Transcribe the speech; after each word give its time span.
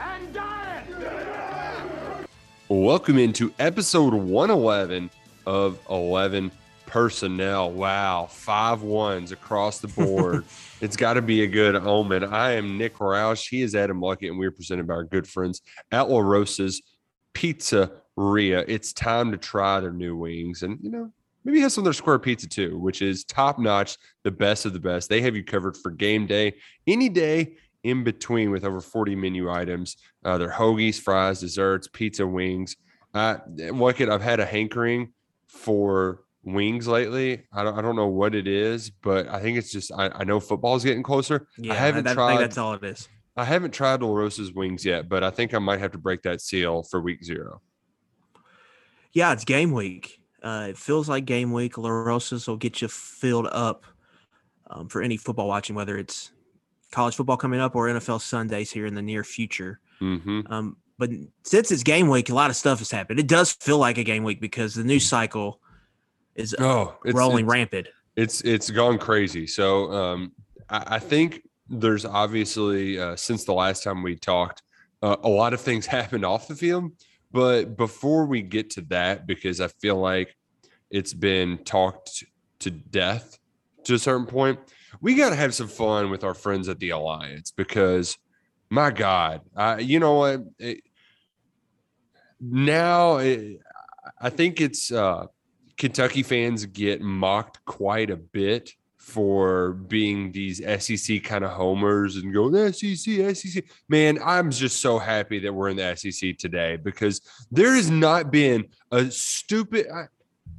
And 0.00 0.32
dying. 0.32 0.86
Welcome 2.68 3.18
into 3.18 3.52
episode 3.58 4.14
111 4.14 5.10
of 5.44 5.78
11 5.90 6.50
Personnel. 6.86 7.70
Wow, 7.70 8.26
five 8.30 8.82
ones 8.82 9.30
across 9.30 9.80
the 9.80 9.88
board. 9.88 10.44
it's 10.80 10.96
got 10.96 11.14
to 11.14 11.22
be 11.22 11.42
a 11.42 11.46
good 11.46 11.76
omen. 11.76 12.24
I 12.24 12.52
am 12.52 12.78
Nick 12.78 12.96
Roush. 12.96 13.46
He 13.48 13.60
is 13.60 13.74
Adam 13.74 14.00
Luckett, 14.00 14.30
and 14.30 14.38
we're 14.38 14.50
presented 14.50 14.86
by 14.86 14.94
our 14.94 15.04
good 15.04 15.28
friends 15.28 15.60
at 15.92 16.08
La 16.08 16.20
Rosa's 16.20 16.80
Pizzeria. 17.34 18.64
It's 18.68 18.94
time 18.94 19.30
to 19.32 19.36
try 19.36 19.80
their 19.80 19.92
new 19.92 20.16
wings 20.16 20.62
and, 20.62 20.78
you 20.80 20.90
know, 20.90 21.12
maybe 21.44 21.60
have 21.60 21.72
some 21.72 21.82
of 21.82 21.84
their 21.84 21.92
square 21.92 22.18
pizza 22.18 22.48
too, 22.48 22.78
which 22.78 23.02
is 23.02 23.24
top 23.24 23.58
notch, 23.58 23.98
the 24.24 24.30
best 24.30 24.64
of 24.64 24.72
the 24.72 24.80
best. 24.80 25.10
They 25.10 25.20
have 25.20 25.36
you 25.36 25.44
covered 25.44 25.76
for 25.76 25.90
game 25.90 26.26
day, 26.26 26.54
any 26.86 27.10
day 27.10 27.56
in 27.82 28.04
between 28.04 28.50
with 28.50 28.64
over 28.64 28.80
40 28.80 29.16
menu 29.16 29.50
items. 29.50 29.96
Uh, 30.24 30.38
their 30.38 30.50
hoagies, 30.50 31.00
fries, 31.00 31.40
desserts, 31.40 31.88
pizza, 31.88 32.26
wings. 32.26 32.76
Uh, 33.14 33.38
Luckett, 33.56 34.10
I've 34.10 34.22
had 34.22 34.40
a 34.40 34.46
hankering 34.46 35.12
for 35.46 36.22
wings 36.42 36.86
lately. 36.86 37.42
I 37.52 37.64
don't, 37.64 37.78
I 37.78 37.82
don't 37.82 37.96
know 37.96 38.06
what 38.06 38.34
it 38.34 38.46
is, 38.46 38.90
but 38.90 39.28
I 39.28 39.40
think 39.40 39.58
it's 39.58 39.72
just 39.72 39.92
I, 39.92 40.08
I 40.08 40.24
know 40.24 40.40
football 40.40 40.76
is 40.76 40.84
getting 40.84 41.02
closer. 41.02 41.48
Yeah, 41.58 41.72
I 41.72 41.76
haven't 41.76 42.06
I 42.06 42.14
tried. 42.14 42.28
think 42.28 42.40
that's 42.40 42.58
all 42.58 42.74
it 42.74 42.84
is. 42.84 43.08
I 43.36 43.44
haven't 43.44 43.72
tried 43.72 44.02
La 44.02 44.12
Rosa's 44.12 44.52
wings 44.52 44.84
yet, 44.84 45.08
but 45.08 45.24
I 45.24 45.30
think 45.30 45.54
I 45.54 45.58
might 45.58 45.80
have 45.80 45.92
to 45.92 45.98
break 45.98 46.22
that 46.22 46.40
seal 46.40 46.82
for 46.82 47.00
week 47.00 47.24
zero. 47.24 47.62
Yeah, 49.12 49.32
it's 49.32 49.44
game 49.44 49.72
week. 49.72 50.20
Uh, 50.42 50.68
it 50.70 50.78
feels 50.78 51.08
like 51.08 51.24
game 51.24 51.52
week. 51.52 51.78
La 51.78 51.90
Rosa's 51.90 52.46
will 52.46 52.56
get 52.56 52.80
you 52.80 52.88
filled 52.88 53.46
up 53.46 53.84
um, 54.68 54.88
for 54.88 55.02
any 55.02 55.16
football 55.16 55.48
watching, 55.48 55.74
whether 55.74 55.96
it's 55.98 56.32
college 56.90 57.14
football 57.14 57.36
coming 57.36 57.60
up 57.60 57.74
or 57.74 57.86
NFL 57.86 58.20
Sundays 58.20 58.70
here 58.70 58.86
in 58.86 58.94
the 58.94 59.02
near 59.02 59.24
future. 59.24 59.80
Mm-hmm. 60.00 60.40
Um, 60.52 60.76
but 60.98 61.10
since 61.44 61.70
it's 61.70 61.82
game 61.82 62.08
week, 62.08 62.28
a 62.28 62.34
lot 62.34 62.50
of 62.50 62.56
stuff 62.56 62.78
has 62.78 62.90
happened. 62.90 63.18
It 63.18 63.26
does 63.26 63.52
feel 63.52 63.78
like 63.78 63.98
a 63.98 64.04
game 64.04 64.22
week 64.22 64.40
because 64.40 64.74
the 64.74 64.84
news 64.84 65.08
cycle 65.08 65.60
is 66.34 66.54
Oh, 66.58 66.96
it's, 67.04 67.14
rolling 67.14 67.46
it's, 67.46 67.52
rampant. 67.52 67.88
It's 68.16 68.42
it's 68.42 68.70
gone 68.70 68.98
crazy. 68.98 69.46
So 69.46 69.90
um, 69.92 70.32
I, 70.68 70.96
I 70.96 70.98
think 70.98 71.42
there's 71.68 72.04
obviously 72.04 72.98
uh, 72.98 73.16
since 73.16 73.44
the 73.44 73.54
last 73.54 73.82
time 73.82 74.02
we 74.02 74.16
talked, 74.16 74.62
uh, 75.02 75.16
a 75.22 75.28
lot 75.28 75.54
of 75.54 75.60
things 75.60 75.86
happened 75.98 76.24
off 76.24 76.48
the 76.48 76.56
field. 76.56 76.92
But 77.32 77.76
before 77.76 78.26
we 78.26 78.42
get 78.42 78.70
to 78.70 78.80
that, 78.82 79.26
because 79.26 79.60
I 79.60 79.68
feel 79.68 79.96
like 79.96 80.36
it's 80.90 81.14
been 81.14 81.58
talked 81.64 82.24
to 82.58 82.70
death 82.70 83.38
to 83.84 83.94
a 83.94 83.98
certain 83.98 84.26
point, 84.26 84.58
we 85.00 85.14
got 85.14 85.30
to 85.30 85.36
have 85.36 85.54
some 85.54 85.68
fun 85.68 86.10
with 86.10 86.24
our 86.24 86.34
friends 86.34 86.68
at 86.68 86.78
the 86.78 86.90
Alliance 86.90 87.50
because, 87.50 88.18
my 88.68 88.90
God, 88.90 89.40
you 89.78 89.98
know 89.98 90.14
what? 90.14 90.40
It, 90.58 90.82
now 92.40 93.18
it, 93.18 93.60
I 94.20 94.30
think 94.30 94.60
it's 94.60 94.92
uh, 94.92 95.26
Kentucky 95.76 96.22
fans 96.22 96.66
get 96.66 97.00
mocked 97.00 97.64
quite 97.64 98.10
a 98.10 98.16
bit 98.16 98.74
for 98.98 99.72
being 99.72 100.30
these 100.30 100.58
SEC 100.58 101.22
kind 101.24 101.42
of 101.42 101.50
homers 101.50 102.16
and 102.16 102.32
go 102.32 102.70
SEC, 102.70 103.34
SEC. 103.34 103.64
Man, 103.88 104.18
I'm 104.24 104.50
just 104.50 104.80
so 104.80 104.98
happy 104.98 105.38
that 105.40 105.52
we're 105.52 105.70
in 105.70 105.78
the 105.78 105.96
SEC 105.96 106.36
today 106.36 106.76
because 106.76 107.22
there 107.50 107.74
has 107.74 107.90
not 107.90 108.30
been 108.30 108.66
a 108.92 109.10
stupid. 109.10 109.86
I, 109.92 110.04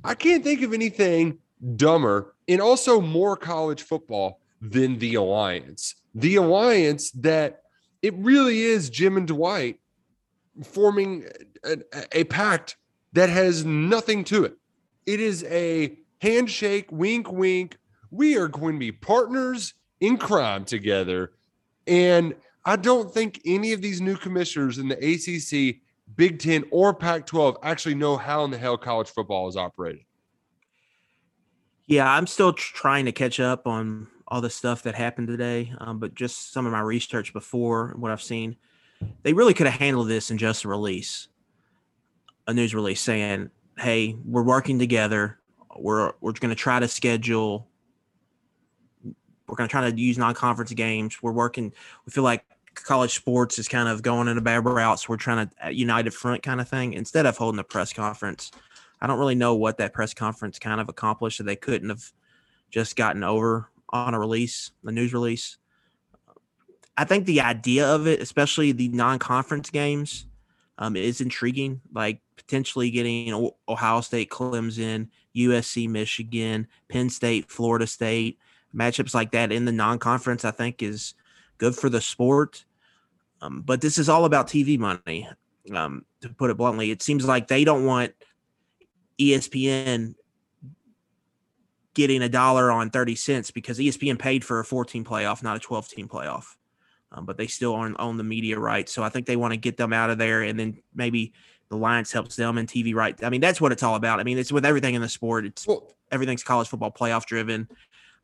I 0.04 0.16
can't 0.16 0.44
think 0.44 0.64
of 0.64 0.74
anything 0.74 1.38
dumber 1.76 2.36
and 2.52 2.62
also 2.62 3.00
more 3.00 3.38
college 3.38 3.82
football 3.82 4.40
than 4.62 5.00
the 5.00 5.16
Alliance. 5.16 5.96
The 6.14 6.36
Alliance 6.36 7.12
that 7.12 7.62
it 8.02 8.14
really 8.18 8.62
is 8.62 8.90
Jim 8.90 9.16
and 9.18 9.28
Dwight 9.28 9.80
forming 10.64 11.26
a, 11.64 11.78
a 12.12 12.24
pact 12.26 12.76
that 13.14 13.30
has 13.30 13.64
nothing 13.64 14.24
to 14.26 14.44
it. 14.44 14.56
It 15.06 15.20
is 15.20 15.44
a 15.46 15.98
handshake, 16.20 16.88
wink, 16.92 17.32
wink. 17.32 17.78
We 18.10 18.38
are 18.38 18.48
going 18.48 18.74
to 18.74 18.80
be 18.80 18.92
partners 18.92 19.74
in 20.00 20.18
crime 20.18 20.66
together. 20.66 21.32
And 21.88 22.36
I 22.66 22.76
don't 22.76 23.12
think 23.12 23.42
any 23.46 23.74
of 23.74 23.82
these 23.82 24.02
new 24.02 24.18
commissioners 24.18 24.78
in 24.78 24.90
the 24.90 24.98
ACC, 24.98 25.82
Big 26.16 26.40
Ten, 26.40 26.66
or 26.72 26.94
Pac 26.94 27.26
12 27.26 27.58
actually 27.64 27.96
know 27.96 28.18
how 28.18 28.44
in 28.44 28.52
the 28.52 28.58
hell 28.58 28.78
college 28.78 29.10
football 29.10 29.48
is 29.48 29.56
operated. 29.56 30.04
Yeah, 31.92 32.10
I'm 32.10 32.26
still 32.26 32.54
trying 32.54 33.04
to 33.04 33.12
catch 33.12 33.42
up 33.42 33.68
on 33.68 34.08
all 34.30 34.40
the 34.40 34.50
stuff 34.50 34.84
that 34.84 34.96
happened 34.96 35.28
today, 35.28 35.74
um, 35.80 36.00
but 36.00 36.16
just 36.16 36.54
some 36.54 36.66
of 36.66 36.72
my 36.72 36.80
research 36.80 37.34
before 37.34 37.94
what 37.98 38.12
I've 38.12 38.22
seen, 38.22 38.56
they 39.24 39.34
really 39.34 39.54
could 39.54 39.68
have 39.68 39.78
handled 39.78 40.08
this 40.08 40.32
in 40.32 40.38
just 40.38 40.64
a 40.64 40.70
release, 40.70 41.28
a 42.48 42.54
news 42.54 42.74
release 42.74 43.02
saying, 43.02 43.50
"Hey, 43.78 44.16
we're 44.24 44.42
working 44.42 44.80
together. 44.80 45.38
We're 45.78 46.14
we're 46.22 46.32
going 46.32 46.48
to 46.52 46.56
try 46.56 46.80
to 46.80 46.88
schedule. 46.88 47.68
We're 49.04 49.58
going 49.58 49.68
to 49.68 49.72
try 49.72 49.92
to 49.92 50.00
use 50.00 50.18
non-conference 50.18 50.72
games. 50.72 51.22
We're 51.22 51.34
working. 51.34 51.74
We 52.06 52.12
feel 52.14 52.24
like 52.24 52.46
college 52.74 53.16
sports 53.16 53.60
is 53.60 53.68
kind 53.68 53.90
of 53.90 54.02
going 54.02 54.30
in 54.30 54.38
a 54.38 54.42
bad 54.42 54.64
route, 54.64 55.02
so 55.02 55.08
we're 55.10 55.18
trying 55.18 55.50
to 55.50 55.66
uh, 55.66 55.70
united 55.72 56.14
front 56.14 56.42
kind 56.42 56.62
of 56.62 56.70
thing 56.70 56.94
instead 56.94 57.26
of 57.26 57.36
holding 57.36 57.60
a 57.60 57.66
press 57.66 57.92
conference." 57.92 58.50
I 59.02 59.08
don't 59.08 59.20
really 59.20 59.36
know 59.36 59.56
what 59.56 59.78
that 59.78 59.94
press 59.94 60.14
conference 60.14 60.60
kind 60.60 60.80
of 60.80 60.90
accomplished 60.90 61.40
that 61.40 61.46
they 61.46 61.56
couldn't 61.56 61.90
have 61.90 62.12
just 62.70 62.96
gotten 62.96 63.24
over 63.24 63.70
on 63.90 64.14
a 64.14 64.20
release, 64.20 64.72
a 64.86 64.92
news 64.92 65.14
release. 65.14 65.58
I 66.98 67.06
think 67.06 67.26
the 67.26 67.42
idea 67.42 67.88
of 67.88 68.08
it, 68.08 68.22
especially 68.22 68.72
the 68.72 68.90
non-conference 68.90 69.70
games, 69.70 70.28
um, 70.78 70.96
is 70.96 71.22
intriguing. 71.22 71.82
Like 71.94 72.22
potentially 72.36 72.92
getting 72.92 73.52
Ohio 73.68 74.02
State, 74.02 74.30
Clemson, 74.30 75.08
USC, 75.36 75.90
Michigan, 75.90 76.68
Penn 76.90 77.10
State, 77.10 77.50
Florida 77.50 77.88
State 77.88 78.38
matchups 78.76 79.14
like 79.14 79.32
that 79.32 79.52
in 79.52 79.66
the 79.66 79.72
non-conference. 79.72 80.46
I 80.46 80.52
think 80.52 80.82
is 80.82 81.14
good 81.58 81.76
for 81.76 81.90
the 81.90 82.02
sport. 82.02 82.66
Um, 83.42 83.62
but 83.62 83.82
this 83.82 83.98
is 83.98 84.10
all 84.10 84.26
about 84.26 84.48
TV 84.48 84.78
money. 84.78 85.28
Um, 85.74 86.06
to 86.22 86.30
put 86.30 86.50
it 86.50 86.58
bluntly, 86.58 86.92
it 86.92 87.02
seems 87.02 87.26
like 87.26 87.48
they 87.48 87.64
don't 87.64 87.86
want 87.86 88.14
ESPN 89.22 90.16
getting 91.94 92.22
a 92.22 92.30
dollar 92.30 92.72
on 92.72 92.90
30 92.90 93.16
cents 93.16 93.52
because 93.52 93.78
ESPN 93.78 94.18
paid 94.18 94.46
for 94.46 94.60
a 94.60 94.66
14 94.66 95.04
playoff, 95.04 95.44
not 95.44 95.58
a 95.58 95.60
12 95.60 95.88
team 95.90 96.08
playoff. 96.08 96.46
Um, 97.14 97.26
but 97.26 97.38
they 97.38 97.48
still 97.48 97.74
own, 97.74 97.96
own 98.00 98.16
the 98.16 98.24
media 98.24 98.58
rights. 98.58 98.94
So 98.94 99.04
I 99.04 99.10
think 99.10 99.26
they 99.26 99.36
want 99.36 99.52
to 99.52 99.58
get 99.58 99.76
them 99.76 99.92
out 99.92 100.10
of 100.10 100.18
there. 100.18 100.44
And 100.44 100.58
then 100.58 100.82
maybe 100.96 101.34
the 101.68 101.76
Alliance 101.76 102.12
helps 102.12 102.38
them 102.38 102.58
in 102.58 102.68
TV 102.68 102.96
rights. 102.96 103.22
I 103.22 103.30
mean, 103.30 103.42
that's 103.42 103.60
what 103.60 103.74
it's 103.74 103.84
all 103.84 103.96
about. 103.96 104.22
I 104.22 104.24
mean, 104.24 104.38
it's 104.38 104.52
with 104.52 104.66
everything 104.66 104.96
in 104.96 105.02
the 105.02 105.10
sport. 105.10 105.46
It's 105.46 105.68
Well, 105.68 105.94
everything's 106.10 106.44
college 106.44 106.70
football 106.70 106.92
playoff 106.92 107.26
driven 107.26 107.68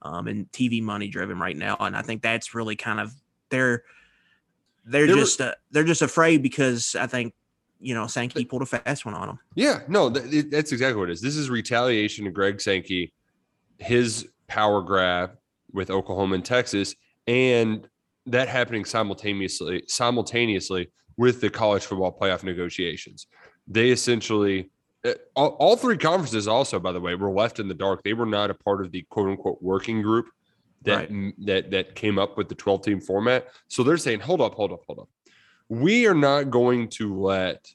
um, 0.01 0.27
and 0.27 0.49
TV 0.51 0.81
money 0.81 1.09
driven 1.09 1.37
right 1.37 1.57
now. 1.57 1.75
And 1.79 1.97
I 1.97 2.01
think 2.01 2.21
that's 2.21 2.55
really 2.55 2.77
kind 2.77 3.01
of 3.01 3.13
they're 3.49 3.83
they're 4.85 5.07
just 5.07 5.41
uh, 5.41 5.55
they're 5.71 5.83
just 5.83 6.01
afraid 6.01 6.41
because 6.41 6.95
I 6.95 7.07
think 7.07 7.33
you 7.79 7.93
know 7.93 8.07
Sankey 8.07 8.45
pulled 8.45 8.61
a 8.61 8.65
fast 8.65 9.05
one 9.05 9.13
on 9.15 9.27
them. 9.27 9.39
Yeah, 9.55 9.81
no, 9.87 10.09
th- 10.09 10.33
it- 10.33 10.51
that's 10.51 10.71
exactly 10.71 10.99
what 10.99 11.09
it 11.09 11.13
is. 11.13 11.21
This 11.21 11.35
is 11.35 11.49
retaliation 11.49 12.25
to 12.25 12.31
Greg 12.31 12.59
Sankey, 12.61 13.13
his 13.77 14.27
power 14.47 14.81
grab 14.81 15.31
with 15.73 15.89
Oklahoma 15.89 16.35
and 16.35 16.45
Texas, 16.45 16.95
and 17.27 17.87
that 18.25 18.47
happening 18.49 18.85
simultaneously 18.85 19.83
simultaneously 19.87 20.89
with 21.17 21.41
the 21.41 21.49
college 21.49 21.85
football 21.85 22.17
playoff 22.19 22.43
negotiations. 22.43 23.27
They 23.67 23.89
essentially 23.89 24.69
uh, 25.05 25.13
all, 25.35 25.49
all 25.59 25.75
three 25.77 25.97
conferences 25.97 26.47
also, 26.47 26.79
by 26.79 26.91
the 26.91 26.99
way, 26.99 27.15
were 27.15 27.31
left 27.31 27.59
in 27.59 27.67
the 27.67 27.73
dark. 27.73 28.03
They 28.03 28.13
were 28.13 28.25
not 28.25 28.49
a 28.49 28.53
part 28.53 28.83
of 28.83 28.91
the 28.91 29.03
quote 29.09 29.29
unquote 29.29 29.61
working 29.61 30.01
group 30.01 30.27
that 30.83 31.09
Right. 31.11 31.33
that 31.45 31.71
that 31.71 31.95
came 31.95 32.17
up 32.19 32.37
with 32.37 32.49
the 32.49 32.55
12 32.55 32.83
team 32.83 33.01
format. 33.01 33.47
So 33.67 33.83
they're 33.83 33.97
saying, 33.97 34.21
hold 34.21 34.41
up, 34.41 34.53
hold 34.55 34.71
up, 34.71 34.81
hold 34.87 34.99
up. 34.99 35.09
We 35.69 36.07
are 36.07 36.13
not 36.13 36.49
going 36.49 36.89
to 36.89 37.19
let 37.19 37.73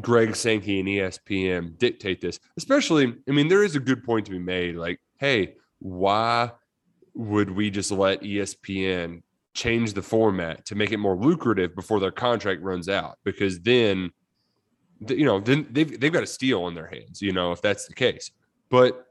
Greg 0.00 0.36
Sankey 0.36 0.80
and 0.80 0.88
ESPN 0.88 1.78
dictate 1.78 2.20
this. 2.20 2.38
Especially, 2.56 3.14
I 3.28 3.32
mean, 3.32 3.48
there 3.48 3.64
is 3.64 3.76
a 3.76 3.80
good 3.80 4.04
point 4.04 4.26
to 4.26 4.32
be 4.32 4.38
made. 4.38 4.76
Like, 4.76 5.00
hey, 5.18 5.56
why 5.78 6.52
would 7.14 7.50
we 7.50 7.70
just 7.70 7.90
let 7.90 8.22
ESPN 8.22 9.22
change 9.54 9.92
the 9.92 10.02
format 10.02 10.64
to 10.66 10.74
make 10.74 10.90
it 10.90 10.98
more 10.98 11.16
lucrative 11.16 11.74
before 11.74 12.00
their 12.00 12.10
contract 12.10 12.62
runs 12.62 12.88
out? 12.88 13.18
Because 13.24 13.60
then, 13.60 14.10
you 15.08 15.24
know, 15.24 15.40
then 15.40 15.66
they've 15.70 16.00
they've 16.00 16.12
got 16.12 16.22
a 16.22 16.28
steal 16.28 16.64
on 16.64 16.74
their 16.74 16.86
hands. 16.86 17.20
You 17.20 17.32
know, 17.32 17.52
if 17.52 17.60
that's 17.60 17.86
the 17.86 17.94
case. 17.94 18.30
But 18.70 19.06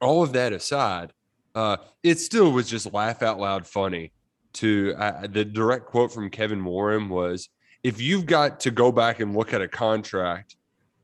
all 0.00 0.22
of 0.22 0.32
that 0.34 0.52
aside, 0.52 1.12
uh, 1.54 1.78
it 2.02 2.18
still 2.18 2.52
was 2.52 2.68
just 2.68 2.92
laugh 2.92 3.22
out 3.22 3.38
loud 3.38 3.66
funny. 3.66 4.12
To 4.54 4.94
uh, 4.98 5.26
the 5.28 5.44
direct 5.44 5.86
quote 5.86 6.12
from 6.12 6.28
Kevin 6.28 6.64
Warren 6.64 7.08
was, 7.08 7.48
"If 7.82 8.00
you've 8.00 8.26
got 8.26 8.60
to 8.60 8.70
go 8.70 8.90
back 8.90 9.20
and 9.20 9.36
look 9.36 9.52
at 9.52 9.62
a 9.62 9.68
contract, 9.68 10.56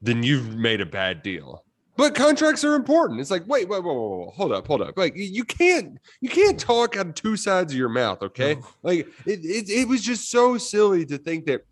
then 0.02 0.22
you've 0.22 0.56
made 0.56 0.80
a 0.80 0.86
bad 0.86 1.22
deal." 1.22 1.64
But 1.96 2.14
contracts 2.14 2.62
are 2.62 2.74
important. 2.74 3.20
It's 3.20 3.30
like, 3.30 3.46
wait, 3.46 3.68
wait, 3.68 3.82
wait, 3.82 3.94
wait, 3.94 4.18
wait, 4.18 4.34
hold 4.34 4.52
up, 4.52 4.66
hold 4.66 4.82
up. 4.82 4.98
Like 4.98 5.14
you 5.16 5.44
can't, 5.44 5.98
you 6.20 6.28
can't 6.28 6.60
talk 6.60 6.96
out 6.96 7.06
of 7.06 7.14
two 7.14 7.36
sides 7.36 7.72
of 7.72 7.78
your 7.78 7.88
mouth. 7.88 8.22
Okay, 8.22 8.58
like 8.82 9.06
it, 9.24 9.40
it, 9.44 9.70
it 9.70 9.88
was 9.88 10.02
just 10.02 10.30
so 10.30 10.58
silly 10.58 11.06
to 11.06 11.16
think 11.16 11.46
that 11.46 11.62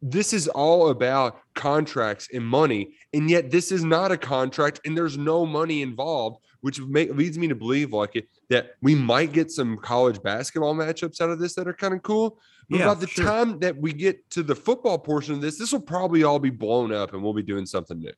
this 0.00 0.32
is 0.32 0.46
all 0.48 0.90
about 0.90 1.40
contracts 1.54 2.28
and 2.32 2.44
money, 2.46 2.90
and 3.12 3.28
yet 3.28 3.50
this 3.50 3.72
is 3.72 3.84
not 3.84 4.12
a 4.12 4.16
contract, 4.16 4.80
and 4.84 4.96
there's 4.96 5.18
no 5.18 5.44
money 5.44 5.82
involved, 5.82 6.38
which 6.60 6.80
make, 6.80 7.12
leads 7.14 7.36
me 7.36 7.48
to 7.48 7.54
believe 7.56 7.92
like 7.92 8.14
it 8.14 8.28
that 8.52 8.74
we 8.82 8.94
might 8.94 9.32
get 9.32 9.50
some 9.50 9.78
college 9.78 10.22
basketball 10.22 10.74
matchups 10.74 11.20
out 11.20 11.30
of 11.30 11.38
this 11.38 11.54
that 11.54 11.66
are 11.66 11.72
kind 11.72 11.94
of 11.94 12.02
cool. 12.02 12.38
But 12.68 12.78
Yeah, 12.78 12.84
about 12.84 13.00
the 13.00 13.06
sure. 13.06 13.24
time 13.24 13.58
that 13.60 13.76
we 13.76 13.92
get 13.92 14.28
to 14.30 14.42
the 14.42 14.54
football 14.54 14.98
portion 14.98 15.34
of 15.34 15.40
this, 15.40 15.58
this 15.58 15.72
will 15.72 15.80
probably 15.80 16.22
all 16.22 16.38
be 16.38 16.50
blown 16.50 16.92
up, 16.92 17.14
and 17.14 17.22
we'll 17.22 17.32
be 17.34 17.42
doing 17.42 17.66
something 17.66 17.98
new. 17.98 18.12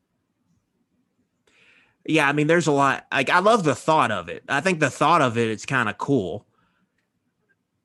Yeah, 2.06 2.28
I 2.28 2.32
mean, 2.32 2.48
there's 2.48 2.66
a 2.66 2.72
lot. 2.72 3.06
Like, 3.10 3.30
I 3.30 3.38
love 3.38 3.64
the 3.64 3.74
thought 3.74 4.10
of 4.10 4.28
it. 4.28 4.42
I 4.48 4.60
think 4.60 4.80
the 4.80 4.90
thought 4.90 5.22
of 5.22 5.38
it 5.38 5.48
is 5.48 5.64
kind 5.64 5.88
of 5.88 5.96
cool. 5.98 6.46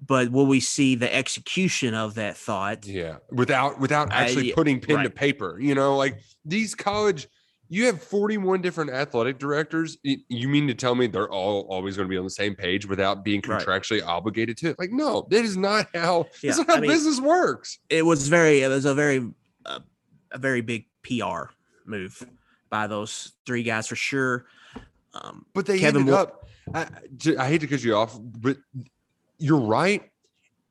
But 0.06 0.32
will 0.32 0.46
we 0.46 0.60
see 0.60 0.96
the 0.96 1.14
execution 1.14 1.94
of 1.94 2.16
that 2.16 2.36
thought? 2.36 2.86
Yeah, 2.86 3.18
without 3.32 3.80
without 3.80 4.12
actually 4.12 4.50
yeah, 4.50 4.56
putting 4.56 4.80
pen 4.80 5.04
to 5.04 5.10
paper. 5.10 5.58
You 5.60 5.76
know, 5.76 5.98
like 5.98 6.20
these 6.46 6.74
college, 6.74 7.28
you 7.72 7.86
have 7.86 8.02
41 8.02 8.62
different 8.62 8.90
athletic 8.90 9.38
directors. 9.38 9.98
You 10.04 10.50
mean 10.50 10.68
to 10.68 10.74
tell 10.74 10.96
me 10.96 11.06
they're 11.08 11.30
all 11.30 11.62
always 11.70 11.96
going 11.96 12.08
to 12.08 12.10
be 12.10 12.18
on 12.18 12.24
the 12.24 12.30
same 12.30 12.56
page 12.56 12.88
without 12.88 13.24
being 13.24 13.42
Right. 13.48 13.64
contractually 13.66 14.04
obligated 14.04 14.58
to 14.58 14.70
it? 14.72 14.80
Like, 14.80 14.92
no, 14.92 15.28
that 15.30 15.46
is 15.46 15.56
not 15.56 15.88
how 15.94 16.26
Yeah, 16.42 16.56
not 16.56 16.68
how 16.68 16.76
I 16.76 16.80
mean- 16.80 16.90
business 16.90 17.22
works. 17.22 17.78
It 17.90 18.04
was 18.06 18.28
very. 18.28 18.62
It 18.64 18.70
was 18.70 18.86
a 18.86 18.96
very, 18.96 19.32
uh, 19.66 19.80
a 20.32 20.38
very 20.40 20.62
big 20.62 20.88
PR 21.04 21.52
move 21.86 22.28
by 22.72 22.88
those 22.88 23.34
three 23.46 23.64
guys 23.64 23.88
for 23.88 23.96
sure. 23.96 24.46
Um, 25.14 25.46
But 25.54 25.66
they 25.68 25.80
Kevin 25.80 26.02
ended 26.02 26.16
up. 26.16 26.48
I, 26.74 26.88
I 27.38 27.48
hate 27.48 27.62
to 27.62 27.68
cut 27.68 27.84
you 27.84 27.96
off, 27.96 28.20
but 28.20 28.58
you're 29.38 29.60
right. 29.62 30.10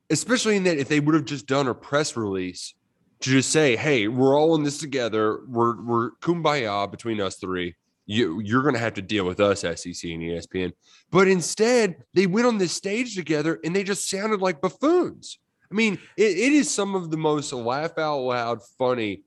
Especially 0.09 0.55
in 0.57 0.63
that 0.63 0.77
if 0.77 0.87
they 0.87 0.99
would 0.99 1.13
have 1.15 1.25
just 1.25 1.45
done 1.45 1.67
a 1.67 1.73
press 1.75 2.17
release 2.17 2.73
to 3.21 3.29
just 3.29 3.51
say, 3.51 3.75
"Hey, 3.75 4.07
we're 4.07 4.37
all 4.37 4.55
in 4.55 4.63
this 4.63 4.77
together. 4.77 5.39
We're 5.47 5.81
we're 5.81 6.11
kumbaya 6.21 6.89
between 6.89 7.19
us 7.21 7.35
three. 7.35 7.75
You 8.05 8.39
you're 8.39 8.61
going 8.63 8.73
to 8.75 8.79
have 8.79 8.93
to 8.95 9.01
deal 9.01 9.25
with 9.25 9.39
us, 9.39 9.61
SEC 9.61 9.85
and 10.11 10.21
ESPN." 10.23 10.71
But 11.11 11.27
instead, 11.27 12.03
they 12.13 12.27
went 12.27 12.47
on 12.47 12.57
this 12.57 12.71
stage 12.71 13.15
together 13.15 13.59
and 13.63 13.75
they 13.75 13.83
just 13.83 14.09
sounded 14.09 14.41
like 14.41 14.61
buffoons. 14.61 15.37
I 15.71 15.75
mean, 15.75 15.99
it, 16.17 16.37
it 16.37 16.53
is 16.53 16.69
some 16.71 16.95
of 16.95 17.11
the 17.11 17.17
most 17.17 17.53
laugh 17.53 17.97
out 17.97 18.19
loud 18.21 18.63
funny. 18.77 19.23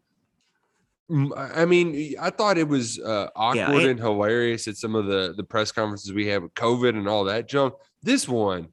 I 1.36 1.66
mean, 1.66 2.14
I 2.18 2.30
thought 2.30 2.56
it 2.56 2.66
was 2.66 2.98
uh, 2.98 3.28
awkward 3.36 3.58
and- 3.82 3.90
and 3.90 4.00
hilarious 4.00 4.66
at 4.66 4.76
some 4.76 4.94
of 4.94 5.06
the 5.06 5.34
the 5.36 5.44
press 5.44 5.70
conferences 5.70 6.12
we 6.12 6.26
had 6.26 6.42
with 6.42 6.54
COVID 6.54 6.90
and 6.96 7.06
all 7.06 7.24
that 7.24 7.46
junk. 7.48 7.74
This 8.02 8.26
one, 8.26 8.68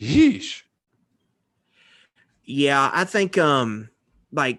yeesh. 0.00 0.62
Yeah, 2.44 2.90
I 2.92 3.04
think 3.04 3.36
um 3.38 3.88
like 4.34 4.58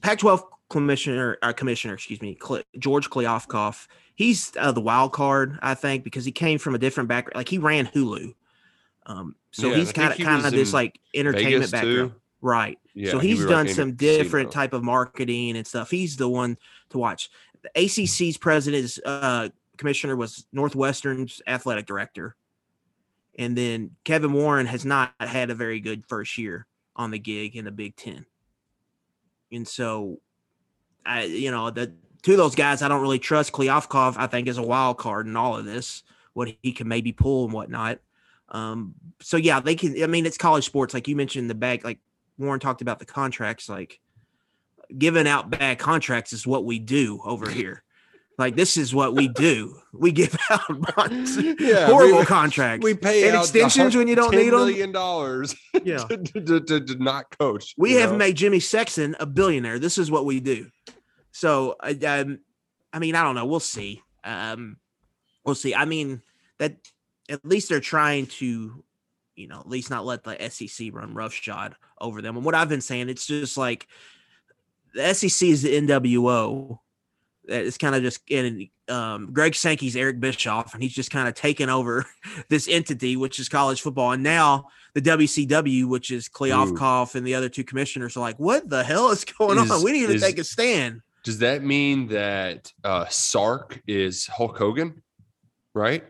Pac-12 0.00 0.42
commissioner 0.68 1.38
uh, 1.42 1.52
commissioner, 1.52 1.94
excuse 1.94 2.20
me, 2.20 2.34
Cle- 2.34 2.62
George 2.78 3.10
Kliavkoff, 3.10 3.86
he's 4.14 4.52
uh, 4.58 4.72
the 4.72 4.80
wild 4.80 5.12
card, 5.12 5.58
I 5.62 5.74
think, 5.74 6.04
because 6.04 6.24
he 6.24 6.32
came 6.32 6.58
from 6.58 6.74
a 6.74 6.78
different 6.78 7.08
background. 7.08 7.36
Like 7.36 7.48
he 7.48 7.58
ran 7.58 7.86
Hulu. 7.86 8.34
Um 9.06 9.36
so 9.52 9.70
Yeah, 9.70 9.76
he's 9.76 9.92
kind 9.92 10.12
of 10.12 10.18
kind 10.18 10.44
of 10.44 10.52
this 10.52 10.72
like 10.72 11.00
entertainment 11.14 11.54
Vegas, 11.54 11.70
background. 11.70 12.10
too. 12.10 12.20
Right. 12.42 12.78
Yeah, 12.94 13.12
so 13.12 13.18
he's 13.18 13.40
like, 13.40 13.48
done 13.48 13.68
some 13.68 13.92
different 13.94 14.50
type 14.52 14.72
of 14.72 14.82
marketing 14.82 15.56
and 15.56 15.66
stuff. 15.66 15.90
He's 15.90 16.16
the 16.16 16.28
one 16.28 16.58
to 16.90 16.98
watch. 16.98 17.30
The 17.62 17.70
ACC's 17.74 18.36
president's 18.36 18.98
uh 19.04 19.48
commissioner 19.76 20.16
was 20.16 20.46
Northwestern's 20.52 21.40
athletic 21.46 21.86
director. 21.86 22.36
And 23.38 23.56
then 23.56 23.90
Kevin 24.04 24.32
Warren 24.32 24.66
has 24.66 24.84
not 24.84 25.12
had 25.20 25.50
a 25.50 25.54
very 25.54 25.80
good 25.80 26.04
first 26.06 26.38
year 26.38 26.66
on 26.96 27.10
the 27.10 27.18
gig 27.18 27.54
in 27.56 27.64
the 27.66 27.70
Big 27.70 27.94
Ten. 27.96 28.24
And 29.52 29.66
so 29.66 30.20
I 31.04 31.24
you 31.24 31.50
know, 31.50 31.70
the 31.70 31.94
two 32.22 32.32
of 32.32 32.38
those 32.38 32.54
guys 32.54 32.82
I 32.82 32.88
don't 32.88 33.02
really 33.02 33.18
trust. 33.18 33.52
Kliavkoff, 33.52 34.16
I 34.16 34.26
think, 34.26 34.48
is 34.48 34.58
a 34.58 34.62
wild 34.62 34.98
card 34.98 35.26
in 35.26 35.36
all 35.36 35.56
of 35.56 35.64
this, 35.64 36.02
what 36.32 36.52
he 36.62 36.72
can 36.72 36.88
maybe 36.88 37.12
pull 37.12 37.44
and 37.44 37.52
whatnot. 37.52 37.98
Um, 38.48 38.94
so 39.20 39.36
yeah, 39.36 39.60
they 39.60 39.74
can 39.74 40.02
I 40.02 40.06
mean 40.06 40.26
it's 40.26 40.38
college 40.38 40.64
sports, 40.64 40.94
like 40.94 41.08
you 41.08 41.16
mentioned 41.16 41.50
the 41.50 41.54
back, 41.54 41.84
like 41.84 41.98
Warren 42.38 42.60
talked 42.60 42.82
about 42.82 42.98
the 42.98 43.06
contracts, 43.06 43.68
like 43.68 44.00
giving 44.96 45.26
out 45.26 45.50
bad 45.50 45.78
contracts 45.78 46.32
is 46.32 46.46
what 46.46 46.64
we 46.64 46.78
do 46.78 47.20
over 47.24 47.48
here. 47.50 47.82
Like 48.38 48.54
this 48.54 48.76
is 48.76 48.94
what 48.94 49.14
we 49.14 49.28
do. 49.28 49.80
We 49.98 50.12
give 50.12 50.36
out 50.50 50.60
Yeah, 51.58 51.86
horrible 51.86 52.18
we- 52.18 52.24
contracts. 52.26 52.84
We 52.84 52.92
pay 52.94 53.26
And 53.28 53.38
extensions 53.38 53.96
when 53.96 54.08
you 54.08 54.14
don't 54.14 54.30
10 54.30 54.38
need 54.40 54.48
'em? 54.48 54.54
million 54.54 54.92
dollars 54.92 55.54
Yeah. 55.84 56.04
to, 56.04 56.18
to, 56.18 56.60
to, 56.60 56.80
to 56.80 56.94
not 57.02 57.38
coach. 57.38 57.74
We 57.78 57.94
have 57.94 58.12
know? 58.12 58.18
made 58.18 58.36
Jimmy 58.36 58.60
Sexton 58.60 59.16
a 59.18 59.24
billionaire. 59.24 59.78
This 59.78 59.96
is 59.96 60.10
what 60.10 60.26
we 60.26 60.40
do. 60.40 60.68
So, 61.32 61.76
I- 61.80 61.92
um, 61.92 62.40
I 62.92 62.98
mean, 62.98 63.14
I 63.14 63.22
don't 63.22 63.36
know. 63.36 63.46
We'll 63.46 63.58
see. 63.58 64.02
Um, 64.22 64.76
we'll 65.46 65.54
see. 65.54 65.74
I 65.74 65.86
mean, 65.86 66.20
that 66.58 66.76
at 67.30 67.42
least 67.42 67.70
they're 67.70 67.80
trying 67.80 68.26
to, 68.26 68.84
you 69.34 69.48
know, 69.48 69.60
at 69.60 69.68
least 69.68 69.88
not 69.88 70.04
let 70.04 70.24
the 70.24 70.36
SEC 70.50 70.88
run 70.92 71.14
roughshod 71.14 71.74
over 71.98 72.20
them. 72.20 72.36
And 72.36 72.44
what 72.44 72.54
I've 72.54 72.68
been 72.68 72.82
saying, 72.82 73.08
it's 73.08 73.26
just 73.26 73.56
like 73.56 73.86
the 74.94 75.14
SEC 75.14 75.48
is 75.48 75.62
the 75.62 75.80
NWO. 75.80 76.80
That 77.48 77.64
It's 77.64 77.78
kind 77.78 77.94
of 77.94 78.02
just 78.02 78.20
and 78.30 78.68
um, 78.88 79.32
Greg 79.32 79.54
Sankey's 79.54 79.96
Eric 79.96 80.20
Bischoff, 80.20 80.74
and 80.74 80.82
he's 80.82 80.92
just 80.94 81.10
kind 81.10 81.28
of 81.28 81.34
taken 81.34 81.68
over 81.68 82.06
this 82.48 82.68
entity, 82.68 83.16
which 83.16 83.38
is 83.38 83.48
college 83.48 83.80
football. 83.80 84.12
And 84.12 84.22
now 84.22 84.66
the 84.94 85.02
WCW, 85.02 85.86
which 85.86 86.10
is 86.10 86.28
Kliavkoff 86.28 87.14
and 87.14 87.26
the 87.26 87.34
other 87.34 87.48
two 87.48 87.64
commissioners, 87.64 88.16
are 88.16 88.20
like, 88.20 88.38
"What 88.38 88.68
the 88.68 88.82
hell 88.84 89.10
is 89.10 89.24
going 89.24 89.58
Is- 89.58 89.70
on? 89.70 89.82
We 89.82 89.92
need 89.92 90.06
to 90.06 90.14
is- 90.14 90.22
take 90.22 90.38
a 90.38 90.44
stand." 90.44 91.00
Does 91.24 91.38
that 91.38 91.64
mean 91.64 92.06
that 92.08 92.72
uh, 92.84 93.06
Sark 93.08 93.80
is 93.88 94.26
Hulk 94.28 94.56
Hogan, 94.56 95.02
right? 95.74 96.04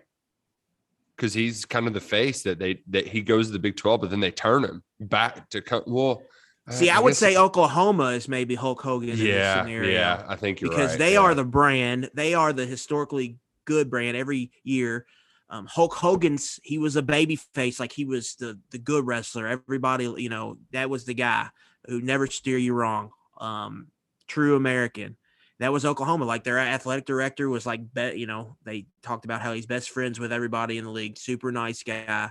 Because 1.16 1.32
he's 1.32 1.64
kind 1.64 1.86
of 1.86 1.94
the 1.94 2.00
face 2.00 2.42
that 2.42 2.58
they 2.58 2.82
that 2.88 3.08
he 3.08 3.22
goes 3.22 3.46
to 3.46 3.52
the 3.54 3.58
Big 3.58 3.76
Twelve, 3.76 4.02
but 4.02 4.10
then 4.10 4.20
they 4.20 4.30
turn 4.30 4.64
him 4.64 4.82
back 5.00 5.48
to 5.50 5.62
come. 5.62 5.82
Well, 5.86 6.22
See, 6.68 6.90
I, 6.90 6.98
would 6.98 7.10
guess 7.10 7.18
say 7.18 7.36
Oklahoma 7.36 8.06
is 8.10 8.28
maybe 8.28 8.56
Hulk 8.56 8.82
Hogan 8.82 9.10
in 9.10 9.18
this 9.18 9.26
yeah, 9.26 9.62
scenario. 9.62 9.90
yeah. 9.90 10.24
I 10.26 10.34
think 10.34 10.60
you're 10.60 10.70
because 10.70 10.90
right, 10.90 10.98
they 10.98 11.12
yeah. 11.12 11.20
are 11.20 11.34
the 11.34 11.44
brand. 11.44 12.10
They 12.12 12.34
are 12.34 12.52
the 12.52 12.66
historically 12.66 13.38
good 13.64 13.88
brand 13.88 14.16
every 14.16 14.50
year. 14.64 15.06
Um, 15.48 15.66
Hulk 15.66 15.94
Hogan's 15.94 16.58
he 16.64 16.78
was 16.78 16.96
a 16.96 17.02
baby 17.02 17.36
face, 17.36 17.78
like 17.78 17.92
he 17.92 18.04
was 18.04 18.34
the 18.34 18.58
the 18.70 18.78
good 18.78 19.06
wrestler. 19.06 19.46
Everybody, 19.46 20.12
you 20.16 20.28
know, 20.28 20.58
that 20.72 20.90
was 20.90 21.04
the 21.04 21.14
guy 21.14 21.48
who 21.86 22.00
never 22.00 22.26
steer 22.26 22.58
you 22.58 22.74
wrong. 22.74 23.10
Um, 23.38 23.88
true 24.26 24.56
American. 24.56 25.16
That 25.60 25.72
was 25.72 25.84
Oklahoma. 25.84 26.24
Like 26.24 26.42
their 26.42 26.58
athletic 26.58 27.06
director 27.06 27.48
was 27.48 27.64
like, 27.64 27.94
bet 27.94 28.18
you 28.18 28.26
know, 28.26 28.56
they 28.64 28.86
talked 29.02 29.24
about 29.24 29.40
how 29.40 29.52
he's 29.52 29.66
best 29.66 29.90
friends 29.90 30.18
with 30.18 30.32
everybody 30.32 30.78
in 30.78 30.84
the 30.84 30.90
league. 30.90 31.16
Super 31.16 31.52
nice 31.52 31.84
guy. 31.84 32.30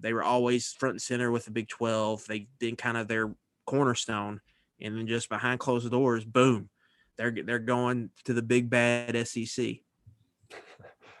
They 0.00 0.14
were 0.14 0.22
always 0.22 0.72
front 0.72 0.94
and 0.94 1.02
center 1.02 1.30
with 1.30 1.44
the 1.44 1.50
Big 1.50 1.68
Twelve. 1.68 2.24
They've 2.26 2.48
been 2.58 2.76
kind 2.76 2.96
of 2.96 3.08
their 3.08 3.34
cornerstone, 3.66 4.40
and 4.80 4.96
then 4.96 5.06
just 5.06 5.28
behind 5.28 5.60
closed 5.60 5.90
doors, 5.90 6.24
boom, 6.24 6.68
they're 7.16 7.34
they're 7.44 7.58
going 7.58 8.10
to 8.24 8.34
the 8.34 8.42
big 8.42 8.70
bad 8.70 9.16
SEC. 9.26 9.76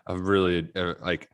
a 0.06 0.16
really 0.16 0.68
uh, 0.74 0.94
like 1.00 1.28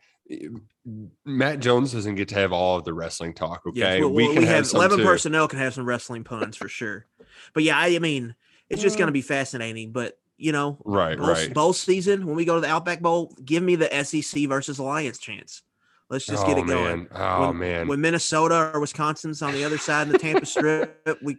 Matt 1.25 1.61
Jones 1.61 1.93
doesn't 1.93 2.17
get 2.17 2.29
to 2.29 2.35
have 2.37 2.53
all 2.53 2.77
of 2.77 2.85
the 2.85 2.95
wrestling 2.95 3.35
talk. 3.35 3.63
Okay, 3.67 3.79
Yes, 3.79 4.01
well, 4.01 4.11
well, 4.11 4.35
we, 4.35 4.45
have, 4.45 4.71
eleven 4.73 5.03
personnel 5.03 5.49
can 5.49 5.59
have 5.59 5.75
some 5.75 5.87
wrestling 5.87 6.25
puns 6.25 6.57
for 6.57 6.69
sure. 6.69 7.07
But 7.55 7.63
yeah, 7.63 7.79
I, 7.79 7.95
I 7.95 7.99
mean, 7.99 8.35
it's 8.69 8.83
just 8.83 8.99
going 8.99 9.09
to 9.09 9.13
be 9.13 9.23
fascinating. 9.23 9.93
But 9.93 10.19
you 10.37 10.53
know, 10.53 10.79
right, 10.85 11.19
bowl, 11.19 11.29
right. 11.29 11.53
Bowl 11.53 11.73
season 11.73 12.27
when 12.27 12.37
we 12.37 12.45
go 12.45 12.55
to 12.55 12.61
the 12.61 12.69
Outback 12.69 13.01
Bowl, 13.01 13.35
give 13.45 13.63
me 13.63 13.77
the 13.77 14.05
SEC 14.05 14.47
versus 14.49 14.79
Alliance 14.79 15.19
chance. 15.19 15.63
Let's 16.11 16.25
just 16.25 16.45
oh, 16.45 16.47
get 16.47 16.59
it 16.59 16.67
going. 16.67 17.01
Man. 17.01 17.09
Oh 17.15 17.49
when, 17.49 17.59
man, 17.59 17.89
when 17.89 18.01
Minnesota 18.01 18.71
or 18.73 18.81
Wisconsin's 18.81 19.43
on 19.43 19.53
the 19.53 19.65
other 19.65 19.79
side 19.79 20.07
of 20.07 20.13
the 20.15 20.19
Tampa 20.19 20.47
Strip, 20.47 21.07
we 21.23 21.37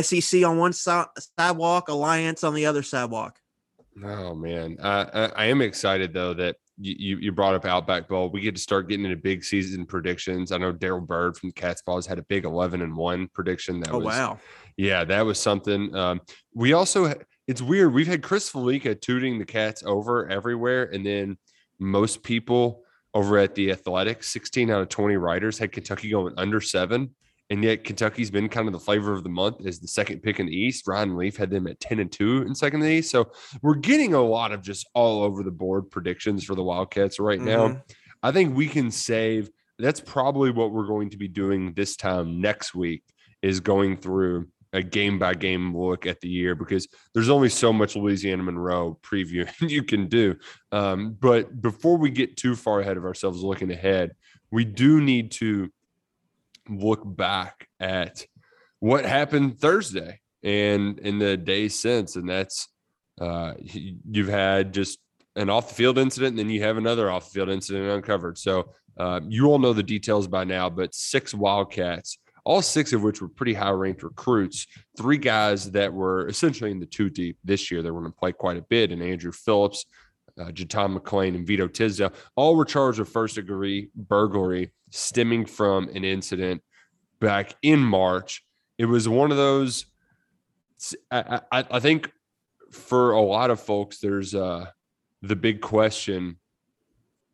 SEC 0.00 0.44
on 0.44 0.58
one 0.58 0.72
side 0.72 1.06
sidewalk, 1.38 1.88
Alliance 1.88 2.44
on 2.44 2.54
the 2.54 2.66
other 2.66 2.82
sidewalk. 2.82 3.38
Oh 4.04 4.34
man, 4.34 4.76
uh, 4.80 5.30
I, 5.34 5.44
I 5.44 5.46
am 5.46 5.62
excited 5.62 6.12
though 6.12 6.34
that 6.34 6.56
you, 6.78 7.18
you 7.18 7.32
brought 7.32 7.54
up 7.54 7.64
Outback 7.64 8.08
Bowl. 8.08 8.30
We 8.30 8.40
get 8.40 8.54
to 8.54 8.60
start 8.60 8.88
getting 8.88 9.04
into 9.04 9.16
big 9.16 9.44
season 9.44 9.86
predictions. 9.86 10.52
I 10.52 10.58
know 10.58 10.72
Daryl 10.72 11.06
Bird 11.06 11.36
from 11.36 11.52
Cats 11.52 11.82
Pause 11.82 12.06
had 12.06 12.18
a 12.18 12.22
big 12.22 12.44
eleven 12.44 12.82
and 12.82 12.96
one 12.96 13.28
prediction. 13.28 13.80
That 13.80 13.92
oh 13.92 13.98
was, 13.98 14.06
wow, 14.06 14.38
yeah, 14.76 15.04
that 15.04 15.24
was 15.24 15.38
something. 15.38 15.94
Um, 15.94 16.20
we 16.54 16.72
also 16.72 17.14
it's 17.46 17.62
weird. 17.62 17.92
We've 17.92 18.06
had 18.06 18.22
Chris 18.22 18.50
Fallica 18.50 18.94
tooting 19.00 19.38
the 19.38 19.44
Cats 19.44 19.82
over 19.84 20.28
everywhere, 20.28 20.84
and 20.84 21.04
then 21.04 21.38
most 21.78 22.22
people 22.22 22.82
over 23.14 23.38
at 23.38 23.54
the 23.54 23.70
Athletic, 23.70 24.22
sixteen 24.22 24.70
out 24.70 24.82
of 24.82 24.88
twenty 24.88 25.16
writers 25.16 25.58
had 25.58 25.72
Kentucky 25.72 26.10
going 26.10 26.34
under 26.36 26.60
seven. 26.60 27.14
And 27.50 27.62
yet 27.62 27.84
Kentucky's 27.84 28.30
been 28.30 28.48
kind 28.48 28.66
of 28.66 28.72
the 28.72 28.78
flavor 28.80 29.12
of 29.12 29.24
the 29.24 29.28
month 29.28 29.66
as 29.66 29.78
the 29.78 29.88
second 29.88 30.22
pick 30.22 30.40
in 30.40 30.46
the 30.46 30.56
East. 30.56 30.86
Ryan 30.86 31.18
Leaf 31.18 31.36
had 31.36 31.50
them 31.50 31.66
at 31.66 31.78
10 31.80 31.98
and 31.98 32.10
2 32.10 32.42
in 32.46 32.54
second 32.54 32.80
in 32.80 32.86
the 32.86 32.92
East. 32.94 33.10
So 33.10 33.30
we're 33.60 33.74
getting 33.74 34.14
a 34.14 34.22
lot 34.22 34.52
of 34.52 34.62
just 34.62 34.88
all 34.94 35.22
over 35.22 35.42
the 35.42 35.50
board 35.50 35.90
predictions 35.90 36.44
for 36.44 36.54
the 36.54 36.62
Wildcats 36.62 37.18
right 37.20 37.38
Mhm. 37.40 37.44
now. 37.44 37.82
I 38.22 38.32
think 38.32 38.56
we 38.56 38.68
can 38.68 38.90
save 38.90 39.50
that's 39.78 40.00
probably 40.00 40.50
what 40.50 40.72
we're 40.72 40.86
going 40.86 41.10
to 41.10 41.18
be 41.18 41.28
doing 41.28 41.74
this 41.74 41.94
time 41.96 42.40
next 42.40 42.74
week 42.74 43.02
is 43.42 43.60
going 43.60 43.98
through 43.98 44.46
a 44.72 44.82
game 44.82 45.18
by 45.18 45.34
game 45.34 45.76
look 45.76 46.06
at 46.06 46.20
the 46.20 46.28
year 46.28 46.54
because 46.54 46.88
there's 47.12 47.28
only 47.28 47.48
so 47.48 47.72
much 47.72 47.94
Louisiana 47.94 48.42
Monroe 48.42 48.98
preview 49.02 49.48
you 49.60 49.82
can 49.82 50.08
do. 50.08 50.36
Um, 50.70 51.16
but 51.20 51.60
before 51.60 51.98
we 51.98 52.10
get 52.10 52.36
too 52.36 52.56
far 52.56 52.80
ahead 52.80 52.96
of 52.96 53.04
ourselves 53.04 53.42
looking 53.42 53.70
ahead, 53.70 54.12
we 54.50 54.64
do 54.64 55.00
need 55.00 55.32
to 55.32 55.70
look 56.68 57.00
back 57.04 57.68
at 57.80 58.26
what 58.80 59.04
happened 59.04 59.60
Thursday 59.60 60.20
and 60.42 60.98
in 61.00 61.18
the 61.18 61.36
days 61.36 61.78
since. 61.78 62.16
And 62.16 62.28
that's 62.28 62.68
uh, 63.20 63.54
you've 63.60 64.28
had 64.28 64.72
just 64.72 64.98
an 65.36 65.50
off 65.50 65.68
the 65.68 65.74
field 65.74 65.98
incident, 65.98 66.30
and 66.30 66.38
then 66.38 66.50
you 66.50 66.62
have 66.62 66.76
another 66.76 67.10
off 67.10 67.26
the 67.26 67.34
field 67.34 67.48
incident 67.48 67.86
uncovered. 67.86 68.38
So 68.38 68.72
uh, 68.96 69.20
you 69.28 69.46
all 69.46 69.58
know 69.58 69.72
the 69.72 69.82
details 69.82 70.26
by 70.26 70.44
now, 70.44 70.68
but 70.68 70.94
six 70.94 71.34
Wildcats, 71.34 72.18
all 72.44 72.62
six 72.62 72.92
of 72.92 73.02
which 73.02 73.20
were 73.20 73.28
pretty 73.28 73.54
high 73.54 73.70
ranked 73.70 74.02
recruits, 74.02 74.66
three 74.96 75.18
guys 75.18 75.70
that 75.72 75.92
were 75.92 76.28
essentially 76.28 76.70
in 76.70 76.80
the 76.80 76.86
two 76.86 77.08
deep 77.08 77.38
this 77.44 77.70
year. 77.70 77.82
They're 77.82 77.92
going 77.92 78.04
to 78.04 78.10
play 78.10 78.32
quite 78.32 78.56
a 78.56 78.62
bit, 78.62 78.90
and 78.90 79.02
Andru 79.02 79.34
Phillips. 79.34 79.84
Uh, 80.40 80.44
JuTahn 80.44 80.96
McClain 80.96 81.34
and 81.34 81.46
Vito 81.46 81.68
Tisdale 81.68 82.10
all 82.36 82.56
were 82.56 82.64
charged 82.64 82.98
with 82.98 83.10
first 83.10 83.34
degree 83.34 83.90
burglary 83.94 84.72
stemming 84.90 85.44
from 85.44 85.90
an 85.90 86.04
incident 86.04 86.62
back 87.20 87.54
in 87.60 87.80
March. 87.80 88.42
It 88.78 88.86
was 88.86 89.06
one 89.06 89.30
of 89.30 89.36
those. 89.36 89.84
I, 91.10 91.40
I, 91.52 91.64
I 91.72 91.80
think 91.80 92.10
for 92.70 93.12
a 93.12 93.20
lot 93.20 93.50
of 93.50 93.60
folks, 93.60 93.98
there's 93.98 94.34
uh, 94.34 94.66
the 95.20 95.36
big 95.36 95.60
question, 95.60 96.38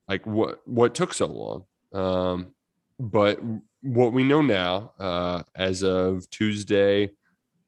like 0.08 0.26
what 0.26 0.60
what 0.66 0.94
took 0.94 1.14
so 1.14 1.26
long. 1.26 2.02
Um, 2.02 2.54
but 2.98 3.40
what 3.82 4.12
we 4.12 4.24
know 4.24 4.42
now, 4.42 4.92
uh, 4.98 5.42
as 5.54 5.82
of 5.82 6.28
Tuesday, 6.30 7.10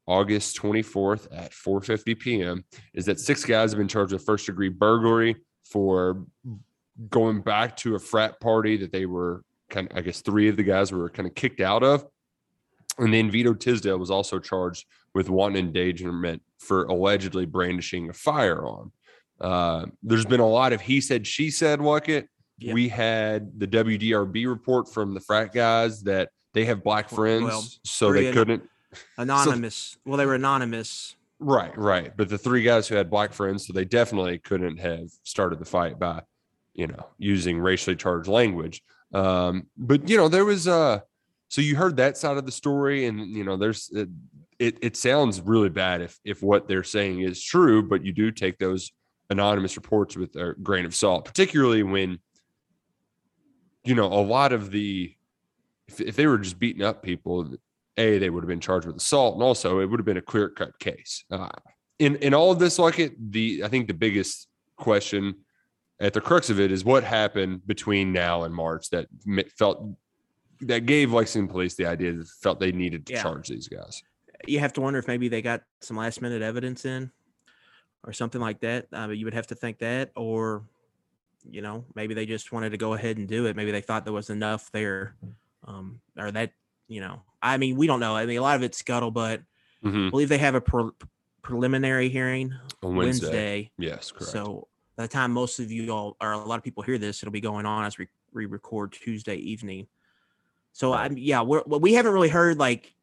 August 0.07 0.57
24th 0.57 1.27
at 1.31 1.51
4:50 1.51 2.19
p.m., 2.19 2.65
is 2.93 3.05
that 3.05 3.19
six 3.19 3.45
guys 3.45 3.71
have 3.71 3.77
been 3.77 3.87
charged 3.87 4.13
with 4.13 4.25
first 4.25 4.45
degree 4.45 4.69
burglary 4.69 5.35
for 5.63 6.25
going 7.09 7.41
back 7.41 7.77
to 7.77 7.95
a 7.95 7.99
frat 7.99 8.39
party 8.39 8.77
that 8.77 8.91
they 8.91 9.05
were 9.05 9.43
kind 9.69 9.89
of, 9.89 9.97
I 9.97 10.01
guess, 10.01 10.21
three 10.21 10.49
of 10.49 10.57
the 10.57 10.63
guys 10.63 10.91
were 10.91 11.09
kind 11.09 11.27
of 11.27 11.35
kicked 11.35 11.61
out 11.61 11.83
of. 11.83 12.05
And 12.97 13.13
then 13.13 13.31
Vito 13.31 13.53
Tisdale 13.53 13.97
was 13.97 14.11
also 14.11 14.37
charged 14.37 14.85
with 15.13 15.29
wanton 15.29 15.65
endangerment 15.67 16.41
for 16.59 16.85
allegedly 16.85 17.45
brandishing 17.45 18.09
a 18.09 18.13
firearm. 18.13 18.91
Uh, 19.39 19.85
there's 20.03 20.25
been 20.25 20.39
a 20.39 20.47
lot 20.47 20.73
of 20.73 20.81
he 20.81 21.01
said, 21.01 21.25
she 21.25 21.49
said, 21.49 21.79
Luckett. 21.79 22.27
Yep. 22.61 22.73
We 22.73 22.89
had 22.89 23.59
the 23.59 23.67
WDRB 23.67 24.47
report 24.47 24.87
from 24.87 25.13
the 25.13 25.19
frat 25.19 25.53
guys 25.53 26.03
that 26.03 26.29
they 26.53 26.65
have 26.65 26.83
black 26.83 27.09
friends, 27.09 27.43
Well, 27.43 27.65
so 27.83 28.11
they 28.11 28.31
couldn't. 28.31 28.63
Anonymous. 29.17 29.97
well, 30.05 30.17
they 30.17 30.25
were 30.25 30.35
anonymous. 30.35 31.15
Right, 31.39 31.75
right. 31.77 32.15
But 32.15 32.29
the 32.29 32.37
three 32.37 32.61
guys 32.61 32.87
who 32.87 32.95
had 32.95 33.09
black 33.09 33.33
friends, 33.33 33.65
so 33.65 33.73
they 33.73 33.85
definitely 33.85 34.37
couldn't 34.37 34.77
have 34.77 35.09
started 35.23 35.59
the 35.59 35.65
fight 35.65 35.97
by, 35.97 36.21
you 36.73 36.87
know, 36.87 37.07
using 37.17 37.59
racially 37.59 37.95
charged 37.95 38.27
language. 38.27 38.83
Um, 39.13 39.67
but 39.77 40.07
you 40.07 40.17
know, 40.17 40.27
there 40.27 40.45
was 40.45 40.67
uh 40.67 40.99
so 41.49 41.61
you 41.61 41.75
heard 41.75 41.97
that 41.97 42.17
side 42.17 42.37
of 42.37 42.45
the 42.45 42.51
story, 42.51 43.07
and 43.07 43.19
you 43.27 43.43
know, 43.43 43.57
there's 43.57 43.89
it, 43.91 44.09
it 44.59 44.77
it 44.81 44.95
sounds 44.97 45.41
really 45.41 45.69
bad 45.69 46.01
if 46.01 46.19
if 46.23 46.43
what 46.43 46.67
they're 46.67 46.83
saying 46.83 47.21
is 47.21 47.43
true, 47.43 47.81
but 47.81 48.05
you 48.05 48.13
do 48.13 48.29
take 48.31 48.57
those 48.59 48.91
anonymous 49.29 49.75
reports 49.77 50.15
with 50.15 50.35
a 50.35 50.53
grain 50.61 50.85
of 50.85 50.93
salt, 50.93 51.25
particularly 51.25 51.83
when 51.83 52.19
you 53.83 53.95
know 53.95 54.05
a 54.07 54.21
lot 54.23 54.53
of 54.53 54.71
the 54.71 55.13
if, 55.87 55.99
if 56.01 56.15
they 56.15 56.27
were 56.27 56.37
just 56.37 56.59
beating 56.59 56.83
up 56.83 57.01
people 57.03 57.55
a 57.97 58.17
they 58.19 58.29
would 58.29 58.43
have 58.43 58.47
been 58.47 58.59
charged 58.59 58.87
with 58.87 58.95
assault 58.97 59.33
and 59.35 59.43
also 59.43 59.79
it 59.79 59.85
would 59.87 59.99
have 59.99 60.05
been 60.05 60.17
a 60.17 60.21
clear 60.21 60.49
cut 60.49 60.77
case 60.79 61.25
uh, 61.31 61.49
in 61.99 62.15
in 62.17 62.33
all 62.33 62.51
of 62.51 62.59
this 62.59 62.79
like 62.79 62.99
it 62.99 63.13
the 63.31 63.61
i 63.63 63.67
think 63.67 63.87
the 63.87 63.93
biggest 63.93 64.47
question 64.77 65.35
at 65.99 66.13
the 66.13 66.21
crux 66.21 66.49
of 66.49 66.59
it 66.59 66.71
is 66.71 66.83
what 66.85 67.03
happened 67.03 67.65
between 67.67 68.11
now 68.13 68.43
and 68.43 68.53
march 68.53 68.89
that 68.89 69.07
felt 69.57 69.85
that 70.61 70.85
gave 70.85 71.11
lexington 71.11 71.51
police 71.51 71.75
the 71.75 71.85
idea 71.85 72.13
that 72.13 72.27
felt 72.41 72.59
they 72.59 72.71
needed 72.71 73.05
to 73.05 73.13
Yeah. 73.13 73.23
charge 73.23 73.47
these 73.49 73.67
guys 73.67 74.01
You 74.47 74.59
have 74.59 74.73
to 74.73 74.81
wonder 74.81 74.97
if 74.99 75.07
maybe 75.07 75.27
they 75.27 75.41
got 75.41 75.61
some 75.81 75.97
last 75.97 76.21
minute 76.21 76.41
evidence 76.41 76.85
in 76.85 77.11
or 78.03 78.11
something 78.13 78.41
like 78.41 78.59
that. 78.61 78.87
Uh, 78.91 79.09
you 79.09 79.25
would 79.25 79.35
have 79.35 79.45
to 79.47 79.55
think 79.55 79.77
that, 79.77 80.09
or, 80.15 80.63
you 81.49 81.61
know, 81.61 81.85
maybe 81.95 82.13
they 82.13 82.25
just 82.25 82.51
wanted 82.51 82.71
to 82.71 82.77
go 82.77 82.93
ahead 82.93 83.17
and 83.17 83.27
do 83.27 83.45
it. 83.47 83.55
Maybe 83.55 83.71
they 83.71 83.81
thought 83.81 84.03
there 84.05 84.13
was 84.13 84.29
enough 84.29 84.71
there. 84.71 85.15
Um, 85.65 86.01
or 86.17 86.31
that, 86.31 86.51
you 86.87 87.01
know, 87.01 87.21
I 87.41 87.57
mean, 87.57 87.75
we 87.77 87.87
don't 87.87 87.99
know. 87.99 88.15
I 88.15 88.25
mean, 88.25 88.37
a 88.37 88.41
lot 88.41 88.55
of 88.55 88.63
it's 88.63 88.81
scuttlebutt. 88.81 89.43
Mhm. 89.83 90.07
I 90.07 90.09
believe 90.09 90.29
they 90.29 90.37
have 90.37 90.55
a 90.55 90.61
pre- 90.61 90.91
preliminary 91.41 92.09
hearing 92.09 92.53
on 92.83 92.95
wednesday, 92.95 93.25
Wednesday. 93.27 93.71
yes 93.79 94.11
correct 94.11 94.31
So 94.31 94.67
by 94.95 95.03
the 95.03 95.07
time 95.07 95.31
most 95.31 95.59
of 95.59 95.71
you 95.71 95.91
all 95.91 96.15
or 96.21 96.33
a 96.33 96.37
lot 96.37 96.57
of 96.57 96.63
people 96.63 96.83
hear 96.83 96.99
this, 96.99 97.23
it'll 97.23 97.31
be 97.31 97.41
going 97.41 97.65
on 97.65 97.85
as 97.85 97.97
we 97.97 98.07
we 98.33 98.45
record 98.45 98.91
Tuesday 98.91 99.35
evening. 99.37 99.87
So 100.71 100.91
Right. 100.91 101.05
I'm 101.11 101.17
yeah, 101.17 101.41
we're 101.41 101.63
we 101.65 101.93
haven't 101.93 102.13
really 102.13 102.29
heard 102.29 102.59
like 102.59 102.93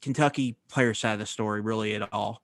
Kentucky 0.00 0.56
player 0.68 0.94
side 0.94 1.12
of 1.14 1.18
the 1.18 1.26
story 1.26 1.60
really 1.60 1.94
at 1.94 2.10
all, 2.12 2.42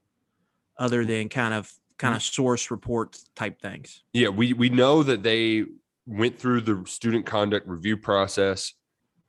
other 0.76 1.04
than 1.06 1.28
kind 1.30 1.54
of 1.54 1.72
kind 2.00 2.16
of 2.16 2.22
source 2.22 2.70
report 2.70 3.18
type 3.36 3.60
things. 3.60 4.02
Yeah, 4.12 4.28
we 4.28 4.54
we 4.54 4.70
know 4.70 5.02
that 5.02 5.22
they 5.22 5.66
went 6.06 6.38
through 6.38 6.62
the 6.62 6.82
student 6.86 7.26
conduct 7.26 7.68
review 7.68 7.96
process. 7.96 8.72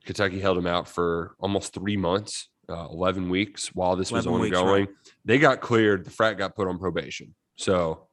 Kentucky 0.04 0.40
held 0.40 0.56
them 0.56 0.66
out 0.66 0.88
for 0.88 1.36
almost 1.38 1.74
three 1.74 1.98
months, 1.98 2.48
uh, 2.68 2.88
eleven 2.90 3.28
weeks 3.28 3.68
while 3.74 3.94
this 3.94 4.10
was 4.10 4.26
11 4.26 4.42
weeks, 4.42 4.56
ongoing. 4.56 4.86
right. 4.86 4.94
They 5.24 5.38
got 5.38 5.60
cleared. 5.60 6.04
The 6.04 6.10
frat 6.10 6.38
got 6.38 6.56
put 6.56 6.66
on 6.66 6.78
probation. 6.78 7.34
So, 7.56 8.08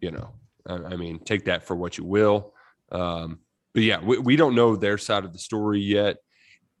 you 0.00 0.12
know, 0.12 0.32
I, 0.66 0.74
I 0.74 0.96
mean, 0.96 1.18
take 1.18 1.44
that 1.46 1.64
for 1.64 1.74
what 1.74 1.98
you 1.98 2.04
will. 2.04 2.54
Um, 2.92 3.40
but 3.74 3.82
yeah, 3.82 4.00
we, 4.00 4.18
we 4.18 4.36
don't 4.36 4.54
know 4.54 4.76
their 4.76 4.96
side 4.96 5.24
of 5.24 5.32
the 5.32 5.38
story 5.38 5.80
yet. 5.80 6.18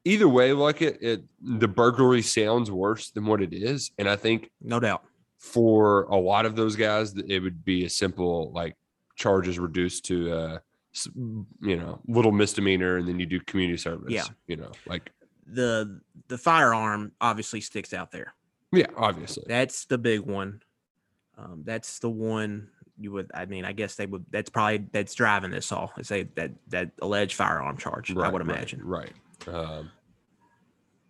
Either 0.04 0.28
way, 0.28 0.52
like 0.52 0.80
it, 0.80 0.98
it, 1.02 1.24
the 1.42 1.66
burglary 1.66 2.22
sounds 2.22 2.70
worse 2.70 3.10
than 3.10 3.26
what 3.26 3.42
it 3.42 3.52
is, 3.52 3.90
and 3.98 4.08
I 4.08 4.16
think 4.16 4.50
No 4.62 4.78
doubt. 4.78 5.02
For 5.52 6.04
a 6.04 6.16
lot 6.16 6.46
of 6.46 6.56
those 6.56 6.74
guys, 6.76 7.14
it 7.28 7.40
would 7.40 7.64
be 7.64 7.84
a 7.84 7.90
simple 7.90 8.50
like 8.52 8.76
charges 9.14 9.58
reduced 9.58 10.04
to 10.06 10.32
uh 10.32 10.58
s- 10.94 11.08
you 11.14 11.76
know 11.76 12.00
little 12.08 12.32
misdemeanor, 12.32 12.96
and 12.96 13.06
then 13.06 13.20
you 13.20 13.26
do 13.26 13.40
community 13.40 13.76
service. 13.76 14.10
Yeah. 14.12 14.24
you 14.46 14.56
know, 14.56 14.72
like 14.86 15.12
The 15.46 16.00
the 16.28 16.38
firearm 16.38 17.12
obviously 17.20 17.60
sticks 17.60 17.92
out 17.92 18.10
there. 18.10 18.34
yeah, 18.72 18.86
obviously. 18.96 19.44
That's 19.46 19.84
the 19.84 19.98
big 19.98 20.20
one. 20.20 20.62
Um, 21.36 21.62
that's 21.64 21.98
the 21.98 22.10
one 22.10 22.68
you 22.98 23.12
would. 23.12 23.30
I 23.34 23.44
mean, 23.44 23.64
I 23.64 23.72
guess 23.72 23.96
they 23.96 24.06
would. 24.06 24.24
That's 24.30 24.48
probably 24.50 24.86
that's 24.92 25.14
driving 25.14 25.50
this 25.50 25.70
all. 25.72 25.92
Is 25.98 26.08
say 26.08 26.28
that 26.36 26.52
that 26.68 26.90
alleged 27.02 27.34
firearm 27.34 27.76
charge. 27.76 28.10
I 28.10 28.14
would 28.14 28.32
right, 28.32 28.40
imagine. 28.56 28.80
Right. 28.82 29.12
Um, 29.48 29.90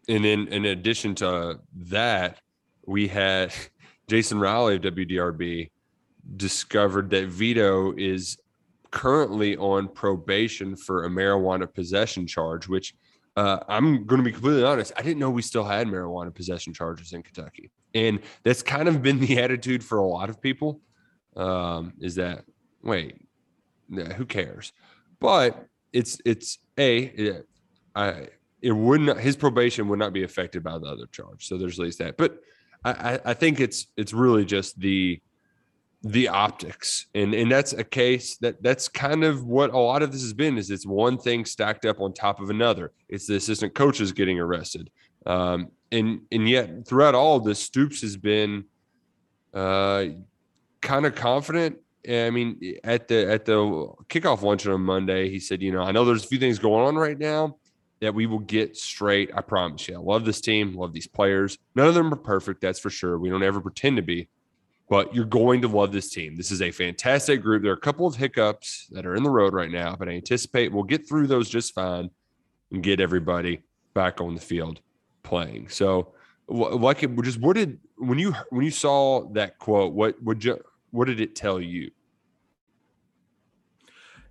and 0.08 0.24
then 0.24 0.48
in 0.48 0.64
addition 0.64 1.14
to 1.16 1.60
that, 1.76 2.40
we 2.86 3.06
had 3.08 3.52
Jason 4.08 4.38
Riley 4.38 4.76
of 4.76 4.82
WDRB 4.82 5.70
discovered 6.36 7.10
that 7.10 7.28
Vito 7.28 7.94
is 7.96 8.38
currently 8.90 9.56
on 9.56 9.88
probation 9.88 10.76
for 10.76 11.04
a 11.04 11.08
marijuana 11.08 11.72
possession 11.72 12.26
charge, 12.26 12.68
which 12.68 12.94
uh, 13.36 13.58
I'm 13.68 14.04
going 14.04 14.20
to 14.20 14.24
be 14.24 14.32
completely 14.32 14.62
honest. 14.62 14.92
I 14.96 15.02
didn't 15.02 15.18
know 15.18 15.30
we 15.30 15.42
still 15.42 15.64
had 15.64 15.88
marijuana 15.88 16.32
possession 16.32 16.72
charges 16.72 17.12
in 17.12 17.22
Kentucky, 17.22 17.70
and 17.94 18.20
that's 18.44 18.62
kind 18.62 18.88
of 18.88 19.02
been 19.02 19.18
the 19.18 19.38
attitude 19.42 19.82
for 19.82 19.98
a 19.98 20.06
lot 20.06 20.30
of 20.30 20.40
people. 20.40 20.80
Um, 21.36 21.94
is 22.00 22.14
that 22.14 22.44
wait, 22.82 23.16
who 23.90 24.24
cares? 24.24 24.72
But 25.18 25.66
it's 25.92 26.18
it's 26.24 26.58
a 26.78 26.98
it, 26.98 27.48
I 27.96 28.28
it 28.62 28.72
would 28.72 29.00
not 29.00 29.18
his 29.18 29.36
probation 29.36 29.88
would 29.88 29.98
not 29.98 30.12
be 30.12 30.22
affected 30.22 30.62
by 30.62 30.78
the 30.78 30.86
other 30.86 31.06
charge. 31.06 31.48
So 31.48 31.58
there's 31.58 31.78
at 31.78 31.84
least 31.84 31.98
that. 31.98 32.16
But 32.16 32.38
I, 32.84 33.20
I 33.24 33.34
think 33.34 33.60
it's 33.60 33.86
it's 33.96 34.12
really 34.12 34.44
just 34.44 34.78
the 34.78 35.20
the 36.02 36.28
optics. 36.28 37.06
And 37.14 37.34
and 37.34 37.50
that's 37.50 37.72
a 37.72 37.84
case 37.84 38.36
that 38.38 38.62
that's 38.62 38.88
kind 38.88 39.24
of 39.24 39.44
what 39.44 39.70
a 39.70 39.78
lot 39.78 40.02
of 40.02 40.12
this 40.12 40.22
has 40.22 40.34
been 40.34 40.58
is 40.58 40.70
it's 40.70 40.86
one 40.86 41.16
thing 41.16 41.44
stacked 41.44 41.86
up 41.86 42.00
on 42.00 42.12
top 42.12 42.40
of 42.40 42.50
another. 42.50 42.92
It's 43.08 43.26
the 43.26 43.36
assistant 43.36 43.74
coaches 43.74 44.12
getting 44.12 44.38
arrested. 44.38 44.90
Um, 45.26 45.70
and 45.94 46.20
and 46.30 46.48
yet 46.48 46.86
throughout 46.86 47.14
all 47.14 47.40
this 47.40 47.60
stoops 47.60 48.02
has 48.02 48.16
been 48.16 48.64
uh, 49.54 50.06
kind 50.80 51.06
of 51.06 51.14
confident 51.14 51.78
i 52.06 52.28
mean 52.28 52.58
at 52.84 53.08
the 53.08 53.30
at 53.30 53.46
the 53.46 53.54
kickoff 54.10 54.42
luncheon 54.42 54.72
on 54.72 54.80
monday 54.82 55.30
he 55.30 55.40
said 55.40 55.62
you 55.62 55.72
know 55.72 55.80
i 55.80 55.90
know 55.90 56.04
there's 56.04 56.24
a 56.24 56.28
few 56.28 56.38
things 56.38 56.58
going 56.58 56.84
on 56.84 56.96
right 56.96 57.18
now 57.18 57.56
that 58.04 58.14
we 58.14 58.26
will 58.26 58.38
get 58.38 58.76
straight 58.76 59.30
i 59.34 59.40
promise 59.40 59.88
you 59.88 59.94
i 59.96 59.98
love 59.98 60.24
this 60.24 60.40
team 60.40 60.74
love 60.74 60.92
these 60.92 61.06
players 61.06 61.58
none 61.74 61.88
of 61.88 61.94
them 61.94 62.12
are 62.12 62.16
perfect 62.16 62.60
that's 62.60 62.78
for 62.78 62.90
sure 62.90 63.18
we 63.18 63.28
don't 63.28 63.42
ever 63.42 63.60
pretend 63.60 63.96
to 63.96 64.02
be 64.02 64.28
but 64.88 65.14
you're 65.14 65.24
going 65.24 65.62
to 65.62 65.68
love 65.68 65.92
this 65.92 66.10
team. 66.10 66.36
This 66.36 66.50
is 66.50 66.60
a 66.60 66.70
fantastic 66.70 67.42
group. 67.42 67.62
There 67.62 67.72
are 67.72 67.76
a 67.76 67.80
couple 67.80 68.06
of 68.06 68.16
hiccups 68.16 68.86
that 68.88 69.06
are 69.06 69.14
in 69.14 69.22
the 69.22 69.30
road 69.30 69.54
right 69.54 69.70
now, 69.70 69.96
but 69.96 70.08
I 70.08 70.12
anticipate 70.12 70.72
we'll 70.72 70.82
get 70.82 71.08
through 71.08 71.26
those 71.26 71.48
just 71.48 71.74
fine 71.74 72.10
and 72.70 72.82
get 72.82 73.00
everybody 73.00 73.62
back 73.94 74.20
on 74.20 74.34
the 74.34 74.40
field 74.40 74.80
playing. 75.22 75.68
So, 75.68 76.12
like, 76.48 77.00
just 77.22 77.40
what 77.40 77.56
did 77.56 77.78
when 77.96 78.18
you 78.18 78.34
when 78.50 78.64
you 78.64 78.70
saw 78.70 79.26
that 79.32 79.58
quote, 79.58 79.94
what 79.94 80.22
would 80.22 80.44
you 80.44 80.62
what 80.90 81.06
did 81.06 81.20
it 81.20 81.34
tell 81.34 81.60
you? 81.60 81.90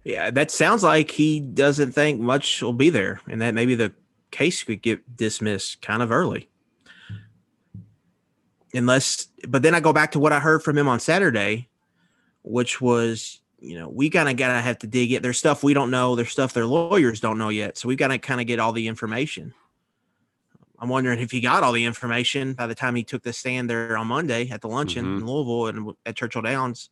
Yeah, 0.04 0.32
that 0.32 0.52
sounds 0.52 0.84
like 0.84 1.12
he 1.12 1.40
doesn't 1.40 1.94
think 1.94 2.20
much 2.20 2.62
will 2.62 2.74
be 2.74 2.90
there, 2.90 3.22
and 3.30 3.42
that 3.42 3.54
maybe 3.54 3.76
the 3.76 3.94
case 4.32 4.64
could 4.64 4.82
get 4.82 5.16
dismissed 5.16 5.82
kind 5.82 6.02
of 6.02 6.12
early 6.12 6.50
unless 8.74 9.28
but 9.48 9.62
then 9.62 9.76
I 9.76 9.80
go 9.80 9.94
back 9.94 10.12
to 10.14 10.20
what 10.20 10.34
I 10.34 10.40
heard 10.40 10.64
from 10.64 10.78
him 10.78 10.88
on 10.88 11.00
Saturday, 11.00 11.70
which 12.42 12.82
was, 12.82 13.42
you 13.60 13.78
know, 13.78 13.90
we 13.90 14.10
kind 14.10 14.30
of 14.30 14.36
gotta 14.36 14.62
have 14.62 14.80
to 14.80 14.88
dig 14.88 15.12
it. 15.12 15.22
There's 15.22 15.38
stuff 15.38 15.64
we 15.64 15.74
don't 15.74 15.92
know, 15.92 16.16
there's 16.16 16.32
stuff 16.32 16.54
their 16.54 16.66
lawyers 16.66 17.20
don't 17.20 17.38
know 17.38 17.50
yet. 17.50 17.78
So 17.78 17.88
we've 17.88 17.98
gotta 17.98 18.18
kind 18.18 18.42
of 18.42 18.48
get 18.48 18.60
all 18.60 18.72
the 18.72 18.88
information. 18.88 19.54
I'm 20.80 20.90
wondering 20.90 21.20
if 21.20 21.32
he 21.32 21.40
got 21.40 21.64
all 21.64 21.72
the 21.72 21.86
information 21.86 22.54
by 22.54 22.68
the 22.68 22.76
time 22.76 22.96
he 22.96 23.04
took 23.04 23.24
the 23.24 23.32
stand 23.32 23.70
there 23.70 23.96
on 23.96 24.08
Monday 24.08 24.50
at 24.50 24.62
the 24.62 24.68
luncheon 24.68 25.06
mm-hmm. 25.06 25.20
in 25.20 25.26
Louisville 25.26 25.68
and 25.68 25.96
at 26.06 26.16
Churchill 26.16 26.42
Downs 26.42 26.90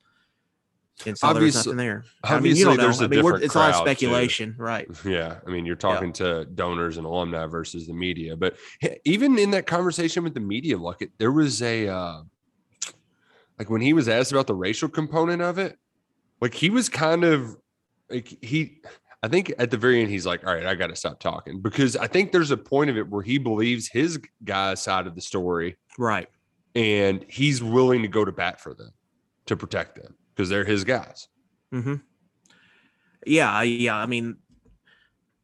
and 1.06 1.18
saw 1.18 1.34
there 1.34 1.44
was 1.44 1.56
nothing 1.56 1.78
there. 1.78 2.06
I 2.24 2.40
mean, 2.40 2.56
you 2.56 2.66
don't 2.66 2.78
know. 2.78 2.90
I 2.90 3.08
mean, 3.08 3.44
it's 3.44 3.56
all 3.56 3.74
speculation, 3.74 4.56
too. 4.56 4.62
right? 4.62 4.88
Yeah, 5.06 5.40
I 5.46 5.50
mean, 5.50 5.66
you're 5.66 5.76
talking 5.76 6.10
yeah. 6.10 6.44
to 6.44 6.46
donors 6.46 6.98
and 6.98 7.06
alumni 7.06 7.46
versus 7.48 7.88
the 7.88 7.94
media, 7.94 8.36
but 8.36 8.56
even 9.04 9.38
in 9.38 9.52
that 9.52 9.68
conversation 9.68 10.24
with 10.24 10.34
the 10.34 10.40
media, 10.40 10.78
look, 10.78 11.02
there 11.18 11.32
was 11.32 11.62
a 11.62 11.88
uh, 11.88 12.22
like 13.60 13.70
when 13.70 13.82
he 13.82 13.94
was 13.94 14.08
asked 14.08 14.32
about 14.32 14.48
the 14.48 14.56
racial 14.56 14.90
component 14.90 15.42
of 15.42 15.58
it, 15.58 15.78
like 16.40 16.54
he 16.54 16.70
was 16.70 16.90
kind 16.90 17.24
of 17.24 17.58
like 18.10 18.38
he. 18.42 18.82
I 19.24 19.28
think 19.28 19.54
at 19.60 19.70
the 19.70 19.78
very 19.78 20.02
end, 20.02 20.10
he's 20.10 20.26
like, 20.26 20.48
all 20.48 20.54
right, 20.56 20.66
I 20.66 20.74
got 20.74 20.88
to 20.88 20.96
stop 20.96 21.20
talking 21.20 21.62
because 21.62 21.96
I 21.96 22.08
think 22.08 22.32
there's 22.32 22.50
a 22.50 22.58
point 22.58 22.90
of 22.90 22.98
it 22.98 23.08
where 23.08 23.22
he 23.22 23.38
believes 23.38 23.88
his 23.88 24.20
guy's 24.44 24.82
side 24.82 25.06
of 25.06 25.14
the 25.14 25.22
story. 25.22 25.78
Right. 26.00 26.28
And 26.74 27.24
he's 27.28 27.62
willing 27.62 28.02
to 28.02 28.08
go 28.08 28.26
to 28.26 28.32
bat 28.32 28.60
for 28.60 28.74
them 28.74 28.92
to 29.46 29.56
protect 29.56 29.96
them 29.96 30.16
because 30.36 30.50
they're 30.50 30.66
his 30.66 30.84
guys. 30.84 31.28
Mm-hmm. 31.74 31.96
Yeah, 33.26 33.62
yeah. 33.62 33.96
I 33.96 34.06
mean, 34.06 34.38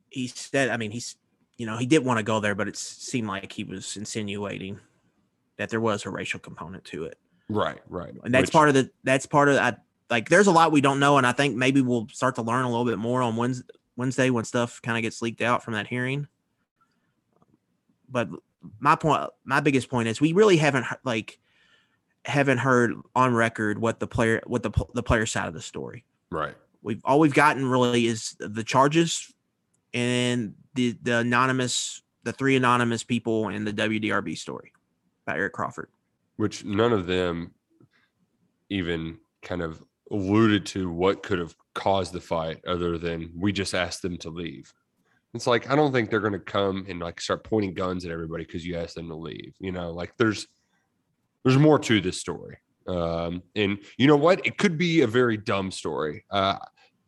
he 0.10 0.28
said. 0.28 0.70
I 0.70 0.78
mean, 0.78 0.92
he's 0.92 1.16
you 1.58 1.66
know 1.66 1.78
he 1.78 1.86
did 1.86 2.04
want 2.04 2.18
to 2.18 2.24
go 2.24 2.40
there, 2.40 2.56
but 2.56 2.68
it 2.68 2.76
seemed 2.76 3.28
like 3.28 3.52
he 3.52 3.64
was 3.64 3.98
insinuating 3.98 4.80
that 5.58 5.70
there 5.70 5.82
was 5.82 6.06
a 6.06 6.10
racial 6.10 6.40
component 6.40 6.84
to 6.86 7.06
it. 7.06 7.18
Right, 7.50 7.80
right. 7.88 8.14
And 8.24 8.34
that's 8.34 8.48
Which, 8.48 8.54
part 8.54 8.70
of 8.70 8.76
the. 8.76 8.90
That's 9.04 9.26
part 9.26 9.50
of 9.50 9.56
that. 9.56 9.84
Like, 10.10 10.30
there's 10.30 10.48
a 10.48 10.52
lot 10.52 10.72
we 10.72 10.82
don't 10.82 11.00
know, 11.00 11.18
and 11.18 11.28
I 11.28 11.34
think 11.34 11.56
maybe 11.56 11.82
we'll 11.82 12.08
start 12.14 12.36
to 12.36 12.42
learn 12.42 12.64
a 12.64 12.70
little 12.70 12.86
bit 12.86 12.98
more 12.98 13.22
on 13.22 13.36
Wednesday, 13.36 13.68
Wednesday 13.98 14.30
when 14.30 14.46
stuff 14.46 14.82
kind 14.82 14.98
of 14.98 15.02
gets 15.02 15.22
leaked 15.22 15.42
out 15.42 15.64
from 15.64 15.74
that 15.74 15.88
hearing. 15.88 16.28
But 18.10 18.30
my 18.80 18.96
point, 18.96 19.30
my 19.44 19.60
biggest 19.60 19.90
point 19.90 20.08
is 20.08 20.22
we 20.22 20.34
really 20.34 20.58
haven't 20.58 20.86
like 21.04 21.40
haven't 22.28 22.60
heard 22.60 22.94
on 23.16 23.34
record 23.34 23.80
what 23.80 24.00
the 24.00 24.08
player 24.08 24.42
what 24.46 24.62
the 24.62 24.72
the 24.94 25.04
player 25.04 25.26
side 25.26 25.48
of 25.48 25.54
the 25.54 25.62
story. 25.62 26.04
Right. 26.30 26.56
We've 26.82 27.02
all 27.04 27.20
we've 27.20 27.34
gotten 27.34 27.66
really 27.66 28.06
is 28.06 28.36
the 28.40 28.64
charges 28.64 29.34
and 29.94 30.54
the 30.74 30.98
the 31.02 31.20
anonymous 31.20 32.02
the 32.24 32.34
three 32.34 32.56
anonymous 32.56 33.04
people 33.04 33.50
in 33.50 33.64
the 33.64 33.74
WDRB 33.74 34.38
story 34.38 34.74
by 35.26 35.38
Eric 35.38 35.54
Crawford. 35.54 35.90
Which 36.36 36.66
none 36.66 36.94
of 36.94 37.08
them 37.08 37.54
even 38.70 39.18
kind 39.42 39.62
of 39.62 39.82
alluded 40.12 40.66
to 40.66 40.90
what 40.90 41.24
could 41.24 41.40
have 41.40 41.56
caused 41.74 42.14
the 42.14 42.22
fight 42.22 42.62
other 42.68 42.98
than 42.98 43.32
we 43.36 43.52
just 43.52 43.74
asked 43.74 44.02
them 44.02 44.18
to 44.18 44.30
leave. 44.30 44.74
It's 45.34 45.48
like 45.48 45.70
I 45.70 45.76
don't 45.76 45.92
think 45.92 46.10
they're 46.10 46.20
going 46.20 46.34
to 46.34 46.40
come 46.40 46.86
and 46.90 47.00
like 47.00 47.22
start 47.22 47.44
pointing 47.44 47.74
guns 47.74 48.06
at 48.06 48.12
everybody 48.12 48.44
because 48.44 48.66
you 48.66 48.78
asked 48.78 48.96
them 48.96 49.08
to 49.10 49.16
leave. 49.16 49.56
You 49.60 49.72
know, 49.72 49.92
like 49.92 50.14
there's 50.18 50.48
there's 51.44 51.58
more 51.58 51.80
to 51.80 52.02
this 52.02 52.20
story. 52.20 52.58
Um, 52.88 53.44
and 53.56 53.80
you 53.98 54.08
know 54.08 54.16
what? 54.16 54.46
It 54.46 54.58
could 54.58 54.78
be 54.78 55.02
a 55.02 55.08
very 55.08 55.38
dumb 55.38 55.72
story. 55.72 56.24
Uh, 56.32 56.58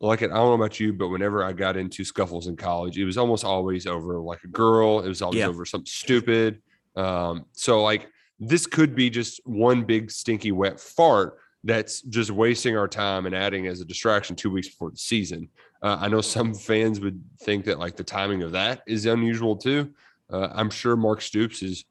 like 0.00 0.22
it, 0.22 0.30
I 0.30 0.34
don't 0.34 0.48
know 0.48 0.52
about 0.54 0.80
you, 0.80 0.92
but 0.92 1.08
whenever 1.08 1.44
I 1.44 1.52
got 1.52 1.76
into 1.76 2.04
scuffles 2.04 2.46
in 2.46 2.56
college, 2.56 2.98
it 2.98 3.04
was 3.04 3.18
almost 3.18 3.44
always 3.44 3.86
over 3.86 4.18
like 4.18 4.42
a 4.44 4.48
girl. 4.48 5.00
It 5.00 5.08
was 5.08 5.22
always 5.22 5.38
yeah. 5.38 5.46
over 5.46 5.64
something 5.64 5.86
stupid. 5.86 6.62
Um, 6.96 7.46
so 7.52 7.82
like 7.82 8.08
this 8.38 8.66
could 8.66 8.94
be 8.94 9.10
just 9.10 9.40
one 9.44 9.84
big 9.84 10.10
stinky 10.10 10.52
wet 10.52 10.80
fart 10.80 11.38
that's 11.62 12.00
just 12.02 12.30
wasting 12.30 12.76
our 12.76 12.88
time 12.88 13.26
and 13.26 13.34
adding 13.34 13.66
as 13.66 13.82
a 13.82 13.84
distraction 13.84 14.34
two 14.34 14.50
weeks 14.50 14.68
before 14.68 14.90
the 14.90 14.96
season. 14.96 15.48
Uh, 15.82 15.98
I 16.00 16.08
know 16.08 16.22
some 16.22 16.54
fans 16.54 17.00
would 17.00 17.22
think 17.42 17.66
that 17.66 17.78
like 17.78 17.96
the 17.96 18.04
timing 18.04 18.42
of 18.42 18.52
that 18.52 18.82
is 18.86 19.04
unusual 19.04 19.56
too. 19.56 19.90
Uh, 20.30 20.48
I'm 20.52 20.70
sure 20.70 20.96
Mark 20.96 21.20
Stoops 21.20 21.62
is 21.62 21.84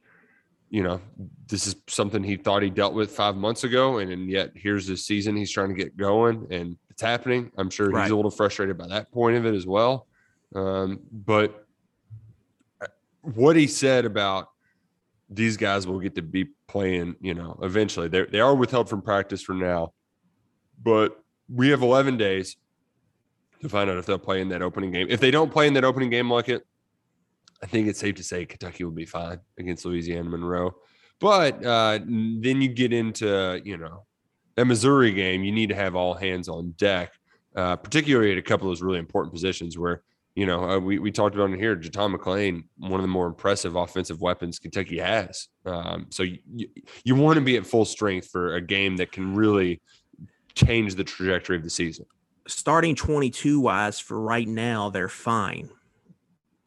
you 0.69 0.83
know, 0.83 1.01
this 1.47 1.65
is 1.65 1.75
something 1.87 2.23
he 2.23 2.35
thought 2.35 2.61
he 2.61 2.69
dealt 2.69 2.93
with 2.93 3.11
five 3.11 3.35
months 3.35 3.63
ago, 3.63 3.97
and, 3.97 4.11
and 4.11 4.29
yet 4.29 4.51
here's 4.55 4.85
this 4.85 5.05
season 5.05 5.35
he's 5.35 5.51
trying 5.51 5.69
to 5.69 5.75
get 5.75 5.97
going, 5.97 6.47
and 6.51 6.77
it's 6.89 7.01
happening. 7.01 7.51
I'm 7.57 7.69
sure 7.69 7.89
right. 7.89 8.03
he's 8.03 8.11
a 8.11 8.15
little 8.15 8.31
frustrated 8.31 8.77
by 8.77 8.87
that 8.87 9.11
point 9.11 9.35
of 9.37 9.45
it 9.45 9.55
as 9.55 9.65
well. 9.65 10.07
Um, 10.55 10.99
but 11.11 11.65
uh, 12.81 12.87
what 13.21 13.55
he 13.55 13.67
said 13.67 14.05
about 14.05 14.49
these 15.29 15.57
guys 15.57 15.87
will 15.87 15.99
get 15.99 16.15
to 16.15 16.21
be 16.21 16.47
playing, 16.67 17.15
you 17.19 17.33
know, 17.33 17.57
eventually 17.61 18.07
they 18.07 18.25
they 18.25 18.39
are 18.39 18.55
withheld 18.55 18.89
from 18.89 19.01
practice 19.01 19.41
for 19.41 19.53
now, 19.53 19.93
but 20.81 21.19
we 21.51 21.69
have 21.69 21.81
11 21.81 22.17
days 22.17 22.57
to 23.61 23.69
find 23.69 23.89
out 23.89 23.97
if 23.97 24.05
they'll 24.05 24.19
play 24.19 24.41
in 24.41 24.49
that 24.49 24.61
opening 24.61 24.91
game. 24.91 25.07
If 25.09 25.19
they 25.19 25.31
don't 25.31 25.51
play 25.51 25.67
in 25.67 25.73
that 25.73 25.83
opening 25.83 26.09
game 26.09 26.31
like 26.31 26.47
it, 26.47 26.65
I 27.61 27.67
think 27.67 27.87
it's 27.87 27.99
safe 27.99 28.15
to 28.15 28.23
say 28.23 28.45
Kentucky 28.45 28.83
will 28.83 28.91
be 28.91 29.05
fine 29.05 29.39
against 29.57 29.85
Louisiana 29.85 30.29
Monroe. 30.29 30.75
But 31.19 31.63
uh, 31.65 31.99
then 32.05 32.61
you 32.61 32.69
get 32.69 32.93
into, 32.93 33.61
you 33.63 33.77
know, 33.77 34.05
that 34.55 34.65
Missouri 34.65 35.11
game, 35.11 35.43
you 35.43 35.51
need 35.51 35.69
to 35.69 35.75
have 35.75 35.95
all 35.95 36.13
hands 36.13 36.47
on 36.47 36.71
deck, 36.71 37.11
uh, 37.55 37.75
particularly 37.75 38.31
at 38.31 38.37
a 38.37 38.41
couple 38.41 38.67
of 38.67 38.71
those 38.71 38.81
really 38.81 38.99
important 38.99 39.33
positions 39.33 39.77
where, 39.77 40.03
you 40.35 40.45
know, 40.45 40.63
uh, 40.63 40.79
we, 40.79 40.99
we 40.99 41.11
talked 41.11 41.35
about 41.35 41.49
it 41.49 41.59
here. 41.59 41.75
JuTahn 41.75 42.15
McClain, 42.15 42.63
one 42.77 42.99
of 42.99 43.01
the 43.01 43.09
more 43.09 43.27
impressive 43.27 43.75
offensive 43.75 44.21
weapons 44.21 44.59
Kentucky 44.59 44.99
has. 44.99 45.49
Um, 45.65 46.07
so 46.09 46.23
you, 46.23 46.69
you 47.03 47.15
want 47.15 47.35
to 47.35 47.41
be 47.41 47.57
at 47.57 47.65
full 47.65 47.85
strength 47.85 48.29
for 48.29 48.55
a 48.55 48.61
game 48.61 48.95
that 48.97 49.11
can 49.11 49.35
really 49.35 49.81
change 50.55 50.95
the 50.95 51.03
trajectory 51.03 51.57
of 51.57 51.63
the 51.63 51.69
season. 51.69 52.05
Starting 52.47 52.95
22 52.95 53.59
wise 53.59 53.99
for 53.99 54.19
right 54.19 54.47
now, 54.47 54.89
they're 54.89 55.09
fine 55.09 55.69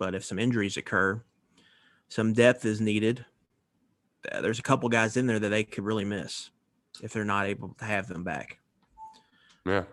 but 0.03 0.17
if 0.17 0.25
some 0.25 0.41
injuries 0.41 0.77
occur, 0.77 1.23
some 2.09 2.33
depth 2.33 2.65
is 2.65 2.81
needed. 2.81 3.25
There's 4.41 4.59
a 4.59 4.63
couple 4.63 4.89
guys 4.89 5.17
in 5.17 5.29
there 5.29 5.39
that 5.39 5.49
they 5.51 5.63
could 5.63 5.85
really 5.85 6.05
miss 6.05 6.51
if 7.01 7.13
they're 7.13 7.25
not 7.25 7.47
able 7.47 7.77
to 7.79 7.85
have 7.85 8.09
them 8.09 8.25
back. 8.25 8.59
Yeah, 9.65 9.85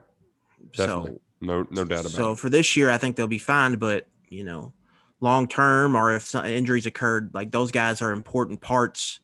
definitely. 0.75 1.11
So, 1.11 1.21
no, 1.41 1.67
no 1.69 1.83
doubt 1.85 1.99
about 1.99 2.01
so 2.01 2.07
it. 2.07 2.11
So 2.13 2.35
for 2.37 2.49
this 2.49 2.75
year, 2.75 2.89
I 2.89 2.97
think 2.97 3.17
they'll 3.17 3.27
be 3.27 3.37
fine. 3.37 3.75
But 3.75 4.07
you 4.29 4.43
know, 4.43 4.73
long 5.19 5.47
term, 5.47 5.95
or 5.95 6.15
if 6.15 6.23
some 6.23 6.43
injuries 6.43 6.87
occurred, 6.87 7.29
like 7.35 7.51
those 7.51 7.69
guys 7.69 8.01
are 8.01 8.11
important 8.11 8.61
parts 8.61 9.19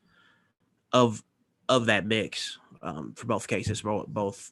of 0.94 1.24
of 1.68 1.88
that 1.88 2.06
mix 2.06 2.60
um, 2.84 3.16
for 3.16 3.26
both 3.26 3.48
cases, 3.48 3.82
both 3.82 4.52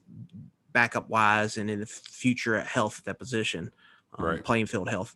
backup 0.72 1.12
wise 1.12 1.58
and 1.58 1.70
in 1.70 1.80
the 1.80 1.86
future 1.86 2.56
at 2.56 2.66
health 2.66 2.98
at 2.98 3.06
that 3.06 3.20
position, 3.20 3.72
um, 4.18 4.26
Right. 4.26 4.44
playing 4.44 4.66
field 4.66 4.90
health. 4.90 5.16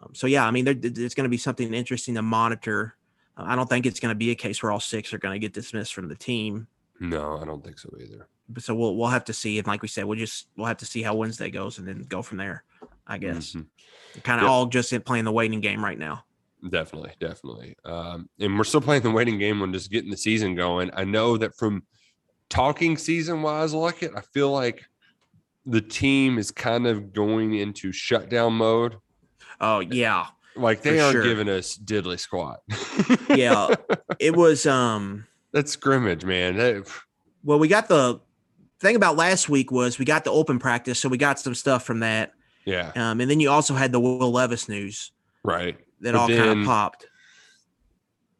Um, 0.00 0.14
so 0.14 0.26
yeah, 0.26 0.46
I 0.46 0.50
mean, 0.50 0.64
there, 0.64 0.74
there's 0.74 1.14
going 1.14 1.24
to 1.24 1.30
be 1.30 1.38
something 1.38 1.72
interesting 1.74 2.14
to 2.14 2.22
monitor. 2.22 2.96
Uh, 3.36 3.44
I 3.46 3.56
don't 3.56 3.68
think 3.68 3.86
it's 3.86 4.00
going 4.00 4.10
to 4.12 4.18
be 4.18 4.30
a 4.30 4.34
case 4.34 4.62
where 4.62 4.70
all 4.72 4.80
six 4.80 5.12
are 5.12 5.18
going 5.18 5.34
to 5.34 5.38
get 5.38 5.52
dismissed 5.52 5.94
from 5.94 6.08
the 6.08 6.14
team. 6.14 6.66
No, 7.00 7.38
I 7.40 7.44
don't 7.44 7.64
think 7.64 7.78
so 7.78 7.90
either. 8.00 8.26
But 8.48 8.62
so 8.62 8.74
we'll 8.74 8.96
we'll 8.96 9.08
have 9.08 9.24
to 9.26 9.32
see. 9.32 9.58
And 9.58 9.66
like 9.66 9.82
we 9.82 9.88
said, 9.88 10.04
we'll 10.04 10.18
just 10.18 10.48
we'll 10.56 10.66
have 10.66 10.78
to 10.78 10.86
see 10.86 11.02
how 11.02 11.14
Wednesday 11.14 11.50
goes 11.50 11.78
and 11.78 11.86
then 11.86 12.02
go 12.08 12.22
from 12.22 12.38
there. 12.38 12.64
I 13.06 13.18
guess 13.18 13.52
Mhm. 13.52 13.66
kind 14.22 14.40
of 14.40 14.44
Yep. 14.44 14.50
all 14.50 14.66
just 14.66 14.92
in 14.92 15.02
playing 15.02 15.24
the 15.24 15.32
waiting 15.32 15.60
game 15.60 15.84
right 15.84 15.98
now. 15.98 16.24
Definitely, 16.70 17.12
definitely. 17.20 17.76
Um, 17.84 18.28
and 18.40 18.56
we're 18.58 18.64
still 18.64 18.80
playing 18.80 19.02
the 19.02 19.10
waiting 19.10 19.38
game 19.38 19.62
on 19.62 19.72
just 19.72 19.90
getting 19.90 20.10
the 20.10 20.16
season 20.16 20.54
going. 20.54 20.90
I 20.94 21.04
know 21.04 21.36
that 21.36 21.56
from 21.56 21.84
talking 22.48 22.96
season 22.96 23.42
wise 23.42 23.72
like 23.74 24.02
it, 24.02 24.12
I 24.16 24.22
feel 24.22 24.50
like 24.50 24.84
the 25.66 25.80
team 25.80 26.38
is 26.38 26.50
kind 26.50 26.86
of 26.86 27.12
going 27.12 27.54
into 27.54 27.92
shutdown 27.92 28.54
mode. 28.54 28.96
Oh 29.60 29.80
yeah, 29.80 30.26
Like 30.56 30.82
they 30.82 31.00
aren't 31.00 31.12
sure. 31.12 31.22
giving 31.24 31.48
us 31.48 31.76
diddly 31.76 32.18
squat. 32.18 32.60
yeah. 33.30 33.74
it 34.18 34.36
was 34.36 34.66
um 34.66 35.26
That's 35.52 35.72
scrimmage, 35.72 36.24
man. 36.24 36.56
That- 36.56 36.88
well 37.44 37.58
we 37.58 37.68
got 37.68 37.88
the 37.88 38.20
thing 38.80 38.94
about 38.96 39.16
last 39.16 39.48
week 39.48 39.70
was 39.72 39.98
we 39.98 40.04
got 40.04 40.24
the 40.24 40.30
open 40.30 40.58
practice, 40.58 41.00
so 41.00 41.08
we 41.08 41.18
got 41.18 41.38
some 41.40 41.54
stuff 41.54 41.84
from 41.84 42.00
that. 42.00 42.32
yeah, 42.64 42.92
Um, 42.94 43.20
and 43.20 43.28
then 43.30 43.40
you 43.40 43.50
also 43.50 43.74
had 43.74 43.90
the 43.92 43.98
Will 44.00 44.30
Levis 44.30 44.68
news 44.68 45.10
right. 45.42 45.76
that 46.00 46.12
But 46.12 46.18
all 46.20 46.28
kind 46.28 46.60
of 46.60 46.64
popped. 46.66 47.06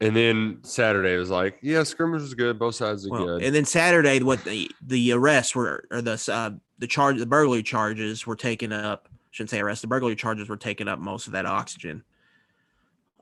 And 0.00 0.14
then 0.14 0.58
Saturday 0.62 1.16
was 1.16 1.28
like, 1.28 1.58
yeah, 1.60 1.82
scrimmage 1.82 2.20
was 2.22 2.34
good. 2.34 2.56
Both 2.56 2.76
sides 2.76 3.04
are 3.04 3.10
Well, 3.10 3.26
good. 3.26 3.42
and 3.42 3.52
then 3.52 3.64
Saturday, 3.64 4.22
what 4.22 4.44
the 4.44 4.70
the 4.86 5.10
arrests 5.12 5.56
were 5.56 5.84
or 5.90 6.00
the 6.00 6.12
uh, 6.32 6.50
the 6.78 6.86
charge 6.86 7.18
the 7.18 7.26
burglary 7.26 7.64
charges 7.64 8.24
were 8.24 8.36
taken 8.36 8.72
up. 8.72 9.07
Shouldn't 9.30 9.50
say 9.50 9.60
arrest. 9.60 9.82
The 9.82 9.88
burglary 9.88 10.16
charges 10.16 10.48
were 10.48 10.56
taking 10.56 10.88
up 10.88 10.98
most 10.98 11.26
of 11.26 11.32
that 11.34 11.46
oxygen 11.46 12.02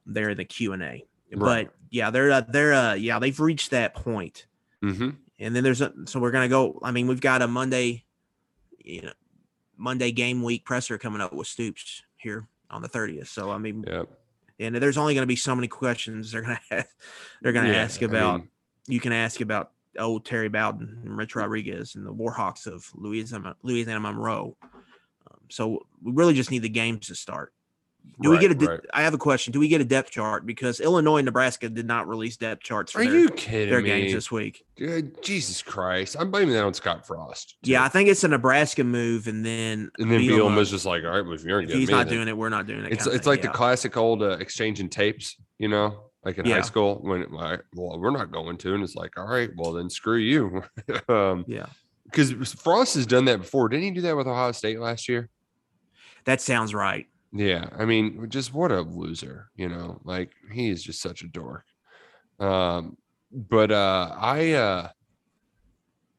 there 0.07 0.31
in 0.31 0.37
the 0.37 0.45
Q 0.45 0.73
and 0.73 0.83
A. 0.83 1.05
Right. 1.35 1.67
But 1.67 1.75
yeah, 1.91 2.11
they're 2.11 2.31
uh, 2.31 2.41
they're 2.49 2.75
uh, 2.75 2.95
yeah 2.95 3.19
they've 3.19 3.39
reached 3.39 3.71
that 3.73 3.95
point. 3.95 4.47
hmm 4.81 5.11
And 5.39 5.55
then 5.55 5.65
there's 5.65 5.81
a 5.81 5.93
so 6.07 6.21
we're 6.21 6.31
gonna 6.31 6.49
go. 6.49 6.79
I 6.83 6.91
mean, 6.93 7.07
we've 7.09 7.21
got 7.21 7.43
a 7.43 7.49
Monday, 7.49 8.05
you 8.79 9.03
know, 9.03 9.13
Monday 9.77 10.13
game 10.13 10.43
week 10.43 10.65
presser 10.65 10.97
coming 10.99 11.21
up 11.21 11.33
with 11.33 11.49
Stoops 11.49 12.03
here 12.17 12.47
on 12.71 12.83
the 12.83 12.89
30th. 12.89 13.27
So 13.29 13.51
I 13.51 13.59
mean, 13.59 13.85
Yep. 13.87 14.09
and 14.61 14.75
there's 14.77 14.97
only 14.99 15.15
gonna 15.15 15.27
be 15.27 15.37
so 15.37 15.55
many 15.57 15.69
questions 15.69 16.31
they're 16.33 16.43
gonna 16.43 16.61
have, 16.71 16.87
they're 17.43 17.53
gonna 17.53 17.71
Yeah, 17.73 17.83
ask 17.83 18.03
I 18.03 18.07
about. 18.07 18.41
mean, 18.41 18.49
you 18.87 19.01
can 19.01 19.13
ask 19.13 19.41
about 19.41 19.73
old 19.99 20.25
Terry 20.25 20.49
Bowden 20.49 21.01
and 21.05 21.17
Rich 21.17 21.35
Rodriguez 21.35 21.95
and 21.97 22.07
the 22.07 22.13
Warhawks 22.15 22.67
of 22.67 22.89
Louisiana, 22.95 23.57
Louisiana 23.63 23.99
Monroe. 24.01 24.57
So 25.51 25.87
we 26.03 26.13
really 26.13 26.35
just 26.35 26.51
need 26.51 26.63
the 26.63 26.69
games 26.69 27.07
to 27.09 27.15
start. 27.15 27.53
Do 28.23 28.31
we 28.31 28.39
get 28.39 28.53
a? 28.53 28.55
de- 28.55 28.67
right. 28.67 28.81
I 28.95 29.03
have 29.03 29.15
a 29.15 29.19
question. 29.19 29.53
Do 29.53 29.59
we 29.59 29.67
get 29.67 29.81
a 29.81 29.85
depth 29.85 30.13
chart 30.13 30.47
because 30.47 30.79
Illinois 30.79 31.17
and 31.19 31.25
Nebraska 31.27 31.69
did 31.69 31.87
not 31.89 32.07
release 32.07 32.37
depth 32.37 32.63
charts 32.63 32.93
for 32.93 33.01
Are 33.01 33.05
their, 33.05 33.13
you 33.19 33.29
kidding 33.31 33.69
their 33.69 33.83
me? 33.83 33.89
games 33.89 34.13
this 34.13 34.31
week? 34.31 34.65
Good 34.77 35.21
Jesus 35.25 35.61
Christ. 35.61 36.15
I'm 36.17 36.31
blaming 36.31 36.55
that 36.55 36.63
on 36.65 36.73
Scott 36.73 37.05
Frost. 37.05 37.57
too. 37.65 37.73
Yeah, 37.73 37.83
I 37.83 37.89
think 37.89 38.09
it's 38.09 38.23
a 38.23 38.29
Nebraska 38.29 38.85
move, 38.85 39.27
and 39.27 39.45
then 39.45 39.91
And 39.99 40.09
then 40.09 40.21
Bielema- 40.21 40.39
Bielema's 40.55 40.71
just 40.71 40.87
like, 40.87 41.03
all 41.03 41.11
right, 41.11 41.25
well, 41.25 41.35
if 41.35 41.45
you 41.45 41.53
aren't 41.53 41.69
if 41.69 41.77
he's 41.77 41.91
not 41.91 42.09
doing 42.09 42.29
it, 42.29 42.37
we're 42.37 42.49
not 42.49 42.69
doing 42.69 42.85
it. 42.85 42.93
It's 42.93 43.09
it's 43.09 43.27
like 43.27 43.41
yeah. 43.43 43.51
the 43.51 43.57
classic 43.59 43.97
old 43.97 44.23
uh, 44.23 44.37
exchanging 44.39 44.89
tapes, 44.89 45.37
you 45.59 45.67
know, 45.67 46.05
like 46.25 46.39
in 46.39 46.47
Yeah. 46.47 46.55
high 46.57 46.61
school 46.61 47.01
when 47.03 47.29
like, 47.33 47.65
well, 47.75 47.99
we're 47.99 48.11
not 48.13 48.31
going 48.31 48.57
to, 48.59 48.75
and 48.75 48.85
it's 48.85 48.95
like, 48.95 49.19
all 49.19 49.27
right, 49.27 49.51
well 49.57 49.73
then 49.73 49.91
screw 49.91 50.19
you, 50.19 50.63
um, 51.09 51.45
yeah. 51.49 51.67
because 52.05 52.31
Frost 52.53 52.95
has 52.95 53.05
done 53.05 53.25
that 53.25 53.39
before. 53.41 53.69
Didn't 53.69 53.83
he 53.85 53.91
do 53.91 54.03
that 54.03 54.17
with 54.17 54.29
Ohio 54.29 54.53
State 54.53 54.79
last 54.79 55.09
year? 55.09 55.29
That 56.27 56.41
sounds 56.41 56.75
right. 56.75 57.07
Yeah, 57.33 57.69
I 57.77 57.85
mean, 57.85 58.29
just 58.29 58.53
what 58.53 58.71
a 58.71 58.83
loser, 58.83 59.51
you 59.57 59.69
know. 59.69 60.01
Like 60.05 60.33
he 60.53 60.71
is 60.71 60.83
just 60.83 61.01
such 61.01 61.23
a 61.23 61.29
dork. 61.29 61.65
Um, 62.39 62.97
but 63.33 63.71
uh, 63.71 64.15
I 64.17 64.53
uh, 64.53 64.89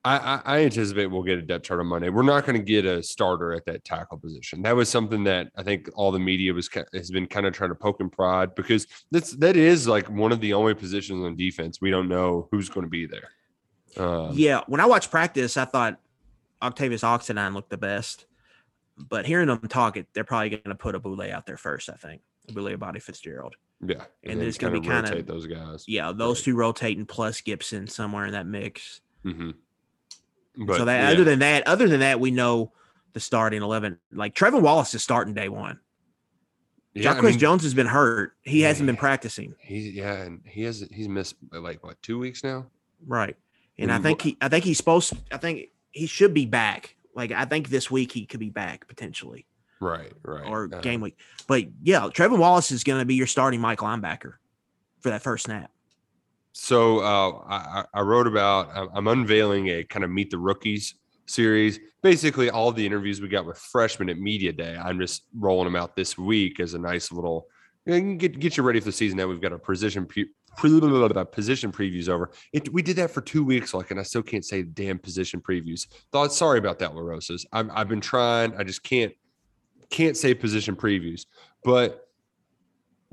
I, 0.07 0.41
I 0.45 0.59
anticipate 0.59 1.07
we'll 1.07 1.23
get 1.23 1.37
a 1.37 1.41
depth 1.41 1.65
chart 1.65 1.81
on 1.81 1.87
Monday. 1.87 2.09
We're 2.09 2.23
not 2.23 2.45
going 2.45 2.57
to 2.57 2.63
get 2.63 2.85
a 2.85 3.03
starter 3.03 3.51
at 3.53 3.65
that 3.65 3.83
tackle 3.83 4.17
position. 4.17 4.61
That 4.61 4.75
was 4.75 4.87
something 4.87 5.25
that 5.25 5.51
I 5.57 5.63
think 5.63 5.89
all 5.95 6.11
the 6.11 6.19
media 6.19 6.53
was 6.53 6.69
has 6.93 7.11
been 7.11 7.27
kind 7.27 7.45
of 7.45 7.53
trying 7.53 7.71
to 7.71 7.75
poke 7.75 7.99
and 7.99 8.11
prod 8.11 8.55
because 8.55 8.87
that's 9.11 9.31
that 9.37 9.57
is 9.57 9.87
like 9.87 10.09
one 10.09 10.31
of 10.31 10.39
the 10.39 10.53
only 10.53 10.73
positions 10.75 11.25
on 11.25 11.35
defense 11.35 11.81
we 11.81 11.91
don't 11.91 12.07
know 12.07 12.47
who's 12.51 12.69
going 12.69 12.85
to 12.85 12.89
be 12.89 13.05
there. 13.05 13.29
Um, 13.97 14.31
yeah, 14.33 14.61
when 14.67 14.79
I 14.79 14.85
watched 14.85 15.11
practice, 15.11 15.57
I 15.57 15.65
thought 15.65 15.99
Octavius 16.61 17.01
Oxendine 17.01 17.53
looked 17.53 17.69
the 17.69 17.77
best. 17.77 18.26
But 18.97 19.25
hearing 19.25 19.47
them 19.47 19.59
talk, 19.67 19.95
it 19.97 20.07
they're 20.13 20.23
probably 20.23 20.49
going 20.49 20.63
to 20.63 20.75
put 20.75 20.95
Abule 20.95 21.31
out 21.31 21.45
there 21.45 21.57
first. 21.57 21.89
I 21.89 21.93
think 21.93 22.21
Abule 22.49 22.75
Abadi-Fitzgerald. 22.75 23.55
yeah, 23.85 24.05
And 24.23 24.39
then 24.41 24.47
it's 24.47 24.57
gonna 24.57 24.79
be 24.79 24.87
kinda 24.87 25.03
kinda- 25.09 25.23
those 25.23 25.45
guys. 25.45 25.85
Yeah, 25.87 26.11
those 26.11 26.39
Right. 26.39 26.45
two 26.45 26.55
rotating 26.55 27.05
plus 27.05 27.41
Gibson 27.41 27.87
somewhere 27.87 28.25
in 28.25 28.31
that 28.31 28.47
mix. 28.47 29.01
hmm 29.23 29.51
so 30.75 30.85
that 30.85 31.13
other 31.13 31.23
than 31.23 31.37
that, 31.39 31.67
other 31.67 31.87
than 31.87 31.99
that, 31.99 32.19
we 32.19 32.31
know 32.31 32.73
the 33.13 33.19
starting 33.19 33.61
eleven. 33.61 33.99
Like 34.11 34.33
Trevin 34.33 34.61
Wallace 34.63 34.95
is 34.95 35.03
starting 35.03 35.35
day 35.35 35.49
one. 35.49 35.79
yeah, 36.95 37.13
I 37.13 37.21
mean, 37.21 37.37
Jones 37.37 37.61
has 37.61 37.75
been 37.75 37.85
hurt. 37.85 38.33
He 38.41 38.61
hasn't 38.61 38.87
been 38.87 38.97
practicing. 38.97 39.53
He's 39.59 39.93
yeah, 39.93 40.13
and 40.23 40.41
he 40.45 40.63
has 40.63 40.87
he's 40.91 41.07
missed 41.07 41.35
like 41.51 41.83
what 41.83 42.01
two 42.01 42.17
weeks 42.17 42.43
now. 42.43 42.65
Right. 43.05 43.35
And 43.77 43.91
I 43.91 43.95
And 43.95 44.03
think 44.03 44.21
he 44.23 44.37
I 44.41 44.49
think 44.49 44.65
he's 44.65 44.77
supposed 44.77 45.13
I 45.31 45.37
think 45.37 45.69
he 45.91 46.07
should 46.07 46.33
be 46.33 46.47
back. 46.47 46.95
Like 47.17 47.31
I 47.31 47.43
think 47.45 47.69
this 47.69 47.89
week 47.91 48.11
he 48.13 48.25
could 48.25 48.39
be 48.39 48.51
back 48.51 48.87
potentially. 48.87 49.47
Right, 49.81 50.13
right. 50.23 50.47
Or 50.47 50.69
Uh, 50.71 50.79
game 50.81 51.01
week. 51.01 51.17
But 51.47 51.65
yeah, 51.81 52.01
Trevin 52.13 52.37
Wallace 52.37 52.71
is 52.71 52.83
gonna 52.83 53.05
be 53.05 53.15
your 53.15 53.27
starting 53.27 53.59
Mike 53.59 53.79
linebacker 53.79 54.33
for 55.01 55.09
that 55.09 55.23
first 55.23 55.45
snap. 55.45 55.71
So 56.53 56.99
uh, 56.99 57.41
I, 57.47 57.85
I- 57.93 58.01
wrote 58.01 58.27
about 58.27 58.69
I'm- 58.69 58.89
I'm 58.93 59.07
unveiling 59.07 59.67
a 59.69 59.83
kind 59.83 60.05
of 60.05 60.11
meet 60.11 60.29
the 60.31 60.37
rookies 60.37 60.95
series. 61.25 61.79
Basically, 62.01 62.49
all 62.49 62.71
the 62.71 62.85
interviews 62.85 63.19
we 63.19 63.27
got 63.27 63.45
with 63.45 63.57
freshmen 63.57 64.09
at 64.09 64.17
media 64.17 64.53
day. 64.53 64.75
I'm 64.77 64.99
just 64.99 65.23
rolling 65.35 65.65
them 65.65 65.75
out 65.75 65.95
this 65.95 66.17
week 66.17 66.59
as 66.59 66.73
a 66.75 66.79
nice 66.79 67.11
little 67.11 67.47
get 67.85 68.39
get 68.39 68.57
you 68.57 68.63
ready 68.63 68.79
for 68.79 68.85
the 68.85 68.91
season. 68.91 69.17
Now 69.17 69.27
we've 69.27 69.41
got 69.41 69.53
a 69.53 69.59
position 69.59 70.05
position 70.57 71.71
previews 71.71 72.09
over. 72.09 72.31
It, 72.53 72.71
we 72.73 72.81
did 72.81 72.95
that 72.97 73.11
for 73.11 73.21
two 73.21 73.43
weeks, 73.43 73.73
like, 73.73 73.91
and 73.91 73.99
I 73.99 74.03
still 74.03 74.23
can't 74.23 74.43
say 74.43 74.63
damn 74.63 74.99
position 74.99 75.41
previews. 75.41 75.87
Thought 76.11 76.33
sorry 76.33 76.59
about 76.59 76.79
that, 76.79 76.91
LaRosas. 76.91 77.45
I'm, 77.53 77.71
I've 77.73 77.87
been 77.87 78.01
trying. 78.01 78.55
I 78.57 78.63
just 78.63 78.83
can't 78.83 79.13
can't 79.89 80.17
say 80.17 80.33
position 80.33 80.75
previews, 80.75 81.25
but. 81.63 82.03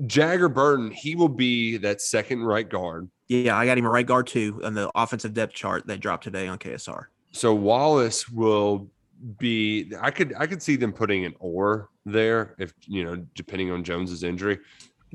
Jager 0.07 0.49
Burton, 0.49 0.91
he 0.91 1.15
will 1.15 1.29
be 1.29 1.77
that 1.77 2.01
second 2.01 2.43
right 2.43 2.67
guard. 2.67 3.09
Yeah, 3.29 3.57
I 3.57 3.65
got 3.65 3.77
him 3.77 3.85
a 3.85 3.89
right 3.89 4.05
guard 4.05 4.27
too 4.27 4.59
on 4.63 4.73
the 4.73 4.91
offensive 4.93 5.33
depth 5.33 5.53
chart 5.53 5.87
that 5.87 5.99
dropped 5.99 6.25
today 6.25 6.47
on 6.47 6.59
KSR. 6.59 7.05
So 7.31 7.53
Wallace 7.53 8.29
will 8.29 8.89
be. 9.37 9.91
I 9.99 10.11
could 10.11 10.33
I 10.37 10.47
could 10.47 10.61
see 10.61 10.75
them 10.75 10.93
putting 10.93 11.25
an 11.25 11.33
or 11.39 11.89
there 12.05 12.55
if 12.59 12.73
you 12.81 13.03
know 13.03 13.15
depending 13.33 13.71
on 13.71 13.83
Jones's 13.83 14.23
injury. 14.23 14.59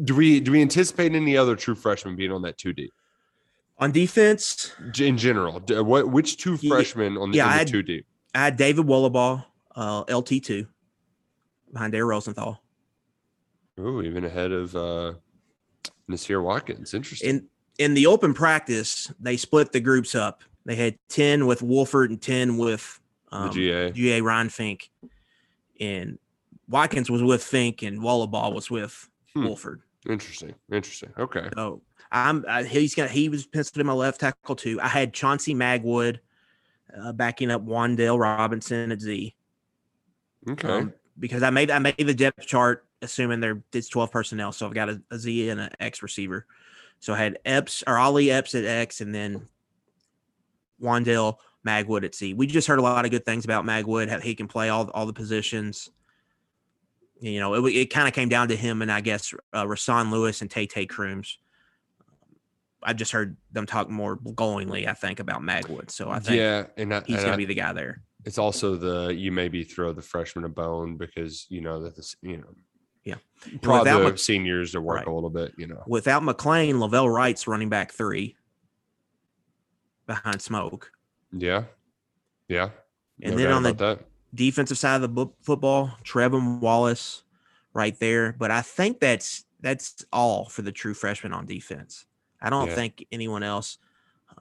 Do 0.05 0.15
we 0.15 0.41
do 0.41 0.53
we 0.53 0.63
anticipate 0.63 1.15
any 1.15 1.37
other 1.37 1.57
true 1.57 1.75
freshmen 1.75 2.17
being 2.17 2.33
on 2.33 2.43
that 2.43 2.57
two 2.59 2.73
D 2.73 2.91
On 3.79 3.91
defense, 3.93 4.73
in 4.99 5.19
general? 5.19 5.61
What 5.61 6.11
which 6.11 6.37
two 6.37 6.59
Yeah, 6.61 6.71
freshmen 6.71 7.17
on 7.19 7.31
the, 7.33 7.37
yeah, 7.37 7.65
the 7.65 7.71
two 7.71 7.83
D? 7.83 8.05
I 8.35 8.39
had 8.39 8.57
David 8.57 8.87
Wohlabaugh, 8.87 9.45
uh, 9.77 10.05
LT 10.09 10.43
two, 10.43 10.67
behind 11.73 11.93
Dare 11.93 12.07
Rosenthal. 12.07 12.63
Ooh, 13.79 14.03
even 14.03 14.25
ahead 14.25 14.53
of 14.53 14.75
uh 14.77 15.15
Nasir 16.09 16.41
Watkins. 16.43 16.95
Interesting. 16.95 17.29
in 17.31 17.49
in 17.79 17.95
the 17.95 18.07
open 18.07 18.35
practice, 18.35 19.13
they 19.21 19.37
split 19.37 19.73
the 19.73 19.81
groups 19.81 20.15
up. 20.15 20.43
They 20.65 20.77
had 20.77 20.99
ten 21.09 21.47
with 21.47 21.63
Wolford 21.63 22.11
and 22.11 22.21
ten 22.21 22.57
with 22.59 23.01
um, 23.33 23.49
the 23.49 23.55
GA. 23.55 23.91
GA 23.91 24.21
Ryan 24.21 24.49
Fink, 24.49 24.91
and 25.81 26.19
Watkins 26.69 27.11
was 27.11 27.23
with 27.23 27.43
Fink, 27.43 27.83
and 27.83 28.01
Wohlabaugh 28.01 28.55
was 28.55 28.71
with 28.71 29.09
Hmm. 29.35 29.45
Wolford. 29.45 29.83
Interesting. 30.09 30.55
Interesting. 30.73 31.13
Okay. 31.19 31.49
So 31.55 31.83
I'm 32.11 32.45
I, 32.49 32.65
he's 32.65 32.95
gonna 32.95 33.09
he 33.09 33.29
was 33.29 33.47
penciled 33.47 33.81
in 33.81 33.87
my 33.87 33.93
left 33.93 34.21
tackle 34.21 34.57
too. 34.57 34.81
I 34.81 34.89
had 34.89 35.13
Chauncey 35.13 35.55
Magwood 35.55 36.19
uh, 36.99 37.13
backing 37.13 37.51
up 37.51 37.65
Wandale 37.65 38.19
Robinson 38.19 38.93
at 38.93 39.01
Z. 39.01 39.35
Okay. 40.49 40.69
um, 40.69 40.95
because 41.19 41.43
I 41.43 41.51
made 41.51 41.71
I 41.71 41.79
made 41.79 41.97
the 41.99 42.15
depth 42.15 42.47
chart 42.47 42.87
assuming 43.03 43.41
there 43.41 43.63
it's 43.73 43.89
12 43.89 44.11
personnel. 44.11 44.53
So 44.53 44.67
I've 44.67 44.75
got 44.75 44.89
a, 44.89 45.03
a 45.11 45.19
Z 45.19 45.51
and 45.51 45.61
an 45.61 45.71
X 45.81 46.03
receiver. 46.03 46.47
So 46.99 47.15
I 47.15 47.19
had 47.19 47.39
Epps 47.45 47.83
or 47.87 47.99
Ollie 47.99 48.31
Epps 48.31 48.55
at 48.55 48.65
X 48.65 49.01
and 49.01 49.15
then 49.15 49.49
Wandale 50.83 51.37
Magwood 51.67 52.05
at 52.05 52.15
C. 52.15 52.35
We 52.35 52.47
just 52.47 52.69
heard 52.69 52.79
a 52.79 52.83
lot 52.83 53.05
of 53.05 53.11
good 53.11 53.25
things 53.25 53.45
about 53.45 53.65
Magwood. 53.65 54.09
How 54.09 54.19
he 54.19 54.35
can 54.35 54.49
play 54.49 54.71
all 54.71 54.91
all 54.91 55.07
the 55.07 55.13
positions. 55.13 55.91
You 57.21 57.39
know, 57.39 57.55
it, 57.67 57.75
it 57.75 57.87
kind 57.91 58.09
of 58.09 58.15
came 58.15 58.29
down 58.29 58.49
to 58.49 58.57
him 58.57 58.81
and 58.83 58.91
I 58.91 59.01
guess 59.01 59.35
uh, 59.53 59.65
Rasan 59.65 60.11
Lewis 60.11 60.41
and 60.41 60.51
Tay 60.51 60.67
Tay 60.67 60.87
Crooms. 60.87 61.39
I've 62.83 62.97
just 62.97 63.13
heard 63.13 63.37
them 63.53 63.67
talk 63.67 63.91
more 63.91 64.17
glowingly, 64.17 64.89
I 64.89 64.95
think, 64.95 65.21
about 65.21 65.43
Magwood. 65.43 65.91
So 65.91 66.09
I 66.11 66.19
think 66.19 66.39
yeah, 66.39 66.65
and 66.79 66.95
I, 66.95 67.03
he's 67.07 67.17
going 67.17 67.29
I- 67.29 67.33
to 67.33 67.37
be 67.37 67.45
the 67.45 67.55
guy 67.55 67.73
there. 67.75 68.03
it's 68.25 68.39
also 68.39 68.75
the 68.77 69.15
you 69.15 69.31
maybe 69.33 69.65
throw 69.65 69.93
the 69.93 70.01
freshman 70.03 70.45
a 70.45 70.49
bone 70.49 70.97
because 70.97 71.47
you 71.51 71.61
know 71.61 71.83
that 71.83 71.95
this 71.95 72.17
you 72.23 72.39
know 72.39 72.55
Yeah. 73.05 73.17
prod 73.61 73.81
without 73.81 74.19
seniors 74.19 74.73
to 74.73 74.81
work 74.81 74.99
Right. 74.99 75.07
a 75.07 75.13
little 75.13 75.29
bit. 75.31 75.53
You 75.59 75.67
know, 75.67 75.83
Without 75.87 76.23
McClain, 76.23 76.79
Lavelle 76.81 77.09
Wright's 77.11 77.47
running 77.47 77.69
back 77.69 77.93
three 77.93 78.37
behind 80.07 80.41
Smoke. 80.41 80.91
yeah, 81.33 81.65
yeah. 82.49 82.71
And 83.23 83.33
no 83.37 83.43
then 83.43 83.53
on 83.53 83.63
the 83.63 83.73
that. 83.75 84.01
Defensive 84.35 84.79
side 84.79 85.03
of 85.03 85.15
the 85.15 85.27
football, 85.43 85.91
Trevin 86.05 86.61
Wallace 86.61 87.25
right 87.75 87.99
there. 87.99 88.35
But 88.39 88.51
I 88.51 88.63
think 88.63 89.01
that's 89.01 89.45
that's 89.61 90.05
all 90.13 90.47
for 90.49 90.63
the 90.63 90.73
true 90.73 90.95
freshman 90.95 91.33
on 91.35 91.45
defense. 91.47 92.07
I 92.41 92.49
don't 92.49 92.69
Yeah. 92.69 92.75
think 92.75 93.07
anyone 93.13 93.43
else. 93.43 93.79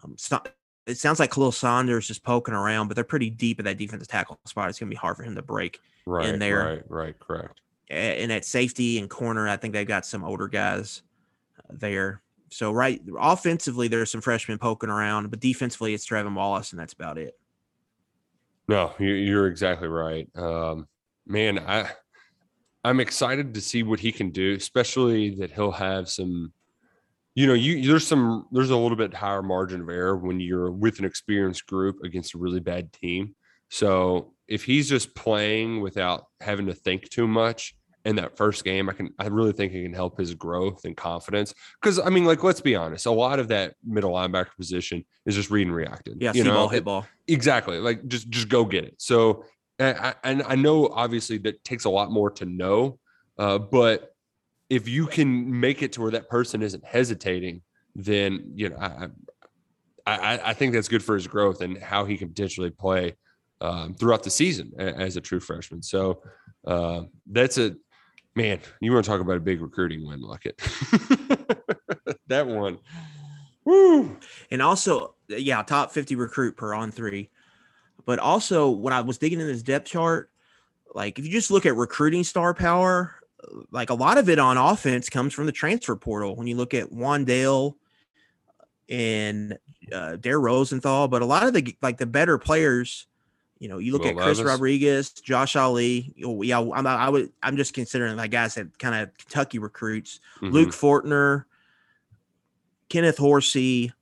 Um, 0.04 0.16
so- 0.18 0.42
it 0.86 0.98
sounds 0.98 1.20
like 1.20 1.32
Khalil 1.32 1.52
Saunders 1.52 2.10
is 2.10 2.18
poking 2.18 2.54
around, 2.56 2.88
but 2.88 2.96
they're 2.96 3.04
pretty 3.04 3.30
deep 3.30 3.60
at 3.60 3.66
that 3.66 3.78
defensive 3.78 4.08
tackle 4.08 4.40
spot. 4.46 4.70
It's 4.70 4.80
going 4.80 4.90
to 4.90 4.96
be 4.96 4.98
hard 4.98 5.18
for 5.18 5.24
him 5.24 5.36
to 5.36 5.42
break. 5.44 5.80
right 6.06 6.28
in 6.28 6.40
there. 6.40 6.66
right 6.66 6.84
right 6.90 7.20
correct 7.20 7.62
And 7.92 8.32
at 8.32 8.44
safety 8.46 8.98
and 8.98 9.08
corner, 9.10 9.48
I 9.48 9.58
think 9.58 9.74
they've 9.74 9.86
got 9.88 10.06
some 10.06 10.24
older 10.24 10.48
guys 10.48 11.04
uh, 11.60 11.74
there. 11.78 12.22
So 12.50 12.72
right, 12.72 13.00
offensively, 13.20 13.88
there's 13.88 14.10
some 14.10 14.22
freshmen 14.22 14.58
poking 14.58 14.90
around, 14.90 15.30
but 15.30 15.40
defensively, 15.40 15.94
it's 15.94 16.08
Trevin 16.08 16.34
Wallace, 16.34 16.72
and 16.72 16.80
that's 16.80 16.94
about 16.94 17.20
it. 17.20 17.38
No 18.70 18.94
you- 19.00 19.14
you're 19.14 19.48
exactly 19.48 19.88
right. 19.88 20.28
Um 20.36 20.88
man 21.28 21.60
i 21.60 21.88
i'm 22.84 23.00
excited 23.00 23.54
to 23.54 23.62
see 23.62 23.84
what 23.84 24.00
he 24.00 24.12
can 24.12 24.32
do 24.32 24.56
especially 24.56 25.36
that 25.36 25.52
he'll 25.52 25.72
have 25.72 26.10
some 26.10 26.52
you 27.36 27.46
know 27.46 27.54
you 27.54 27.86
there's 27.88 28.08
some 28.08 28.48
there's 28.52 28.72
a 28.72 28.78
little 28.78 28.98
bit 28.98 29.14
higher 29.14 29.44
margin 29.44 29.82
of 29.82 29.90
error 29.90 30.18
when 30.18 30.40
you're 30.40 30.72
with 30.72 30.98
an 31.00 31.06
experienced 31.06 31.68
group 31.68 31.98
against 32.04 32.34
a 32.34 32.38
really 32.38 32.60
bad 32.60 32.92
team. 32.94 33.36
So 33.70 34.34
if 34.48 34.64
he's 34.64 34.90
just 34.90 35.14
playing 35.14 35.82
without 35.82 36.26
having 36.42 36.66
to 36.68 36.74
think 36.74 37.10
too 37.10 37.28
much 37.28 37.76
in 38.06 38.16
that 38.16 38.38
first 38.38 38.64
game 38.64 38.90
i 38.90 38.94
can 38.94 39.10
i 39.20 39.28
really 39.28 39.52
think 39.52 39.74
it 39.74 39.84
can 39.84 39.94
help 39.94 40.18
his 40.18 40.34
growth 40.34 40.86
and 40.86 40.96
confidence 40.96 41.54
because 41.82 42.00
i 42.00 42.10
mean 42.10 42.26
like 42.26 42.44
let's 42.44 42.62
be 42.62 42.76
honest 42.76 43.06
a 43.06 43.12
lot 43.12 43.40
of 43.40 43.48
that 43.50 43.76
middle 43.86 44.12
linebacker 44.12 44.56
position 44.58 45.04
is 45.26 45.36
just 45.36 45.50
read 45.52 45.68
and 45.68 45.76
reacted 45.76 46.18
Yeah, 46.22 46.32
you 46.34 46.44
see 46.44 46.48
know? 46.50 46.56
ball, 46.56 46.68
hit 46.70 46.86
ball. 46.86 47.06
exactly 47.28 47.78
like 47.80 48.08
just 48.08 48.30
just 48.30 48.50
go 48.50 48.66
get 48.66 48.86
it. 48.86 48.96
So 48.98 49.44
and 49.78 49.98
I, 49.98 50.14
and 50.24 50.44
I 50.44 50.56
know 50.56 50.88
obviously 50.88 51.38
that 51.40 51.64
takes 51.64 51.86
a 51.86 51.90
lot 51.90 52.12
more 52.12 52.30
to 52.32 52.46
know 52.46 53.00
uh, 53.38 53.58
but 53.58 54.14
if 54.70 54.88
you 54.88 55.06
can 55.08 55.60
make 55.60 55.82
it 55.82 55.94
to 55.94 56.02
where 56.02 56.12
that 56.12 56.30
person 56.30 56.62
isn't 56.62 56.86
hesitating 56.86 57.62
then 57.96 58.52
you 58.56 58.70
know 58.70 58.78
I, 58.78 59.08
I 60.06 60.40
i 60.50 60.54
think 60.54 60.74
that's 60.74 60.88
good 60.88 61.04
for 61.04 61.16
his 61.16 61.28
growth 61.28 61.62
and 61.62 61.78
how 61.78 62.06
he 62.06 62.18
can 62.18 62.30
potentially 62.30 62.70
play 62.72 63.16
um, 63.62 63.94
throughout 63.94 64.24
the 64.24 64.30
season 64.30 64.72
as 64.80 65.18
a 65.18 65.22
true 65.22 65.42
freshman. 65.42 65.82
So 65.84 66.22
uh, 66.66 67.02
that's 67.30 67.58
a 67.58 67.76
man 68.36 68.60
you 68.80 68.92
want 68.92 69.04
to 69.04 69.10
talk 69.10 69.22
about 69.22 69.38
a 69.38 69.42
big 69.42 69.62
recruiting 69.62 70.06
win 70.06 70.24
it 70.46 70.62
that 72.28 72.48
one 72.48 72.78
Woo. 73.70 74.18
And 74.50 74.64
also, 74.64 75.14
yeah, 75.28 75.62
top 75.62 75.92
50 75.92 76.16
recruit 76.16 76.58
per 76.58 76.74
on 76.74 76.92
three. 76.92 77.30
But 78.04 78.18
also, 78.18 78.70
when 78.72 78.94
I 78.94 79.02
was 79.02 79.20
digging 79.20 79.40
in 79.40 79.46
this 79.46 79.62
depth 79.62 79.88
chart, 79.88 80.32
like 80.96 81.20
if 81.20 81.26
you 81.26 81.32
just 81.32 81.52
look 81.52 81.68
at 81.68 81.76
recruiting 81.76 82.24
star 82.24 82.56
power, 82.56 83.14
like 83.70 83.92
a 83.92 83.94
lot 83.94 84.18
of 84.18 84.28
it 84.28 84.40
on 84.40 84.58
offense 84.58 85.08
comes 85.08 85.36
from 85.36 85.46
the 85.46 85.52
transfer 85.52 85.96
portal. 85.96 86.36
When 86.36 86.48
you 86.48 86.56
look 86.56 86.74
at 86.74 86.92
Wandale 86.92 87.76
and 88.90 89.56
uh, 89.94 90.16
Dare 90.16 90.40
Rosenthal, 90.40 91.08
but 91.08 91.22
a 91.22 91.26
lot 91.26 91.44
of 91.46 91.54
the 91.54 91.78
like 91.84 91.98
the 91.98 92.08
better 92.08 92.40
players, 92.40 93.06
you 93.60 93.68
know, 93.68 93.78
you 93.78 93.92
look 93.92 94.04
Will 94.04 94.10
at 94.10 94.16
Chris 94.16 94.38
Levis. 94.38 94.52
Rodriguez, 94.52 95.12
Josh 95.12 95.56
Ali. 95.56 96.14
oh, 96.26 96.42
Yeah, 96.42 96.60
I'm, 96.60 96.88
I 96.88 97.10
would, 97.10 97.32
I'm 97.44 97.58
just 97.58 97.74
considering 97.74 98.16
like 98.16 98.32
guys 98.32 98.56
that 98.56 98.78
kind 98.80 98.96
of 98.96 99.18
Kentucky 99.18 99.60
recruits. 99.60 100.20
Mhm. 100.42 100.52
Luke 100.52 100.70
Fortner, 100.70 101.46
Kenneth 102.88 103.18
Horsey, 103.18 103.94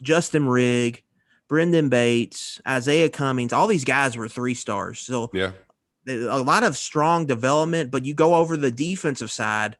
Justin 0.00 0.48
Rigg, 0.48 1.02
Brendan 1.48 1.88
Bates, 1.88 2.60
Isaiah 2.66 3.10
Cummings, 3.10 3.52
all 3.52 3.66
these 3.66 3.84
guys 3.84 4.16
were 4.16 4.28
three 4.28 4.54
stars. 4.54 5.00
So 5.00 5.30
yeah 5.32 5.52
a 6.08 6.40
lot 6.40 6.62
of 6.62 6.76
strong 6.76 7.26
development, 7.26 7.90
but 7.90 8.04
you 8.04 8.14
go 8.14 8.34
over 8.34 8.56
the 8.56 8.70
defensive 8.70 9.30
side, 9.30 9.76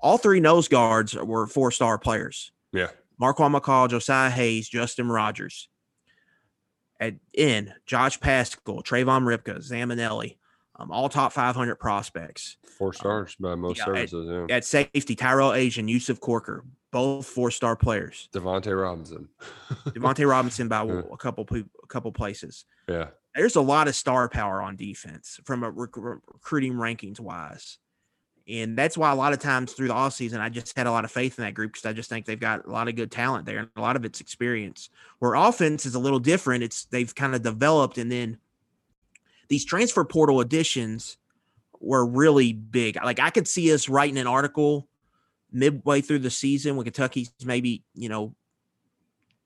all 0.00 0.18
three 0.18 0.40
nose 0.40 0.68
guards 0.68 1.14
were 1.14 1.46
four 1.46 1.70
star 1.70 1.98
players. 1.98 2.52
yeah 2.72 2.88
Marquan 3.20 3.56
McCall, 3.56 3.88
Josiah 3.88 4.30
Hayes, 4.30 4.68
Justin 4.68 5.08
Rogers. 5.08 5.68
At 7.00 7.14
in 7.32 7.72
Josh 7.86 8.20
Paschal, 8.20 8.82
Trayvon 8.82 9.22
Ripka, 9.24 9.58
Zamanelli, 9.58 10.36
um, 10.76 10.90
all 10.90 11.08
top 11.08 11.32
500 11.32 11.76
prospects. 11.76 12.56
four 12.78 12.92
stars 12.92 13.36
by 13.38 13.54
most 13.54 13.78
yeah, 13.78 13.84
services 13.84 14.26
yeah 14.48 14.56
At 14.56 14.64
safety, 14.64 15.14
Tyrell 15.14 15.50
Ajian, 15.50 15.88
Yusuf 15.88 16.20
Corker, 16.20 16.64
both 16.92 17.26
four 17.26 17.50
star 17.50 17.76
players. 17.76 18.28
Devontae 18.32 18.80
Robinson. 18.80 19.28
Devontae 19.88 20.28
Robinson 20.28 20.68
by 20.68 20.84
Yeah. 20.84 21.02
a 21.12 21.16
couple 21.16 21.46
a 21.52 21.86
couple 21.88 22.12
places. 22.12 22.64
Yeah. 22.88 23.08
There's 23.34 23.56
a 23.56 23.60
lot 23.60 23.88
of 23.88 23.96
star 23.96 24.28
power 24.28 24.62
on 24.62 24.76
defense 24.76 25.40
from 25.44 25.64
a 25.64 25.70
rec- 25.70 25.96
recruiting 25.96 26.74
rankings 26.74 27.18
wise. 27.18 27.78
And 28.46 28.76
that's 28.76 28.98
why 28.98 29.10
a 29.10 29.14
lot 29.14 29.32
of 29.32 29.38
times 29.38 29.72
through 29.72 29.88
the 29.88 29.94
offseason, 29.94 30.38
I 30.38 30.50
just 30.50 30.76
had 30.76 30.86
a 30.86 30.90
lot 30.90 31.04
of 31.06 31.10
faith 31.10 31.38
in 31.38 31.44
that 31.44 31.54
group 31.54 31.72
because 31.72 31.86
I 31.86 31.94
just 31.94 32.10
think 32.10 32.26
they've 32.26 32.38
got 32.38 32.66
a 32.66 32.70
lot 32.70 32.88
of 32.88 32.94
good 32.94 33.10
talent 33.10 33.46
there 33.46 33.58
and 33.58 33.68
a 33.76 33.80
lot 33.80 33.96
of 33.96 34.04
it's 34.04 34.20
experience. 34.20 34.90
Where 35.18 35.34
offense 35.34 35.86
is 35.86 35.94
a 35.94 35.98
little 35.98 36.18
different. 36.18 36.62
It's 36.62 36.84
they've 36.84 37.14
kind 37.14 37.34
of 37.34 37.42
developed 37.42 37.96
and 37.96 38.12
then 38.12 38.38
these 39.48 39.64
transfer 39.64 40.04
portal 40.04 40.40
additions 40.40 41.16
were 41.80 42.04
really 42.04 42.52
big. 42.52 42.96
Like 43.02 43.18
I 43.18 43.30
could 43.30 43.48
see 43.48 43.72
us 43.72 43.88
writing 43.88 44.18
an 44.18 44.26
article 44.26 44.88
midway 45.50 46.02
through 46.02 46.18
the 46.18 46.30
season 46.30 46.76
when 46.76 46.84
Kentucky's 46.84 47.32
maybe, 47.44 47.82
you 47.94 48.08
know, 48.10 48.34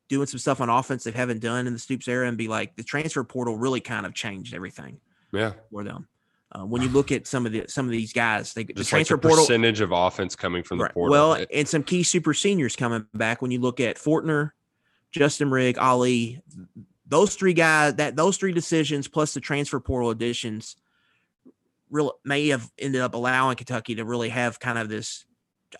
doing 0.08 0.26
some 0.26 0.38
stuff 0.38 0.60
on 0.60 0.70
offense 0.70 1.04
they 1.04 1.10
haven't 1.10 1.40
done 1.40 1.66
in 1.66 1.72
the 1.72 1.78
Stoops 1.78 2.08
era 2.08 2.26
and 2.26 2.38
be 2.38 2.48
like, 2.48 2.74
the 2.76 2.82
transfer 2.82 3.22
portal 3.22 3.56
really 3.56 3.80
kind 3.80 4.06
of 4.06 4.14
changed 4.14 4.54
everything 4.54 4.98
Yeah. 5.32 5.52
for 5.70 5.84
them. 5.84 6.08
Uh, 6.52 6.64
when 6.64 6.80
you 6.80 6.88
look 6.88 7.12
at 7.12 7.26
some 7.26 7.44
of 7.44 7.52
the 7.52 7.64
some 7.68 7.84
of 7.84 7.90
these 7.92 8.12
guys, 8.12 8.54
they, 8.54 8.64
the 8.64 8.72
Just 8.72 8.90
like 8.90 8.98
transfer 9.06 9.16
the 9.16 9.28
portal. 9.28 9.44
percentage 9.44 9.80
of 9.82 9.92
offense 9.92 10.34
coming 10.34 10.62
from 10.62 10.78
the 10.78 10.88
portal. 10.88 11.10
Well, 11.12 11.34
It- 11.34 11.48
and 11.52 11.68
some 11.68 11.82
key 11.82 12.02
super 12.02 12.32
seniors 12.32 12.74
coming 12.74 13.06
back. 13.12 13.42
When 13.42 13.50
you 13.50 13.60
look 13.60 13.80
at 13.80 13.96
Fortner, 13.96 14.52
Justin 15.12 15.50
Rigg, 15.50 15.76
Ali, 15.78 16.40
those 17.06 17.34
three 17.34 17.52
guys, 17.52 17.96
that 17.96 18.16
those 18.16 18.38
three 18.38 18.52
decisions 18.52 19.08
plus 19.08 19.34
the 19.34 19.40
transfer 19.40 19.78
portal 19.78 20.08
additions, 20.08 20.76
real 21.90 22.14
may 22.24 22.48
have 22.48 22.70
ended 22.78 23.02
up 23.02 23.14
allowing 23.14 23.56
Kentucky 23.56 23.94
to 23.96 24.04
really 24.06 24.30
have 24.30 24.58
kind 24.58 24.78
of 24.78 24.88
this 24.88 25.26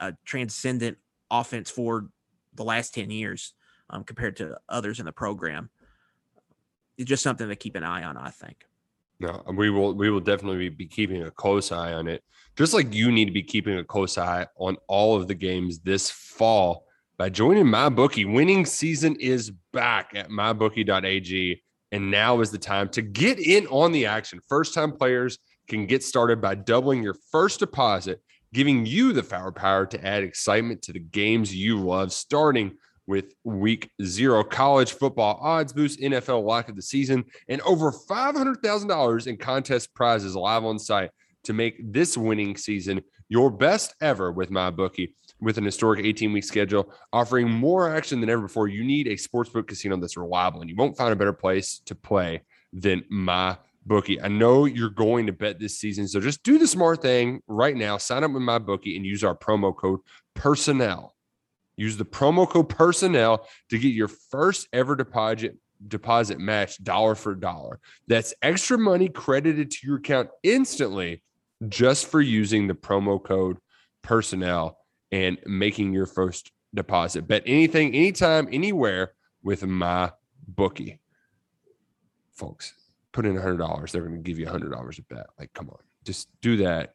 uh, 0.01 0.13
transcendent 0.27 0.99
offense 1.31 1.71
for 1.71 2.09
the 2.55 2.65
last 2.65 2.93
ten 2.93 3.11
years 3.11 3.55
um, 3.89 4.05
compared 4.05 4.37
to 4.37 4.59
others 4.69 5.01
in 5.01 5.07
the 5.07 5.13
program. 5.13 5.71
It's 6.99 7.09
just 7.09 7.23
something 7.23 7.49
to 7.49 7.57
keep 7.57 7.75
an 7.75 7.85
eye 7.85 8.03
on, 8.03 8.19
I 8.19 8.29
think. 8.31 8.67
No, 9.21 9.43
we 9.57 9.71
will 9.71 9.95
we 9.95 10.11
will 10.11 10.21
definitely 10.21 10.69
be 10.69 10.87
keeping 10.87 11.23
a 11.23 11.31
close 11.31 11.73
eye 11.73 11.93
on 11.93 12.07
it. 12.07 12.23
Just 12.57 12.75
like 12.75 12.95
you 12.95 13.11
need 13.11 13.27
to 13.27 13.33
be 13.33 13.43
keeping 13.43 13.79
a 13.79 13.85
close 13.85 14.19
eye 14.19 14.47
on 14.57 14.77
all 14.87 15.17
of 15.17 15.29
the 15.29 15.35
games 15.35 15.81
this 15.81 16.11
fall 16.11 16.87
by 17.17 17.29
joining 17.29 17.65
MyBookie. 17.65 18.33
Winning 18.33 18.65
season 18.65 19.17
is 19.17 19.51
back 19.73 20.13
at 20.15 20.29
mybookie.ag. 20.29 21.63
And 21.91 22.11
now 22.11 22.41
is 22.41 22.51
the 22.51 22.59
time 22.59 22.89
to 22.91 23.03
get 23.03 23.39
in 23.39 23.67
on 23.69 23.93
the 23.93 24.07
action. 24.07 24.41
First 24.47 24.75
time 24.75 24.93
players 24.93 25.39
can 25.69 25.87
get 25.87 26.05
started 26.05 26.41
by 26.41 26.55
doubling 26.55 27.03
your 27.03 27.17
first 27.31 27.61
deposit, 27.61 28.21
giving 28.53 28.85
you 28.85 29.13
the 29.13 29.23
firepower 29.23 29.87
to 29.87 30.07
add 30.07 30.23
excitement 30.23 30.83
to 30.83 30.93
the 30.93 31.01
games 31.01 31.55
you 31.55 31.81
love, 31.81 32.13
starting 32.13 32.77
with 33.09 33.33
week 33.43 33.91
zero 34.05 34.45
college 34.45 34.93
football 34.93 35.39
odds 35.43 35.73
boost, 35.73 35.99
NFL 35.99 36.45
lock 36.45 36.69
of 36.69 36.77
the 36.77 36.83
season, 36.83 37.25
and 37.49 37.61
over 37.63 37.91
$500,000 37.91 39.27
in 39.27 39.37
contest 39.39 39.95
prizes 39.95 40.37
live 40.37 40.65
on 40.65 40.79
site 40.79 41.11
to 41.45 41.53
make 41.53 41.93
this 41.93 42.17
winning 42.17 42.57
season 42.57 43.01
your 43.29 43.51
best 43.51 43.95
ever 44.01 44.31
with 44.31 44.51
MyBookie. 44.51 45.15
With 45.41 45.57
an 45.57 45.65
historic 45.65 46.05
18 46.05 46.33
week 46.33 46.45
schedule 46.45 46.93
offering 47.13 47.49
more 47.49 47.95
action 47.95 48.21
than 48.21 48.29
ever 48.29 48.43
before, 48.43 48.69
you 48.69 48.85
need 48.85 49.07
a 49.07 49.15
sportsbook 49.15 49.69
casino 49.69 49.97
that's 49.97 50.17
reliable, 50.17 50.61
and 50.61 50.69
you 50.69 50.77
won't 50.77 50.97
find 50.97 51.13
a 51.13 51.17
better 51.17 51.33
place 51.33 51.81
to 51.87 51.95
play 51.95 52.43
than 52.73 53.05
my 53.09 53.57
bookie. 53.87 54.21
I 54.21 54.29
know 54.29 54.65
you're 54.65 54.91
going 54.91 55.27
to 55.27 55.33
bet 55.33 55.59
this 55.59 55.79
season, 55.79 56.09
so 56.09 56.21
just 56.21 56.43
do 56.43 56.59
the 56.59 56.67
smart 56.67 57.03
thing 57.03 57.41
right 57.47 57.77
now. 57.77 57.99
Sign 57.99 58.25
up 58.25 58.33
with 58.33 58.43
my 58.43 58.59
bookie 58.59 58.97
and 58.97 59.07
use 59.07 59.23
our 59.25 59.37
promo 59.37 59.75
code 59.75 60.01
personnel. 60.35 61.15
Use 61.79 61.97
the 61.97 62.05
promo 62.05 62.49
code 62.49 62.69
personnel 62.69 63.47
to 63.71 63.79
get 63.79 63.93
your 63.93 64.09
first 64.09 64.69
ever 64.73 64.97
deposit 64.97 65.57
deposit 65.87 66.41
match 66.41 66.83
dollar 66.83 67.15
for 67.15 67.37
dollar. 67.37 67.79
That's 68.09 68.35
extra 68.43 68.77
money 68.77 69.09
credited 69.09 69.71
to 69.71 69.87
your 69.87 69.99
account 69.99 70.29
instantly 70.43 71.23
just 71.69 72.09
for 72.09 72.21
using 72.21 72.67
the 72.67 72.75
promo 72.75 73.23
code 73.23 73.59
personnel 74.03 74.77
and 75.13 75.39
making 75.47 75.93
your 75.93 76.07
first 76.07 76.51
deposit. 76.75 77.29
Bet 77.29 77.45
anything, 77.47 77.95
anytime, 77.95 78.49
anywhere 78.51 79.13
with 79.45 79.65
my 79.65 80.11
bookie. 80.49 80.99
Folks, 82.33 82.75
put 83.13 83.25
in 83.25 83.37
a 83.37 83.41
hundred 83.41 83.59
dollars, 83.59 83.93
they're 83.93 84.03
going 84.03 84.17
to 84.17 84.21
give 84.21 84.41
you 84.41 84.49
a 84.49 84.51
hundred 84.51 84.73
dollars 84.73 84.99
a 84.99 85.15
bet. 85.15 85.27
Like, 85.39 85.53
come 85.53 85.71
on, 85.71 85.79
just 86.05 86.29
do 86.43 86.57
that. 86.59 86.95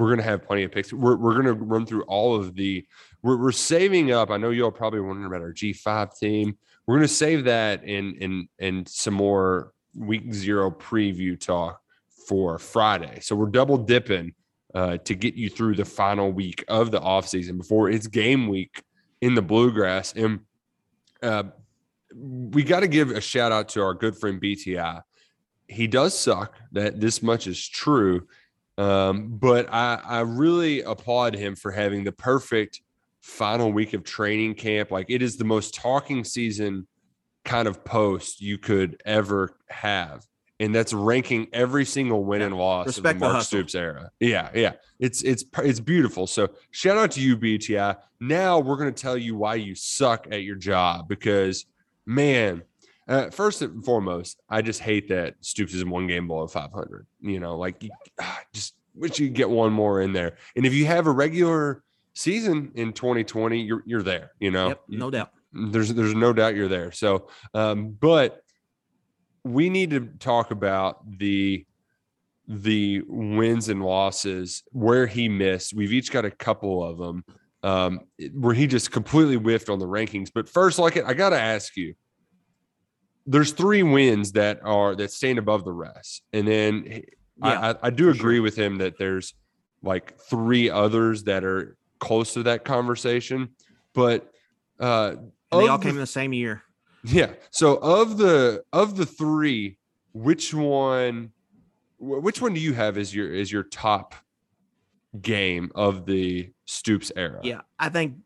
We're 0.00 0.08
going 0.08 0.18
to 0.18 0.24
have 0.24 0.42
plenty 0.42 0.64
of 0.64 0.72
picks. 0.72 0.92
We're, 0.92 1.16
we're 1.16 1.34
going 1.34 1.44
to 1.44 1.52
run 1.52 1.84
through 1.84 2.04
all 2.04 2.34
of 2.34 2.54
the. 2.54 2.86
We're, 3.22 3.36
we're 3.36 3.52
saving 3.52 4.12
up. 4.12 4.30
I 4.30 4.38
know 4.38 4.48
y'all 4.48 4.70
probably 4.70 5.00
wondering 5.00 5.26
about 5.26 5.42
our 5.42 5.52
G 5.52 5.74
five 5.74 6.16
team. 6.16 6.56
We're 6.86 6.96
going 6.96 7.06
to 7.08 7.14
save 7.14 7.44
that 7.44 7.84
in 7.84 8.14
in 8.14 8.48
in 8.58 8.86
some 8.86 9.14
more 9.14 9.72
week 9.94 10.32
zero 10.32 10.70
preview 10.70 11.38
talk 11.38 11.80
for 12.26 12.58
Friday. 12.58 13.20
So 13.20 13.36
we're 13.36 13.50
double 13.50 13.76
dipping 13.76 14.32
uh, 14.74 14.96
to 14.98 15.14
get 15.14 15.34
you 15.34 15.50
through 15.50 15.74
the 15.74 15.84
final 15.84 16.32
week 16.32 16.64
of 16.68 16.90
the 16.90 17.00
offseason 17.00 17.58
before 17.58 17.90
it's 17.90 18.06
game 18.06 18.48
week 18.48 18.82
in 19.20 19.34
the 19.34 19.42
bluegrass. 19.42 20.14
And 20.14 20.40
uh, 21.22 21.44
we 22.14 22.62
got 22.62 22.80
to 22.80 22.88
give 22.88 23.10
a 23.10 23.20
shout 23.20 23.52
out 23.52 23.68
to 23.70 23.82
our 23.82 23.94
good 23.94 24.16
friend 24.16 24.40
BTI. 24.40 25.02
He 25.68 25.86
does 25.86 26.18
suck. 26.18 26.56
That 26.72 27.00
this 27.00 27.22
much 27.22 27.46
is 27.46 27.68
true. 27.68 28.26
Um, 28.80 29.28
but 29.28 29.68
I, 29.70 30.00
I 30.02 30.20
really 30.20 30.80
applaud 30.80 31.34
him 31.34 31.54
for 31.54 31.70
having 31.70 32.02
the 32.02 32.12
perfect 32.12 32.80
final 33.20 33.70
week 33.70 33.92
of 33.92 34.04
training 34.04 34.54
camp. 34.54 34.90
Like 34.90 35.06
it 35.10 35.20
is 35.20 35.36
the 35.36 35.44
most 35.44 35.74
talking 35.74 36.24
season 36.24 36.86
kind 37.44 37.68
of 37.68 37.84
post 37.84 38.40
you 38.40 38.56
could 38.56 39.00
ever 39.04 39.54
have. 39.68 40.24
And 40.60 40.74
that's 40.74 40.94
ranking 40.94 41.48
every 41.52 41.84
single 41.84 42.24
win 42.24 42.40
and 42.40 42.56
loss 42.56 42.86
Respect 42.86 42.98
of 42.98 43.14
the 43.14 43.18
the 43.18 43.24
Mark 43.26 43.36
hustle. 43.36 43.58
Stoops 43.58 43.74
era. 43.74 44.10
Yeah, 44.18 44.50
yeah. 44.54 44.72
It's 44.98 45.22
it's 45.22 45.44
it's 45.58 45.80
beautiful. 45.80 46.26
So 46.26 46.48
shout 46.70 46.96
out 46.96 47.10
to 47.12 47.20
you, 47.20 47.36
BTI. 47.36 47.96
Now 48.18 48.60
we're 48.60 48.76
gonna 48.76 48.92
tell 48.92 49.16
you 49.16 49.36
why 49.36 49.56
you 49.56 49.74
suck 49.74 50.26
at 50.30 50.42
your 50.42 50.56
job 50.56 51.06
because 51.08 51.66
man, 52.06 52.62
uh, 53.10 53.28
first 53.30 53.60
and 53.60 53.84
foremost, 53.84 54.40
I 54.48 54.62
just 54.62 54.80
hate 54.80 55.08
that 55.08 55.34
Stoops 55.40 55.74
is 55.74 55.82
in 55.82 55.90
one 55.90 56.06
game 56.06 56.28
below 56.28 56.46
500. 56.46 57.06
You 57.20 57.40
know, 57.40 57.58
like 57.58 57.82
you, 57.82 57.90
ah, 58.20 58.40
just 58.54 58.74
wish 58.94 59.18
you 59.18 59.26
could 59.26 59.34
get 59.34 59.50
one 59.50 59.72
more 59.72 60.00
in 60.00 60.12
there. 60.12 60.36
And 60.54 60.64
if 60.64 60.72
you 60.72 60.86
have 60.86 61.06
a 61.08 61.10
regular 61.10 61.82
season 62.14 62.70
in 62.76 62.92
2020, 62.92 63.60
you're 63.60 63.82
you're 63.84 64.02
there. 64.02 64.30
You 64.38 64.52
know, 64.52 64.68
Yep, 64.68 64.82
no 64.88 65.10
doubt. 65.10 65.32
there's 65.52 65.92
there's 65.92 66.14
no 66.14 66.32
doubt 66.32 66.54
you're 66.54 66.68
there. 66.68 66.92
So, 66.92 67.28
um, 67.52 67.90
but 68.00 68.42
we 69.42 69.70
need 69.70 69.90
to 69.90 70.06
talk 70.20 70.52
about 70.52 71.18
the 71.18 71.66
the 72.46 73.02
wins 73.08 73.68
and 73.68 73.82
losses 73.82 74.62
where 74.70 75.06
he 75.06 75.28
missed. 75.28 75.74
We've 75.74 75.92
each 75.92 76.12
got 76.12 76.24
a 76.24 76.30
couple 76.30 76.84
of 76.84 76.98
them 76.98 77.24
um, 77.62 78.00
where 78.34 78.54
he 78.54 78.66
just 78.66 78.90
completely 78.90 79.36
whiffed 79.36 79.68
on 79.68 79.78
the 79.78 79.86
rankings. 79.86 80.30
But 80.32 80.48
first, 80.48 80.78
like 80.78 80.96
I 80.96 81.14
got 81.14 81.30
to 81.30 81.40
ask 81.40 81.76
you, 81.76 81.94
there's 83.30 83.52
three 83.52 83.82
wins 83.84 84.32
that 84.32 84.60
are 84.64 84.94
that 84.96 85.12
stand 85.12 85.38
above 85.38 85.64
the 85.64 85.72
rest, 85.72 86.22
and 86.32 86.46
then 86.48 86.84
Yeah, 86.86 87.00
I, 87.42 87.70
I, 87.70 87.74
I 87.84 87.90
do 87.90 88.10
agree 88.10 88.40
with 88.40 88.56
him 88.56 88.78
that 88.78 88.98
there's 88.98 89.34
like 89.82 90.18
three 90.28 90.68
others 90.68 91.24
that 91.24 91.44
are 91.44 91.76
close 92.00 92.34
to 92.34 92.42
that 92.42 92.64
conversation, 92.64 93.50
but 93.94 94.30
uh, 94.80 95.14
they 95.52 95.68
all 95.68 95.78
the- 95.78 95.84
came 95.84 95.94
in 95.94 96.00
the 96.00 96.06
same 96.06 96.32
year. 96.32 96.62
yeah. 97.04 97.32
So 97.50 97.76
of 97.76 98.18
the 98.18 98.62
of 98.72 98.96
the 98.96 99.06
three, 99.06 99.78
which 100.12 100.52
one 100.52 101.30
which 101.98 102.40
one 102.42 102.52
do 102.54 102.60
you 102.60 102.72
have 102.74 102.98
as 102.98 103.14
your 103.14 103.32
as 103.32 103.52
your 103.52 103.62
top 103.62 104.14
game 105.20 105.70
of 105.74 106.04
the 106.04 106.50
Stoops 106.66 107.12
era? 107.14 107.40
Yeah, 107.42 107.60
I 107.78 107.90
think 107.90 108.16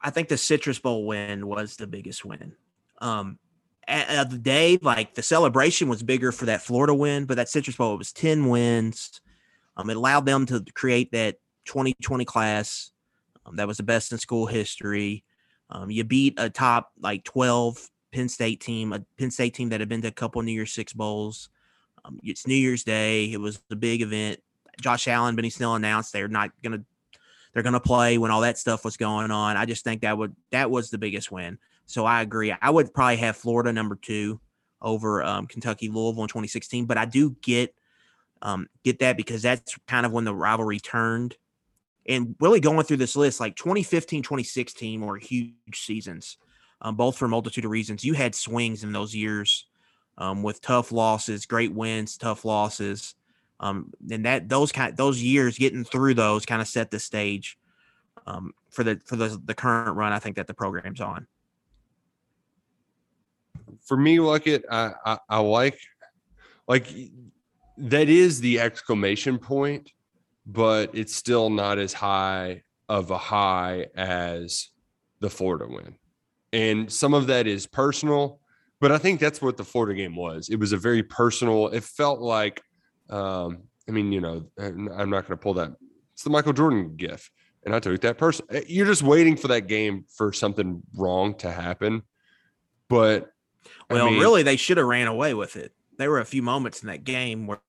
I 0.00 0.10
think 0.10 0.28
the 0.28 0.36
Citrus 0.36 0.78
Bowl 0.78 1.06
win 1.06 1.46
was 1.46 1.76
the 1.76 1.86
biggest 1.86 2.24
win. 2.24 2.52
Um 3.00 3.38
at, 3.86 4.30
the 4.30 4.38
day, 4.38 4.78
like 4.80 5.14
the 5.14 5.22
celebration 5.22 5.88
was 5.88 6.02
bigger 6.02 6.32
for 6.32 6.46
that 6.46 6.62
Florida 6.62 6.94
win, 6.94 7.26
but 7.26 7.36
that 7.36 7.50
Citrus 7.50 7.76
Bowl 7.76 7.94
it 7.94 7.98
was 7.98 8.12
10 8.12 8.48
wins. 8.48 9.20
Um, 9.76 9.90
it 9.90 9.96
allowed 9.96 10.24
them 10.24 10.46
to 10.46 10.64
create 10.74 11.12
that 11.12 11.36
2020 11.66 12.24
class 12.24 12.92
um, 13.46 13.56
that 13.56 13.66
was 13.66 13.76
the 13.76 13.82
best 13.82 14.12
in 14.12 14.18
school 14.18 14.46
history. 14.46 15.24
Um, 15.70 15.90
you 15.90 16.04
beat 16.04 16.34
a 16.38 16.50
top 16.50 16.92
like 16.98 17.24
12 17.24 17.88
Penn 18.12 18.28
State 18.28 18.60
team, 18.60 18.92
a 18.92 19.04
Penn 19.18 19.30
State 19.30 19.54
team 19.54 19.70
that 19.70 19.80
had 19.80 19.88
been 19.88 20.02
to 20.02 20.08
a 20.08 20.12
couple 20.12 20.42
New 20.42 20.52
Year's 20.52 20.72
Six 20.72 20.92
bowls. 20.92 21.48
Um, 22.04 22.20
it's 22.22 22.46
New 22.46 22.54
Year's 22.54 22.84
Day. 22.84 23.32
It 23.32 23.40
was 23.40 23.60
a 23.70 23.76
big 23.76 24.02
event. 24.02 24.40
Josh 24.80 25.08
Allen, 25.08 25.36
Benny 25.36 25.50
Snell 25.50 25.74
announced 25.74 26.12
they're 26.12 26.28
not 26.28 26.50
gonna 26.62 26.84
they're 27.52 27.62
gonna 27.62 27.80
play 27.80 28.18
when 28.18 28.30
all 28.30 28.42
that 28.42 28.58
stuff 28.58 28.84
was 28.84 28.96
going 28.96 29.30
on. 29.30 29.56
I 29.56 29.66
just 29.66 29.84
think 29.84 30.02
that 30.02 30.16
would 30.18 30.34
that 30.50 30.70
was 30.70 30.90
the 30.90 30.98
biggest 30.98 31.30
win. 31.30 31.58
So 31.86 32.04
I 32.04 32.22
agree. 32.22 32.54
I 32.60 32.70
would 32.70 32.94
probably 32.94 33.16
have 33.16 33.36
Florida 33.36 33.72
number 33.72 33.96
two 33.96 34.40
over 34.80 35.22
um, 35.22 35.46
Kentucky 35.46 35.88
Louisville 35.88 36.22
in 36.22 36.28
2016, 36.28 36.86
but 36.86 36.98
I 36.98 37.04
do 37.04 37.36
get 37.42 37.74
um, 38.42 38.68
get 38.84 38.98
that 38.98 39.16
because 39.16 39.42
that's 39.42 39.76
kind 39.86 40.04
of 40.04 40.12
when 40.12 40.24
the 40.24 40.34
rivalry 40.34 40.78
turned. 40.78 41.36
And 42.06 42.36
really 42.40 42.60
going 42.60 42.84
through 42.84 42.98
this 42.98 43.16
list, 43.16 43.40
like 43.40 43.56
2015, 43.56 44.22
2016 44.22 45.00
were 45.00 45.16
huge 45.16 45.54
seasons, 45.72 46.36
um, 46.82 46.96
both 46.96 47.16
for 47.16 47.24
a 47.24 47.28
multitude 47.28 47.64
of 47.64 47.70
reasons. 47.70 48.04
You 48.04 48.12
had 48.12 48.34
swings 48.34 48.84
in 48.84 48.92
those 48.92 49.14
years 49.14 49.66
um, 50.18 50.42
with 50.42 50.60
tough 50.60 50.92
losses, 50.92 51.46
great 51.46 51.72
wins, 51.72 52.18
tough 52.18 52.44
losses. 52.44 53.14
Um, 53.60 53.92
and 54.10 54.26
that 54.26 54.48
those 54.48 54.72
kind 54.72 54.94
those 54.94 55.22
years 55.22 55.56
getting 55.56 55.84
through 55.84 56.14
those 56.14 56.44
kind 56.44 56.60
of 56.60 56.68
set 56.68 56.90
the 56.90 56.98
stage 56.98 57.56
um, 58.26 58.52
for 58.70 58.84
the 58.84 59.00
for 59.06 59.16
the 59.16 59.40
the 59.42 59.54
current 59.54 59.96
run. 59.96 60.12
I 60.12 60.18
think 60.18 60.36
that 60.36 60.46
the 60.46 60.54
program's 60.54 61.00
on. 61.00 61.26
For 63.84 63.96
me, 63.96 64.20
like 64.20 64.46
it, 64.46 64.64
I, 64.70 64.92
I 65.04 65.18
I 65.28 65.38
like 65.40 65.78
like 66.66 66.86
that 67.76 68.08
is 68.08 68.40
the 68.40 68.60
exclamation 68.60 69.38
point, 69.38 69.92
but 70.46 70.90
it's 70.94 71.14
still 71.14 71.50
not 71.50 71.78
as 71.78 71.92
high 71.92 72.62
of 72.88 73.10
a 73.10 73.18
high 73.18 73.86
as 73.96 74.70
the 75.20 75.30
Florida 75.30 75.66
win. 75.68 75.96
And 76.52 76.92
some 76.92 77.14
of 77.14 77.26
that 77.26 77.46
is 77.46 77.66
personal, 77.66 78.40
but 78.80 78.92
I 78.92 78.98
think 78.98 79.20
that's 79.20 79.42
what 79.42 79.56
the 79.56 79.64
Florida 79.64 79.94
game 79.94 80.14
was. 80.14 80.48
It 80.48 80.56
was 80.56 80.72
a 80.72 80.76
very 80.76 81.02
personal, 81.02 81.68
it 81.68 81.82
felt 81.82 82.20
like, 82.20 82.62
um, 83.10 83.64
I 83.88 83.92
mean, 83.92 84.12
you 84.12 84.20
know, 84.20 84.46
I'm 84.58 85.10
not 85.10 85.26
going 85.26 85.36
to 85.36 85.36
pull 85.36 85.54
that. 85.54 85.72
It's 86.12 86.22
the 86.22 86.30
Michael 86.30 86.52
Jordan 86.52 86.94
gif. 86.96 87.30
And 87.64 87.74
I 87.74 87.80
took 87.80 88.00
that 88.02 88.18
person. 88.18 88.46
You're 88.66 88.86
just 88.86 89.02
waiting 89.02 89.36
for 89.36 89.48
that 89.48 89.66
game 89.66 90.04
for 90.14 90.32
something 90.32 90.82
wrong 90.94 91.34
to 91.36 91.50
happen. 91.50 92.02
But 92.88 93.30
I 93.90 93.94
Well, 93.94 94.10
mean- 94.10 94.20
really, 94.20 94.42
they 94.42 94.56
should 94.56 94.76
have 94.76 94.86
ran 94.86 95.06
away 95.06 95.34
with 95.34 95.56
it. 95.56 95.72
There 95.98 96.10
were 96.10 96.20
a 96.20 96.24
few 96.24 96.42
moments 96.42 96.82
in 96.82 96.88
that 96.88 97.04
game 97.04 97.46
where, 97.46 97.60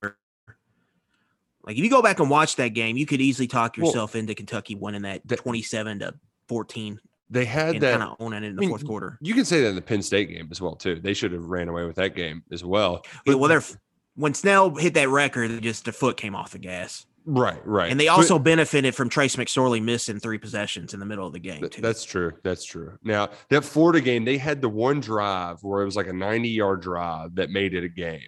like, 1.62 1.76
if 1.76 1.84
you 1.84 1.90
go 1.90 2.02
back 2.02 2.20
and 2.20 2.30
watch 2.30 2.56
that 2.56 2.68
game, 2.70 2.96
you 2.96 3.06
could 3.06 3.20
easily 3.20 3.46
talk 3.46 3.76
Well- 3.76 3.86
yourself 3.86 4.14
into 4.14 4.34
Kentucky 4.34 4.74
winning 4.74 5.02
that 5.02 5.22
That- 5.26 5.38
twenty-seven 5.40 6.00
to 6.00 6.14
fourteen 6.48 7.00
they 7.28 7.44
had 7.44 7.80
that 7.80 7.98
kind 7.98 8.02
of 8.04 8.16
owning 8.20 8.44
it 8.44 8.46
in 8.48 8.56
the 8.56 8.60
I 8.60 8.62
mean, 8.62 8.68
fourth 8.70 8.86
quarter. 8.86 9.18
You 9.20 9.34
can 9.34 9.44
say 9.44 9.60
that 9.62 9.68
in 9.70 9.74
the 9.74 9.82
Penn 9.82 10.00
State 10.02 10.28
game 10.28 10.48
as 10.52 10.60
well 10.60 10.76
too. 10.76 11.00
They 11.00 11.12
should 11.14 11.32
have 11.32 11.44
ran 11.44 11.68
away 11.68 11.84
with 11.84 11.96
that 11.96 12.14
game 12.14 12.44
as 12.52 12.64
well. 12.64 13.04
Yeah, 13.26 13.34
well, 13.34 13.48
they're 13.48 13.64
when 14.14 14.32
Snell 14.32 14.74
hit 14.76 14.94
that 14.94 15.08
record, 15.08 15.60
just 15.62 15.88
a 15.88 15.92
foot 15.92 16.16
came 16.16 16.34
off 16.36 16.52
the 16.52 16.58
gas, 16.58 17.04
right, 17.26 17.60
right. 17.66 17.90
and 17.90 18.00
they 18.00 18.06
But 18.06 18.12
also 18.14 18.38
benefited 18.38 18.94
from 18.94 19.08
Trace 19.08 19.36
McSorley 19.36 19.82
missing 19.82 20.18
three 20.18 20.38
possessions 20.38 20.94
in 20.94 21.00
the 21.00 21.06
middle 21.06 21.26
of 21.26 21.32
the 21.32 21.38
game 21.38 21.68
too. 21.68 21.82
that's 21.82 22.04
true. 22.04 22.32
That's 22.42 22.64
true. 22.64 22.96
Now 23.02 23.28
that 23.50 23.64
Florida 23.64 24.00
game, 24.00 24.24
they 24.24 24.38
had 24.38 24.60
the 24.62 24.68
one 24.68 25.00
drive 25.00 25.62
where 25.62 25.82
it 25.82 25.84
was 25.84 25.96
like 25.96 26.06
a 26.06 26.12
90 26.12 26.48
yard 26.48 26.80
drive 26.80 27.34
that 27.34 27.50
made 27.50 27.74
it 27.74 27.84
a 27.84 27.88
game. 27.88 28.20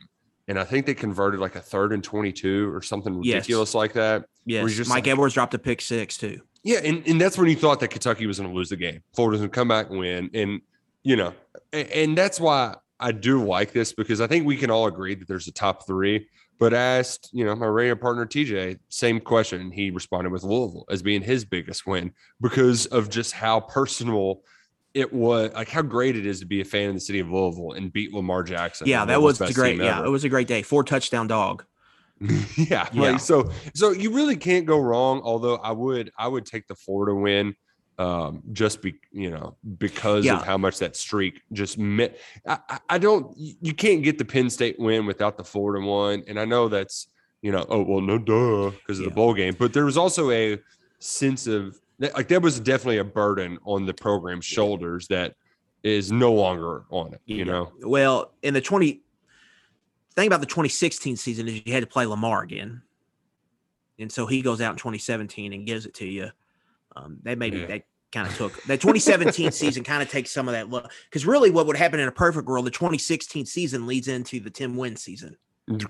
And 0.49 0.59
I 0.59 0.65
think 0.65 0.87
they 0.87 0.95
converted 0.95 1.41
like 1.41 1.57
a 1.57 1.61
third 1.61 1.93
and 1.93 2.03
22 2.03 2.75
or 2.75 2.81
something 2.83 3.23
Yes. 3.23 3.35
ridiculous 3.37 3.75
like 3.75 3.93
that. 3.95 4.25
yes, 4.47 4.73
just 4.75 4.89
Mike 4.91 5.05
like- 5.05 5.09
Edwards 5.13 5.35
dropped 5.35 5.55
a 5.55 5.59
pick 5.59 5.81
six 5.81 6.17
too. 6.17 6.41
Yeah, 6.65 6.81
and, 6.83 7.07
and 7.07 7.21
that's 7.21 7.39
when 7.39 7.49
you 7.49 7.57
thought 7.57 7.81
that 7.81 7.89
Kentucky 7.89 8.27
was 8.27 8.39
going 8.39 8.51
to 8.51 8.57
lose 8.57 8.69
the 8.71 8.77
game. 8.77 9.01
Florida's 9.15 9.41
going 9.41 9.51
to 9.51 9.55
come 9.55 9.69
back 9.69 9.91
and 9.91 9.99
win. 9.99 10.29
And, 10.35 10.61
you 11.05 11.15
know, 11.17 11.33
and, 11.73 11.89
and 11.91 12.19
that's 12.19 12.41
why 12.41 12.75
I 12.99 13.13
do 13.13 13.45
like 13.45 13.73
this 13.73 13.93
because 13.93 14.21
I 14.21 14.27
think 14.27 14.45
we 14.45 14.57
can 14.57 14.69
all 14.71 14.87
agree 14.87 15.15
that 15.15 15.29
there's 15.29 15.47
a 15.47 15.53
top 15.53 15.87
three. 15.87 16.27
But 16.59 16.75
asked, 16.75 17.31
you 17.33 17.45
know, 17.45 17.55
my 17.55 17.67
radio 17.67 17.95
partner 17.95 18.27
TJ, 18.27 18.79
same 18.89 19.21
question. 19.21 19.71
He 19.71 19.91
responded 19.91 20.33
with 20.33 20.43
Louisville 20.43 20.87
as 20.91 21.03
being 21.03 21.23
his 21.23 21.45
biggest 21.45 21.87
win 21.87 22.13
because 22.41 22.87
of 22.87 23.09
just 23.09 23.33
how 23.33 23.61
personal 23.61 24.43
it 24.95 25.13
was, 25.13 25.53
like 25.53 25.69
how 25.69 25.83
great 25.83 26.17
it 26.17 26.27
is 26.27 26.41
to 26.41 26.47
be 26.47 26.61
a 26.61 26.65
fan 26.65 26.89
of 26.89 26.95
the 26.95 27.01
city 27.01 27.21
of 27.21 27.31
Louisville 27.31 27.73
and 27.73 27.93
beat 27.93 28.13
Lamar 28.13 28.43
Jackson. 28.43 28.89
Yeah, 28.89 29.05
that 29.05 29.23
was 29.23 29.39
great. 29.39 29.79
Yeah, 29.79 29.99
ever. 29.99 30.07
it 30.07 30.11
was 30.11 30.25
a 30.25 30.29
great 30.29 30.49
day. 30.49 30.63
Four 30.63 30.83
touchdown 30.83 31.29
dog. 31.29 31.65
yeah, 32.21 32.37
Yeah. 32.57 32.89
Like, 32.93 33.21
so 33.21 33.51
so 33.75 33.93
you 33.93 34.13
really 34.13 34.37
can't 34.37 34.67
go 34.67 34.81
wrong. 34.81 35.21
Although 35.23 35.57
I 35.57 35.71
would 35.71 36.11
I 36.19 36.27
would 36.27 36.47
take 36.47 36.67
the 36.67 36.75
Florida 36.75 37.15
win, 37.15 37.55
um, 37.99 38.43
just 38.53 38.81
be 38.83 38.95
you 39.13 39.31
know 39.31 39.57
because 39.79 40.25
Yeah. 40.25 40.39
of 40.39 40.47
how 40.47 40.57
much 40.57 40.79
that 40.79 40.95
streak 40.97 41.43
just 41.53 41.79
meant. 41.79 42.15
I, 42.47 42.79
I- 42.89 42.99
don't 42.99 43.35
you 43.37 43.75
can't 43.75 44.03
get 44.03 44.19
the 44.19 44.25
Penn 44.25 44.49
State 44.51 44.79
win 44.79 45.05
without 45.07 45.37
the 45.37 45.45
Florida 45.45 45.85
one, 45.85 46.23
and 46.29 46.39
I 46.39 46.45
know 46.45 46.69
that's 46.69 47.09
you 47.43 47.53
know 47.53 47.67
oh 47.69 47.83
well 47.83 48.01
no 48.01 48.19
duh 48.19 48.71
because 48.71 48.99
of 48.99 49.05
Yeah. 49.05 49.09
the 49.11 49.15
bowl 49.15 49.35
game, 49.35 49.57
but 49.59 49.73
there 49.73 49.85
was 49.85 49.97
also 49.97 50.31
a 50.31 50.59
sense 51.01 51.47
of 51.47 51.79
like 51.99 52.29
that 52.29 52.43
was 52.43 52.61
definitely 52.61 52.99
a 52.99 53.05
burden 53.05 53.59
on 53.65 53.87
the 53.87 53.95
program's 53.95 54.45
shoulders 54.45 55.09
that. 55.09 55.35
is 55.85 56.11
no 56.11 56.33
longer 56.33 56.83
on 56.91 57.15
it. 57.15 57.21
You 57.25 57.37
Yeah. 57.37 57.45
know, 57.45 57.73
Well, 57.83 58.33
in 58.43 58.53
the 58.53 58.61
20 58.61 59.01
thing 60.17 60.27
about 60.27 60.41
the 60.41 60.47
2016 60.47 61.17
season 61.17 61.47
is 61.47 61.63
you 61.65 61.73
had 61.73 61.85
to 61.85 61.87
play 61.87 62.05
Lamar 62.05 62.43
again. 62.43 62.83
And 64.01 64.11
so 64.11 64.27
he 64.27 64.43
goes 64.43 64.61
out 64.61 64.73
in 64.73 64.77
2017 64.77 65.53
and 65.53 65.65
gives 65.65 65.87
it 65.87 65.95
to 65.95 66.05
you. 66.05 66.31
Um, 66.97 67.19
that 67.23 67.39
maybe 67.39 67.59
Yeah. 67.61 67.67
that 67.67 67.83
kind 68.13 68.27
of 68.27 68.37
took 68.37 68.63
that 68.65 68.81
2017 68.81 69.51
season 69.53 69.85
kind 69.85 70.03
of 70.03 70.11
takes 70.11 70.31
some 70.31 70.49
of 70.49 70.53
that 70.53 70.71
look 70.71 70.91
because 71.11 71.27
really 71.27 71.51
what 71.51 71.67
would 71.67 71.77
happen 71.77 72.01
in 72.01 72.09
a 72.09 72.13
perfect 72.13 72.49
world, 72.49 72.65
the 72.67 72.71
2016 72.71 73.45
season 73.47 73.87
leads 73.87 74.09
into 74.09 74.41
the 74.41 74.51
10 74.51 74.77
win 74.77 74.97
season. 74.97 75.37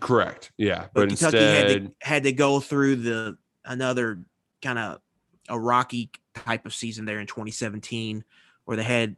correct. 0.01 0.51
Yeah, 0.57 0.87
But, 0.93 0.95
but, 0.95 1.09
Kentucky 1.11 1.39
instead, 1.39 1.71
had 1.71 1.87
to 1.87 1.93
had 2.01 2.23
to 2.25 2.33
go 2.33 2.61
through 2.61 2.97
the 2.97 3.39
another 3.65 4.23
kind 4.63 4.79
of 4.79 5.01
a 5.49 5.59
rocky 5.59 6.11
type 6.35 6.67
of 6.67 6.75
season 6.75 7.05
there 7.05 7.21
in 7.21 7.27
2017 7.27 8.25
where 8.65 8.77
they 8.77 8.83
had 8.83 9.17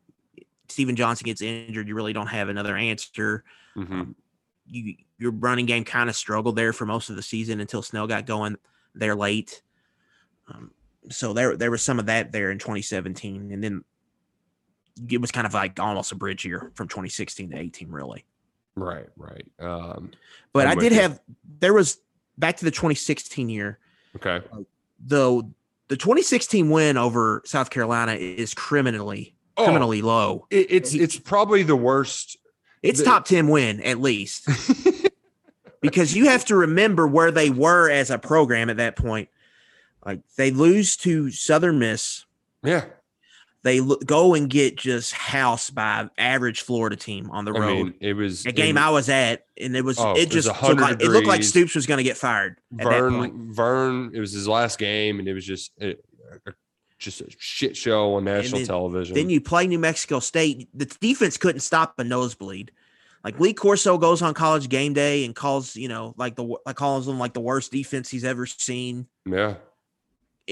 Stephen 0.69 0.95
Johnson 0.97 1.25
gets 1.25 1.41
injured. 1.43 1.89
You 1.89 1.95
really 1.95 2.13
don't 2.13 2.27
have 2.29 2.49
another 2.49 2.77
answer. 2.77 3.45
Mhm. 3.77 3.91
Um, 3.91 4.17
you 4.67 4.97
your 5.19 5.33
running 5.33 5.67
game 5.67 5.85
kind 5.85 6.09
of 6.09 6.17
struggled 6.17 6.57
there 6.57 6.73
for 6.73 6.87
most 6.87 7.11
of 7.11 7.17
the 7.17 7.23
season 7.23 7.61
until 7.61 7.83
Snell 7.83 8.07
got 8.07 8.25
going 8.27 8.57
there 8.95 9.15
late. 9.15 9.63
Um, 10.49 10.71
so 11.09 11.33
there 11.33 11.57
there 11.57 11.71
was 11.71 11.83
some 11.83 11.99
of 11.99 12.07
that 12.07 12.33
there 12.33 12.51
in 12.51 12.59
2017, 12.59 13.53
and 13.53 13.65
then 13.65 13.85
it 15.11 15.21
was 15.21 15.31
kind 15.31 15.47
of 15.47 15.55
like 15.55 15.79
almost 15.81 16.13
a 16.13 16.15
bridge 16.15 16.45
year 16.45 16.71
from 16.75 16.89
2016 16.89 17.51
to 17.51 17.59
18, 17.59 17.91
really. 17.91 18.25
right, 18.75 19.07
right. 19.17 19.47
Um, 19.59 20.11
But 20.53 20.67
I'm 20.67 20.79
I 20.79 20.81
did 20.81 20.93
you. 20.93 21.01
have 21.01 21.21
there 21.61 21.73
was 21.73 21.99
back 22.39 22.57
to 22.59 22.65
the 22.65 22.71
2016 22.71 23.49
year. 23.49 23.79
okay. 24.17 24.41
Though 25.03 25.51
the 25.89 25.97
2016 25.97 26.69
win 26.71 26.97
over 26.99 27.43
South 27.47 27.71
Carolina 27.71 28.13
is 28.13 28.53
criminally 28.55 29.35
Oh, 29.57 29.65
criminally 29.65 30.03
low. 30.03 30.47
it, 30.51 30.67
it's 30.71 30.91
he- 30.93 31.01
it's 31.01 31.19
probably 31.19 31.63
the 31.63 31.77
worst. 31.77 32.37
It's 32.83 32.99
the- 33.01 33.05
top 33.07 33.25
10 33.25 33.49
win 33.49 33.81
at 33.83 33.99
least. 34.01 34.47
because 35.81 36.15
you 36.15 36.27
have 36.29 36.45
to 36.47 36.57
remember 36.57 37.07
where 37.07 37.31
they 37.31 37.49
were 37.51 37.91
as 37.91 38.11
a 38.11 38.19
program 38.19 38.69
at 38.71 38.77
that 38.77 38.97
point. 38.97 39.29
Like 40.05 40.21
they 40.37 40.51
lose 40.51 40.97
to 40.99 41.31
Southern 41.31 41.79
Miss, 41.79 42.25
yeah, 42.63 42.85
they 43.63 43.81
lo- 43.81 43.99
go 44.05 44.35
and 44.35 44.49
get 44.49 44.77
just 44.77 45.13
housed 45.13 45.75
by 45.75 46.09
average 46.17 46.63
Florida 46.63 46.97
team 46.97 47.31
on 47.31 47.45
the 47.45 47.53
I 47.53 47.59
road. 47.59 47.75
mean, 47.75 47.95
it 48.01 48.15
was 48.15 48.47
a 48.47 48.53
game 48.53 48.79
it- 48.79 48.81
I 48.81 48.91
was 48.91 49.09
at, 49.11 49.45
and 49.61 49.77
it 49.77 49.85
was 49.85 49.99
Oh, 49.99 50.13
it 50.13 50.21
it 50.23 50.31
just 50.31 50.49
looked 50.63 50.81
like, 50.81 51.03
it 51.03 51.09
looked 51.09 51.27
like. 51.27 51.43
Stoops 51.45 51.75
was 51.75 51.87
going 51.87 51.99
to 51.99 52.05
get 52.05 52.17
fired 52.17 52.57
at 52.79 52.87
that 52.87 53.11
point. 53.11 53.35
Vern, 53.35 53.55
Vern, 53.55 54.11
it 54.15 54.21
was 54.21 54.33
his 54.33 54.49
last 54.49 54.79
game, 54.79 55.19
and 55.19 55.29
it 55.29 55.35
was 55.35 55.45
just 55.45 55.73
a, 55.81 55.91
a- 56.47 56.53
just 56.99 57.21
a 57.23 57.27
shit 57.39 57.77
show 57.77 58.15
on 58.15 58.25
national 58.25 58.59
then- 58.61 58.67
television. 58.69 59.15
Then 59.15 59.29
you 59.31 59.41
play 59.41 59.67
New 59.67 59.79
Mexico 59.79 60.21
State. 60.21 60.69
The 60.75 60.87
defense 60.87 61.37
couldn't 61.37 61.61
stop 61.61 61.99
a 61.99 62.05
nosebleed. 62.05 62.73
Like 63.25 63.39
Lee 63.39 63.53
Corso 63.53 63.99
goes 63.99 64.23
on 64.23 64.33
college 64.33 64.71
game 64.71 64.95
day 64.95 65.27
and 65.27 65.35
calls, 65.37 65.77
you 65.77 65.89
know, 65.89 66.15
like 66.17 66.37
the 66.37 66.57
like 66.65 66.77
calls 66.77 67.05
them 67.05 67.19
like 67.19 67.35
the 67.35 67.41
worst 67.41 67.71
defense 67.71 68.09
he's 68.09 68.25
ever 68.25 68.47
seen. 68.47 69.07
yeah, 69.27 69.57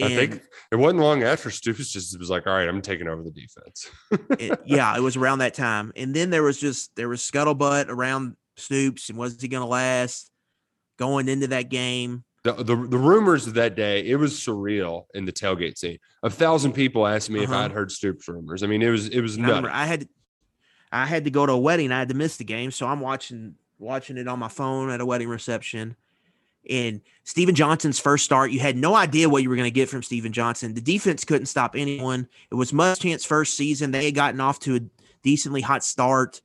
I 0.04 0.08
think 0.08 0.42
it 0.72 0.76
wasn't 0.76 1.00
long 1.00 1.22
after 1.22 1.50
Stoops 1.50 1.92
just 1.92 2.18
was 2.18 2.30
like, 2.30 2.46
"All 2.46 2.52
right, 2.54 2.68
I'm 2.68 2.82
taking 2.82 3.08
over 3.08 3.22
the 3.22 3.30
defense." 3.30 3.90
it- 4.38 4.60
yeah, 4.66 4.96
it 4.96 5.00
was 5.00 5.16
around 5.16 5.38
that 5.38 5.54
time. 5.54 5.92
And 5.96 6.14
then 6.14 6.30
there 6.30 6.42
was 6.42 6.58
just 6.60 6.94
there 6.96 7.08
was 7.08 7.20
scuttlebutt 7.22 7.88
around 7.88 8.36
Stoops 8.56 9.08
and 9.08 9.18
was 9.18 9.40
he 9.40 9.48
going 9.48 9.62
to 9.62 9.66
last 9.68 10.30
going 10.98 11.28
into 11.28 11.46
that 11.48 11.68
game? 11.68 12.24
The, 12.44 12.52
the 12.52 12.76
the 12.76 12.98
rumors 12.98 13.46
of 13.46 13.54
that 13.54 13.74
day, 13.74 14.06
it 14.06 14.16
was 14.16 14.32
surreal 14.34 15.04
in 15.14 15.24
the 15.24 15.32
tailgate 15.32 15.76
scene. 15.76 15.98
A 16.22 16.30
thousand 16.30 16.72
people 16.72 17.06
asked 17.06 17.30
me 17.30 17.42
if 17.42 17.50
Uh-huh. 17.50 17.64
I'd 17.64 17.72
heard 17.72 17.90
Stoops 17.90 18.28
rumors. 18.28 18.62
I 18.62 18.66
mean, 18.66 18.80
it 18.82 18.90
was 18.90 19.08
it 19.08 19.20
was 19.20 19.36
And 19.36 19.46
I. 19.50 19.82
I 19.82 19.86
had 19.86 20.08
I 20.90 21.04
had 21.04 21.24
to 21.24 21.30
go 21.30 21.44
to 21.44 21.52
a 21.52 21.58
wedding. 21.58 21.92
I 21.92 21.98
had 21.98 22.08
to 22.08 22.14
miss 22.14 22.36
the 22.36 22.44
game, 22.44 22.70
so 22.70 22.86
I'm 22.86 23.00
watching 23.00 23.56
watching 23.78 24.16
it 24.16 24.26
on 24.28 24.38
my 24.38 24.48
phone 24.48 24.90
at 24.90 25.00
a 25.00 25.06
wedding 25.06 25.28
reception. 25.28 25.96
And 26.68 27.00
Stephen 27.24 27.54
Johnson's 27.54 27.98
first 27.98 28.24
start, 28.24 28.50
you 28.50 28.60
had 28.60 28.76
no 28.76 28.94
idea 28.94 29.28
what 29.28 29.42
you 29.42 29.48
were 29.48 29.56
going 29.56 29.64
to 29.64 29.70
get 29.70 29.88
from 29.88 30.02
Stephen 30.02 30.32
Johnson. 30.32 30.74
The 30.74 30.80
defense 30.80 31.24
couldn't 31.24 31.46
stop 31.46 31.74
anyone. 31.74 32.28
It 32.50 32.54
was 32.54 32.72
Muschamp's 32.72 33.24
first 33.24 33.56
season. 33.56 33.90
They 33.90 34.06
had 34.06 34.14
gotten 34.14 34.40
off 34.40 34.60
to 34.60 34.76
a 34.76 34.80
decently 35.22 35.60
hot 35.60 35.82
start. 35.82 36.42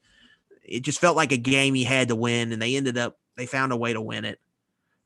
It 0.64 0.82
just 0.82 1.00
felt 1.00 1.18
like 1.18 1.32
a 1.32 1.38
game 1.38 1.74
he 1.74 1.84
had 1.84 2.08
to 2.08 2.16
win, 2.16 2.52
and 2.54 2.62
they 2.62 2.76
ended 2.76 2.98
up 2.98 3.18
they 3.36 3.46
found 3.46 3.72
a 3.72 3.78
way 3.78 3.94
to 3.94 4.02
win 4.02 4.26
it. 4.26 4.40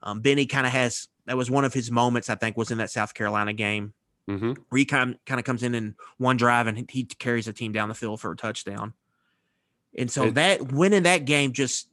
Um, 0.04 0.22
Benny 0.22 0.46
kind 0.46 0.68
of 0.68 0.74
has 0.74 1.08
that 1.26 1.38
was 1.38 1.50
one 1.50 1.66
of 1.66 1.74
his 1.74 1.90
moments. 1.90 2.30
I 2.30 2.36
think 2.36 2.58
was 2.58 2.72
in 2.72 2.78
that 2.78 2.92
South 2.92 3.14
Carolina 3.14 3.54
game 3.54 3.94
hmm 4.28 4.54
where 4.70 4.78
he 4.78 4.86
kind 4.86 5.12
of, 5.12 5.26
kind 5.26 5.40
of 5.40 5.46
comes 5.46 5.64
in 5.64 5.74
in 5.74 5.96
one 6.18 6.38
drive 6.38 6.68
and 6.68 6.90
he- 6.90 7.06
carries 7.06 7.46
the 7.46 7.54
team 7.54 7.72
down 7.72 7.90
the 7.90 7.96
field 7.96 8.20
for 8.20 8.32
a 8.32 8.36
touchdown. 8.36 8.94
And 9.98 10.12
so 10.12 10.30
that 10.32 10.72
winning 10.72 11.04
that 11.04 11.26
game 11.26 11.54
just 11.54 11.88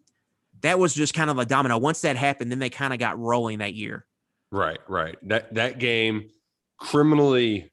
that 0.65 0.79
was 0.79 0.95
just 0.95 1.13
kind 1.13 1.29
of 1.29 1.39
a 1.39 1.45
domino. 1.45 1.77
Once 1.77 2.01
that 2.01 2.17
happened, 2.17 2.51
then 2.51 2.59
they 2.59 2.71
kind 2.71 2.93
of 2.93 2.99
got 2.99 3.19
rolling 3.19 3.59
that 3.59 3.75
year. 3.75 4.07
Right, 4.51 4.81
right. 4.89 5.17
That 5.29 5.55
that 5.55 5.79
game 5.79 6.31
criminally 6.79 7.71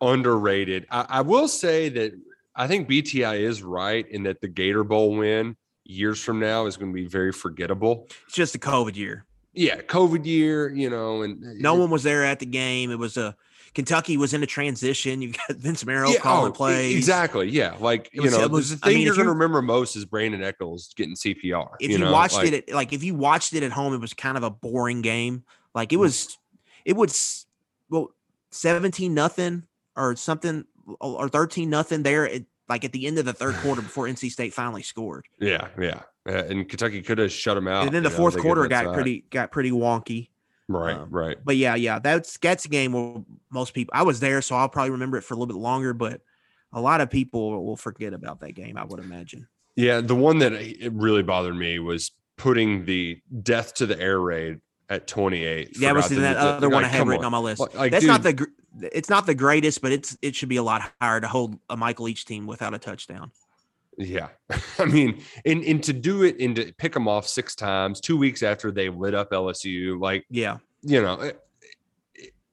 underrated. 0.00 0.86
I, 0.90 1.06
I 1.08 1.20
will 1.20 1.48
say 1.48 1.88
that 1.90 2.12
I 2.54 2.66
think 2.66 2.88
BTI 2.88 3.40
is 3.40 3.62
right 3.62 4.08
in 4.08 4.22
that 4.24 4.40
the 4.40 4.48
Gator 4.48 4.84
Bowl 4.84 5.16
win 5.16 5.56
years 5.84 6.22
from 6.22 6.40
now 6.40 6.66
is 6.66 6.76
going 6.76 6.92
to 6.92 6.94
be 6.94 7.06
very 7.06 7.32
forgettable. 7.32 8.06
It's 8.26 8.34
just 8.34 8.54
a 8.54 8.58
COVID 8.58 8.96
year. 8.96 9.26
Yeah, 9.52 9.76
COVID 9.82 10.24
year, 10.24 10.70
you 10.70 10.88
know, 10.88 11.22
and 11.22 11.40
No 11.60 11.74
one 11.74 11.90
was 11.90 12.04
there 12.04 12.24
at 12.24 12.38
the 12.38 12.46
game. 12.46 12.90
It 12.90 12.98
was 12.98 13.16
a 13.16 13.36
Kentucky 13.74 14.16
was 14.16 14.34
in 14.34 14.42
a 14.42 14.46
transition. 14.46 15.22
You've 15.22 15.36
got 15.36 15.50
Vince 15.56 15.84
Marrow 15.84 16.10
Yeah, 16.10 16.18
calling 16.18 16.52
oh, 16.52 16.54
plays. 16.54 16.96
Exactly. 16.96 17.48
Yeah. 17.48 17.76
Like, 17.78 18.10
you 18.12 18.30
know, 18.30 18.48
was- 18.48 18.70
the 18.70 18.76
I 18.82 18.88
thing 18.88 18.96
mean, 18.98 19.06
you're 19.06 19.14
going 19.14 19.26
to 19.26 19.32
remember 19.32 19.62
most 19.62 19.96
is 19.96 20.04
Brandon 20.04 20.42
Eccles 20.42 20.92
getting 20.96 21.14
CPR. 21.14 21.74
If 21.80 21.90
you, 21.90 21.98
know, 21.98 22.12
watched 22.12 22.34
like- 22.36 22.52
it, 22.52 22.68
at, 22.68 22.74
like 22.74 22.92
if 22.92 23.02
you 23.02 23.14
watched 23.14 23.52
it 23.54 23.62
at 23.62 23.72
home, 23.72 23.94
it 23.94 24.00
was 24.00 24.14
kind 24.14 24.36
of 24.36 24.42
a 24.42 24.50
boring 24.50 25.02
game. 25.02 25.44
Like 25.74 25.92
it 25.92 25.96
was, 25.96 26.36
it 26.84 26.96
was 26.96 27.46
well, 27.90 28.10
seventeen 28.50 29.14
nothing 29.14 29.64
or 29.96 30.16
something 30.16 30.64
or 31.00 31.28
thirteen 31.28 31.70
nothing 31.70 32.02
there. 32.02 32.28
At, 32.28 32.42
like 32.68 32.84
at 32.84 32.92
the 32.92 33.06
end 33.06 33.18
of 33.18 33.24
the 33.24 33.32
third 33.32 33.54
quarter 33.56 33.82
before 33.88 34.06
NC 34.06 34.30
State 34.30 34.52
finally 34.54 34.82
scored, 34.82 35.26
Yeah, 35.38 35.68
yeah. 35.80 36.02
Uh, 36.28 36.44
and 36.44 36.68
Kentucky 36.68 37.00
could 37.00 37.16
have 37.18 37.32
shut 37.32 37.56
him 37.56 37.66
out. 37.66 37.86
and 37.86 37.94
then 37.94 38.02
the 38.02 38.10
you 38.10 38.12
know, 38.14 38.18
fourth 38.18 38.38
quarter 38.38 38.66
got 38.68 38.92
pretty 38.92 39.24
got 39.30 39.50
pretty 39.50 39.70
wonky. 39.70 40.28
Right, 40.68 40.96
um, 40.96 41.08
right. 41.10 41.36
But 41.44 41.56
yeah, 41.56 41.74
yeah, 41.74 41.98
that's 41.98 42.38
that's 42.38 42.64
a 42.64 42.68
game 42.68 42.92
where 42.92 43.22
most 43.50 43.74
people. 43.74 43.92
I 43.94 44.02
was 44.02 44.20
there, 44.20 44.42
so 44.42 44.56
I'll 44.56 44.68
probably 44.68 44.90
remember 44.90 45.16
it 45.18 45.22
for 45.22 45.34
a 45.34 45.36
little 45.36 45.52
bit 45.54 45.60
longer. 45.60 45.92
But 45.94 46.20
a 46.72 46.80
lot 46.80 47.00
of 47.00 47.10
people 47.10 47.64
will 47.64 47.76
forget 47.76 48.12
about 48.12 48.40
that 48.40 48.52
game. 48.52 48.76
I 48.76 48.84
would 48.84 49.00
imagine. 49.00 49.48
Yeah, 49.76 50.00
the 50.00 50.14
one 50.14 50.38
that 50.38 50.52
it 50.52 50.92
really 50.92 51.22
bothered 51.22 51.56
me 51.56 51.78
was 51.78 52.10
putting 52.36 52.84
the 52.84 53.20
death 53.42 53.74
to 53.74 53.86
the 53.86 53.98
air 54.00 54.20
raid 54.20 54.60
at 54.88 55.06
28. 55.06 55.76
Yeah, 55.78 55.92
was 55.92 56.08
that 56.08 56.16
the- 56.34 56.40
other 56.40 56.68
one 56.68 56.84
I 56.84 56.88
had 56.88 57.06
written 57.06 57.24
on. 57.24 57.32
my 57.32 57.38
list. 57.38 57.60
Like- 57.60 57.74
like, 57.74 57.92
That's 57.92 58.04
not 58.04 58.22
the 58.22 58.32
gr- 58.32 58.44
it's 58.80 59.08
not 59.08 59.26
the 59.26 59.34
greatest, 59.34 59.82
but 59.82 59.92
it's 59.92 60.16
it 60.22 60.34
should 60.36 60.48
be 60.48 60.56
a 60.56 60.62
lot 60.62 60.92
higher 61.00 61.20
to 61.20 61.28
hold 61.28 61.58
a 61.68 61.76
Michael 61.76 62.04
Leach 62.06 62.24
team 62.24 62.46
without 62.46 62.74
a 62.74 62.78
touchdown. 62.78 63.30
Yeah, 63.98 64.28
I 64.78 64.84
mean, 64.84 65.22
and 65.44 65.62
and 65.64 65.82
to 65.82 65.92
do 65.92 66.22
it 66.22 66.40
and 66.40 66.54
to 66.56 66.72
pick 66.78 66.92
them 66.92 67.08
off 67.08 67.26
six 67.26 67.54
times, 67.54 68.00
two 68.00 68.16
weeks 68.16 68.42
after 68.42 68.70
they 68.70 68.88
lit 68.88 69.14
up 69.14 69.30
LSU, 69.32 70.00
like 70.00 70.24
Yeah, 70.30 70.58
you 70.82 71.02
know, 71.02 71.20
it, 71.20 71.44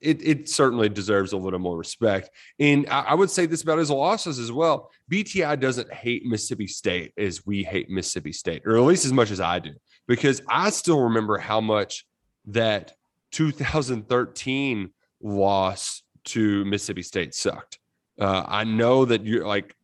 it, 0.00 0.26
it 0.26 0.48
certainly 0.48 0.88
deserves 0.88 1.32
a 1.32 1.36
little 1.36 1.60
more 1.60 1.78
respect. 1.78 2.30
And 2.58 2.88
I, 2.88 3.00
I 3.02 3.14
would 3.14 3.30
say 3.30 3.46
this 3.46 3.62
about 3.62 3.78
his 3.78 3.90
losses 3.90 4.40
as 4.40 4.50
well. 4.50 4.90
BTI 5.10 5.58
doesn't 5.60 5.92
hate 5.92 6.26
Mississippi 6.26 6.66
State 6.66 7.12
as 7.16 7.46
we 7.46 7.62
hate 7.62 7.88
Mississippi 7.88 8.32
State, 8.32 8.62
or 8.66 8.76
at 8.76 8.82
least 8.82 9.04
as 9.04 9.12
much 9.12 9.30
as 9.30 9.40
I 9.40 9.60
do, 9.60 9.72
because 10.08 10.42
I 10.48 10.70
still 10.70 11.00
remember 11.00 11.38
how 11.38 11.60
much 11.60 12.04
that 12.46 12.92
2013 13.30 14.90
loss 15.22 16.02
to 16.24 16.64
Mississippi 16.64 17.02
State 17.02 17.34
sucked. 17.34 17.78
Uh, 18.20 18.44
I 18.46 18.64
know 18.64 19.04
that 19.04 19.24
you're 19.24 19.46
like 19.46 19.74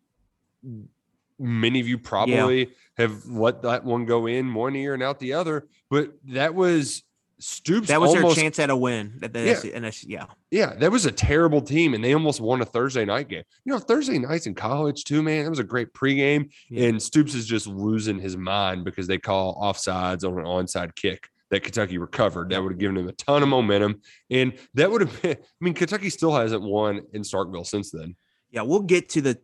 many 1.43 1.80
of 1.80 1.88
you 1.88 1.99
probably 1.99 2.70
have 2.97 3.26
let 3.26 3.62
that 3.62 3.84
one 3.84 4.05
go 4.07 4.26
in 4.26 4.55
one 4.55 4.76
ear 4.76 4.95
and 4.95 5.03
out 5.03 5.18
the 5.18 5.32
other, 5.34 5.66
but 5.90 6.12
that 6.28 6.55
was 6.55 7.03
Stoops. 7.38 7.88
that 7.88 8.01
was 8.01 8.14
almost, 8.14 8.36
their 8.36 8.45
chance 8.45 8.59
at 8.61 8.70
a 8.70 8.76
win. 8.76 9.14
That 9.18 9.32
they, 9.32 9.51
Yeah. 9.51 9.61
and 9.74 10.03
yeah, 10.05 10.26
Yeah, 10.53 10.74
that 10.74 10.93
was 10.93 11.07
a 11.07 11.11
terrible 11.11 11.61
team, 11.61 11.93
and 11.95 12.05
they 12.05 12.12
almost 12.14 12.40
won 12.40 12.61
a 12.61 12.64
Thursday 12.64 13.05
night 13.05 13.28
game. 13.28 13.43
You 13.64 13.72
know, 13.72 13.80
Thursday 13.80 14.18
nights 14.18 14.47
in 14.47 14.55
college 14.55 15.03
too, 15.05 15.22
man. 15.22 15.43
That 15.45 15.51
was 15.51 15.59
a 15.59 15.64
great 15.64 15.93
pregame, 15.93 16.51
Yeah. 16.70 16.86
and 16.88 17.03
Stoops 17.03 17.34
is 17.34 17.47
just 17.47 17.66
losing 17.66 18.20
his 18.20 18.36
mind 18.36 18.84
because 18.84 19.09
they 19.09 19.18
call 19.18 19.61
offsides 19.61 20.22
on 20.24 20.38
an 20.38 20.45
onside 20.45 20.95
kick 20.95 21.28
that 21.51 21.64
Kentucky 21.64 21.99
recovered. 21.99 22.51
That 22.51 22.62
would 22.62 22.72
have 22.72 22.78
given 22.78 22.97
him 22.97 23.09
a 23.09 23.12
ton 23.12 23.43
of 23.43 23.49
momentum, 23.49 24.03
and 24.30 24.53
that 24.74 24.90
would 24.93 25.01
have 25.01 25.22
been. 25.22 25.36
I 25.40 25.64
mean, 25.64 25.74
Kentucky 25.74 26.11
still 26.11 26.34
hasn't 26.36 26.62
won 26.62 27.01
in 27.12 27.22
Starkville 27.22 27.66
since 27.66 27.90
then. 27.90 28.14
yeah. 28.53 28.62
We'll 28.62 28.80
get 28.82 29.09
to 29.11 29.20
the 29.20 29.38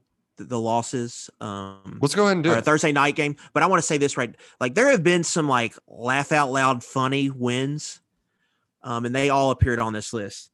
the, 0.44 0.58
losses. 0.60 1.28
Um, 1.40 1.98
Let's 2.00 2.14
go 2.14 2.24
ahead 2.24 2.36
and 2.36 2.44
do 2.44 2.52
or 2.52 2.56
a. 2.56 2.62
Thursday 2.62 2.92
night 2.92 3.16
game. 3.16 3.36
But 3.52 3.62
I 3.62 3.66
want 3.66 3.80
to 3.82 3.86
say 3.86 3.98
this 3.98 4.16
right. 4.16 4.34
Like 4.60 4.74
there 4.74 4.88
have 4.90 5.02
been 5.02 5.24
some 5.24 5.48
like 5.48 5.74
laugh 5.86 6.32
out 6.32 6.50
loud 6.50 6.82
funny 6.84 7.30
wins. 7.30 8.00
Um, 8.82 9.04
and 9.04 9.14
they 9.14 9.28
all 9.30 9.50
appeared 9.50 9.80
on 9.80 9.92
this 9.92 10.12
list. 10.12 10.50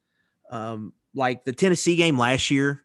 Um, 0.50 0.92
like 1.14 1.44
the 1.44 1.52
Tennessee 1.52 1.96
game 1.96 2.18
last 2.18 2.50
year. 2.50 2.80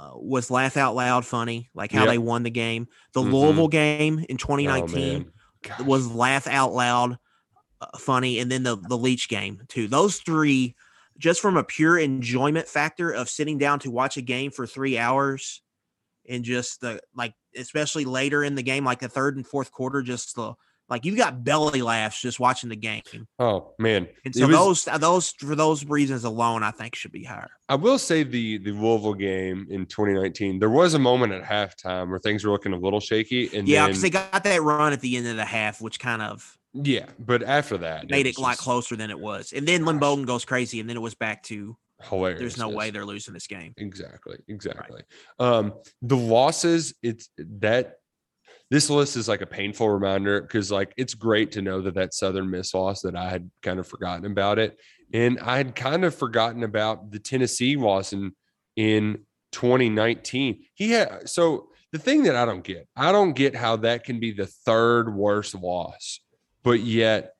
uh, 0.00 0.12
was 0.14 0.48
laugh 0.48 0.76
out 0.76 0.94
loud 0.94 1.26
funny, 1.26 1.68
like 1.74 1.90
how 1.90 2.02
Yep. 2.04 2.08
they 2.08 2.18
won 2.18 2.44
the 2.44 2.50
game. 2.50 2.86
The 3.14 3.20
Mhm. 3.20 3.32
Louisville 3.32 3.66
game 3.66 4.18
in 4.20 4.36
Oh, 4.36 4.36
2019 4.36 5.12
man. 5.24 5.32
Gosh. 5.62 5.80
was 5.80 6.06
laugh 6.06 6.46
out 6.46 6.72
loud 6.72 7.18
uh, 7.80 7.98
funny, 7.98 8.38
and 8.38 8.48
then 8.48 8.62
the 8.62 8.76
the 8.76 8.96
Leach 8.96 9.28
game 9.28 9.60
too. 9.66 9.88
Those 9.88 10.18
three, 10.18 10.76
just 11.18 11.40
from 11.40 11.56
a 11.56 11.64
pure 11.64 11.98
enjoyment 11.98 12.68
factor 12.68 13.10
of 13.10 13.28
sitting 13.28 13.58
down 13.58 13.80
to 13.80 13.90
watch 13.90 14.16
a 14.16 14.22
game 14.22 14.52
for 14.52 14.68
three 14.68 14.96
hours, 14.96 15.62
and 16.28 16.44
just 16.44 16.80
the 16.80 17.00
like, 17.14 17.34
especially 17.56 18.04
later 18.04 18.44
in 18.44 18.54
the 18.54 18.62
game, 18.62 18.84
like 18.84 19.00
the 19.00 19.08
third 19.08 19.36
and 19.36 19.46
fourth 19.46 19.70
quarter, 19.72 20.02
just 20.02 20.34
the 20.36 20.54
like 20.90 21.04
you 21.04 21.14
got 21.16 21.44
belly 21.44 21.82
laughs 21.82 22.18
just 22.20 22.40
watching 22.40 22.70
the 22.70 22.76
game. 22.76 23.02
Oh 23.38 23.74
man, 23.78 24.08
And 24.24 24.34
so 24.34 24.46
was- 24.46 24.84
those 24.86 25.00
those 25.00 25.30
for 25.32 25.54
those 25.54 25.84
reasons 25.84 26.24
alone, 26.24 26.62
I 26.62 26.70
think 26.70 26.94
should 26.94 27.12
be 27.12 27.24
higher. 27.24 27.50
I 27.68 27.74
will 27.74 27.98
say 27.98 28.22
the 28.22 28.58
the 28.58 28.72
Louisville 28.72 29.14
game 29.14 29.66
in 29.68 29.84
2019, 29.84 30.58
there 30.58 30.70
was 30.70 30.94
a 30.94 30.98
moment 30.98 31.32
at 31.34 31.42
halftime 31.44 32.08
where 32.08 32.18
things 32.18 32.44
were 32.44 32.52
looking 32.52 32.72
a 32.72 32.78
little 32.78 33.00
shaky, 33.00 33.54
and 33.54 33.68
Yeah, 33.68 33.86
because 33.86 34.00
they 34.02 34.10
got 34.10 34.44
that 34.44 34.62
run 34.62 34.92
at 34.92 35.00
the 35.00 35.16
end 35.16 35.26
of 35.26 35.36
the 35.36 35.44
half, 35.44 35.80
which 35.80 35.98
kind 36.00 36.22
of 36.22 36.56
yeah, 36.74 37.06
but 37.18 37.42
after 37.42 37.76
that, 37.78 38.08
made 38.10 38.26
was 38.26 38.36
it 38.36 38.38
a 38.38 38.40
lot 38.42 38.50
just 38.52 38.60
closer 38.62 38.94
than 38.96 39.10
it 39.10 39.18
was. 39.18 39.52
And 39.52 39.66
then 39.66 39.84
Lynn 39.84 39.98
Bowden 39.98 40.24
goes 40.26 40.44
crazy, 40.44 40.80
and 40.80 40.88
then 40.88 40.96
it 40.96 41.00
was 41.00 41.14
back 41.14 41.42
to 41.44 41.76
Hilarious. 42.02 42.38
there's 42.38 42.58
no 42.58 42.68
way 42.68 42.90
they're 42.90 43.04
losing 43.04 43.34
this 43.34 43.46
game. 43.46 43.74
Exactly. 43.76 44.36
Exactly. 44.48 45.02
Um, 45.38 45.74
the 46.02 46.16
losses, 46.16 46.94
it's 47.02 47.30
that 47.38 47.96
this 48.70 48.90
list 48.90 49.16
is 49.16 49.28
like 49.28 49.40
a 49.40 49.46
painful 49.46 49.88
reminder 49.88 50.40
because 50.40 50.70
like 50.70 50.92
it's 50.96 51.14
great 51.14 51.52
to 51.52 51.62
know 51.62 51.80
that 51.82 51.94
that 51.94 52.14
Southern 52.14 52.50
Miss 52.50 52.74
loss 52.74 53.00
that 53.02 53.16
I 53.16 53.30
had 53.30 53.50
kind 53.62 53.78
of 53.80 53.86
forgotten 53.86 54.26
about 54.26 54.58
it, 54.58 54.78
and 55.12 55.40
I 55.40 55.56
had 55.56 55.74
kind 55.74 56.04
of 56.04 56.14
forgotten 56.14 56.62
about 56.62 57.10
the 57.10 57.18
Tennessee 57.18 57.76
loss 57.76 58.12
in 58.12 58.32
in 58.76 59.24
2019. 59.52 60.64
He 60.74 60.90
had 60.90 61.28
so 61.28 61.70
the 61.92 61.98
thing 61.98 62.24
that 62.24 62.36
I 62.36 62.44
don't 62.44 62.62
get, 62.62 62.86
I 62.94 63.10
don't 63.10 63.32
get 63.32 63.56
how 63.56 63.76
that 63.76 64.04
can 64.04 64.20
be 64.20 64.32
the 64.32 64.46
third 64.46 65.14
worst 65.14 65.54
loss, 65.54 66.20
but 66.62 66.80
yet 66.80 67.32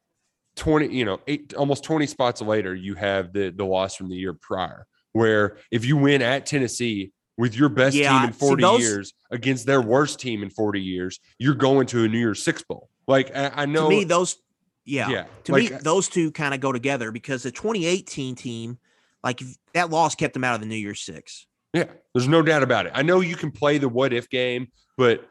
20, 0.58 0.94
you 0.94 1.04
know, 1.04 1.20
eight 1.26 1.54
almost 1.54 1.84
20 1.84 2.06
spots 2.06 2.42
later, 2.42 2.74
you 2.74 2.94
have 2.94 3.32
the 3.32 3.50
the 3.50 3.64
loss 3.64 3.94
from 3.96 4.08
the 4.08 4.16
year 4.16 4.34
prior. 4.34 4.86
Where 5.12 5.56
if 5.70 5.84
you 5.84 5.96
win 5.96 6.20
at 6.22 6.44
Tennessee 6.46 7.12
with 7.38 7.56
your 7.56 7.68
best 7.68 7.96
Yeah, 7.96 8.18
team 8.20 8.28
in 8.28 8.32
40 8.34 8.62
those- 8.62 8.80
years 8.80 9.12
against 9.30 9.64
their 9.66 9.80
worst 9.80 10.20
team 10.20 10.42
in 10.42 10.50
40 10.50 10.80
years, 10.82 11.18
you're 11.38 11.54
going 11.54 11.86
to 11.88 12.04
a 12.04 12.08
New 12.08 12.18
Year's 12.18 12.42
Six 12.42 12.62
Bowl. 12.62 12.90
Like 13.06 13.34
I, 13.34 13.52
I 13.62 13.66
know 13.66 13.84
to 13.84 13.96
me, 13.96 14.04
those 14.04 14.36
yeah, 14.84 15.08
yeah, 15.10 15.24
to 15.44 15.52
like, 15.52 15.70
me, 15.70 15.78
those 15.82 16.08
two 16.08 16.30
kind 16.30 16.54
of 16.54 16.60
go 16.60 16.72
together 16.72 17.10
because 17.10 17.42
the 17.42 17.50
2018 17.50 18.34
team, 18.34 18.78
like 19.22 19.40
that 19.74 19.90
loss 19.90 20.14
kept 20.14 20.34
them 20.34 20.44
out 20.44 20.54
of 20.54 20.60
the 20.60 20.66
New 20.66 20.76
Year's 20.76 21.00
Six. 21.00 21.46
Yeah, 21.74 21.84
there's 22.14 22.28
no 22.28 22.42
doubt 22.42 22.62
about 22.62 22.86
it. 22.86 22.92
I 22.94 23.02
know 23.02 23.20
you 23.20 23.36
can 23.36 23.50
play 23.50 23.76
the 23.78 23.88
what 23.88 24.12
if 24.14 24.28
game, 24.30 24.68
but 24.96 25.26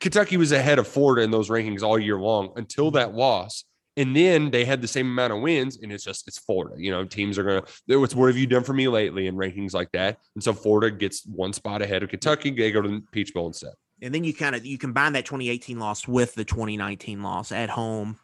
Kentucky 0.00 0.36
was 0.36 0.52
ahead 0.52 0.78
of 0.78 0.88
Florida 0.88 1.22
in 1.22 1.30
those 1.30 1.48
rankings 1.50 1.82
all 1.82 1.98
year 1.98 2.18
long 2.18 2.52
until 2.56 2.90
that 2.92 3.14
loss. 3.14 3.64
And 3.96 4.16
then 4.16 4.50
they 4.50 4.64
had 4.64 4.80
the 4.80 4.88
same 4.88 5.06
amount 5.06 5.34
of 5.34 5.40
wins, 5.40 5.78
and 5.82 5.92
it's 5.92 6.02
just 6.04 6.26
it's 6.26 6.38
Florida. 6.38 6.74
You 6.78 6.90
know, 6.90 7.04
teams 7.04 7.38
are 7.38 7.42
gonna. 7.44 7.98
What's 7.98 8.14
what 8.14 8.28
have 8.28 8.38
you 8.38 8.46
done 8.46 8.64
for 8.64 8.72
me 8.72 8.88
lately 8.88 9.26
in 9.26 9.36
rankings 9.36 9.74
like 9.74 9.92
that? 9.92 10.18
And 10.34 10.42
so 10.42 10.54
Florida 10.54 10.90
gets 10.96 11.26
one 11.26 11.52
spot 11.52 11.82
ahead 11.82 12.02
of 12.02 12.08
Kentucky. 12.08 12.50
They 12.50 12.70
go 12.72 12.80
to 12.80 12.88
the 12.88 13.02
Peach 13.12 13.34
Bowl 13.34 13.46
instead. 13.48 13.74
And 14.00 14.14
then 14.14 14.24
you 14.24 14.32
kind 14.32 14.56
of 14.56 14.64
you 14.64 14.78
combine 14.78 15.12
that 15.12 15.26
2018 15.26 15.78
loss 15.78 16.08
with 16.08 16.34
the 16.34 16.44
2019 16.44 17.22
loss 17.22 17.52
at 17.52 17.68
home. 17.68 18.18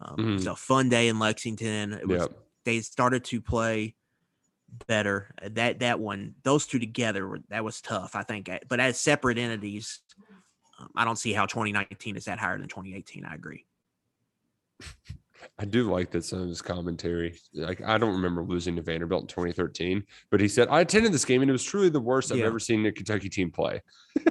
Um, 0.00 0.20
It 0.20 0.32
was 0.34 0.44
Mhm. 0.46 0.52
a 0.52 0.56
fun 0.56 0.88
day 0.88 1.08
in 1.08 1.18
Lexington. 1.18 1.92
It 1.94 2.06
was 2.06 2.22
Yep. 2.22 2.30
they 2.64 2.80
started 2.80 3.24
to 3.24 3.40
play 3.40 3.96
better. 4.86 5.34
That 5.42 5.80
that 5.80 5.98
one, 5.98 6.36
those 6.44 6.66
two 6.66 6.78
together, 6.78 7.26
were, 7.26 7.40
that 7.48 7.64
was 7.64 7.80
tough. 7.80 8.14
I 8.14 8.22
think, 8.22 8.48
but 8.68 8.78
as 8.80 9.00
separate 9.00 9.38
entities, 9.38 9.98
um, 10.78 10.88
I 10.94 11.04
don't 11.04 11.16
see 11.16 11.32
how 11.32 11.46
2019 11.46 12.16
is 12.16 12.26
that 12.26 12.38
higher 12.38 12.56
than 12.58 12.68
2018. 12.68 13.24
I 13.24 13.34
agree. 13.34 13.66
I 15.58 15.64
do 15.66 15.90
like 15.90 16.10
that 16.12 16.24
some 16.24 16.42
of 16.42 16.48
his 16.48 16.62
commentary. 16.62 17.38
Like 17.54 17.82
I 17.82 17.98
don't 17.98 18.14
remember 18.14 18.42
losing 18.42 18.76
to 18.76 18.82
Vanderbilt 18.82 19.22
in 19.22 19.28
2013, 19.28 20.02
but 20.30 20.40
he 20.40 20.48
said 20.48 20.68
I 20.70 20.80
attended 20.80 21.12
this 21.12 21.24
game 21.24 21.42
and 21.42 21.50
it 21.50 21.52
was 21.52 21.64
truly 21.64 21.90
the 21.90 22.00
worst 22.00 22.32
I've 22.32 22.40
ever 22.40 22.58
seen 22.58 22.84
a 22.86 22.92
Kentucky 22.92 23.28
team 23.28 23.50
play. 23.50 23.82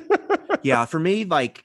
yeah, 0.63 0.85
for 0.85 0.99
me, 0.99 1.25
like 1.25 1.63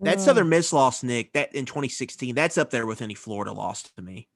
that 0.00 0.20
Southern 0.20 0.48
Miss 0.48 0.72
loss, 0.72 1.02
Nick, 1.02 1.32
that 1.32 1.54
in 1.54 1.64
2016, 1.64 2.34
that's 2.34 2.58
up 2.58 2.70
there 2.70 2.86
with 2.86 3.02
any 3.02 3.14
Florida 3.14 3.52
loss 3.52 3.82
to 3.82 4.02
me. 4.02 4.28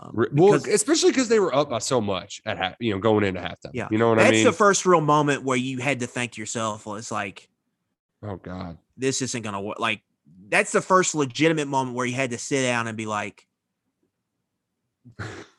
Um, 0.00 0.10
Re- 0.12 0.28
Well, 0.32 0.54
especially 0.54 1.10
because 1.10 1.28
they 1.28 1.38
were 1.38 1.54
up 1.54 1.70
by 1.70 1.78
so 1.78 2.00
much 2.00 2.42
at 2.44 2.58
half, 2.58 2.74
you 2.80 2.92
know, 2.92 2.98
going 2.98 3.24
into 3.24 3.40
halftime. 3.40 3.70
Yeah, 3.72 3.88
you 3.90 3.98
know 3.98 4.10
what 4.10 4.18
that's 4.18 4.28
I 4.28 4.30
mean. 4.32 4.44
That's 4.44 4.56
the 4.56 4.58
first 4.58 4.84
real 4.84 5.00
moment 5.00 5.44
where 5.44 5.56
you 5.56 5.78
had 5.78 6.00
to 6.00 6.06
think 6.06 6.32
to 6.32 6.42
yourself, 6.42 6.86
well, 6.86 6.96
it's 6.96 7.10
like 7.10 7.48
oh 8.22 8.36
God, 8.36 8.78
this 8.96 9.22
isn't 9.22 9.42
gonna 9.42 9.60
work. 9.60 9.78
Like 9.78 10.02
that's 10.48 10.72
the 10.72 10.80
first 10.80 11.14
legitimate 11.14 11.68
moment 11.68 11.96
where 11.96 12.06
you 12.06 12.14
had 12.14 12.30
to 12.30 12.38
sit 12.38 12.62
down 12.62 12.86
and 12.86 12.96
be 12.96 13.06
like, 13.06 13.46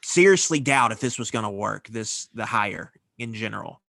seriously 0.04 0.60
doubt 0.60 0.92
if 0.92 1.00
this 1.00 1.18
was 1.20 1.32
gonna 1.32 1.52
work. 1.52 1.88
This 1.88 2.28
the 2.34 2.46
hire 2.46 2.92
in 3.18 3.34
general. 3.34 3.82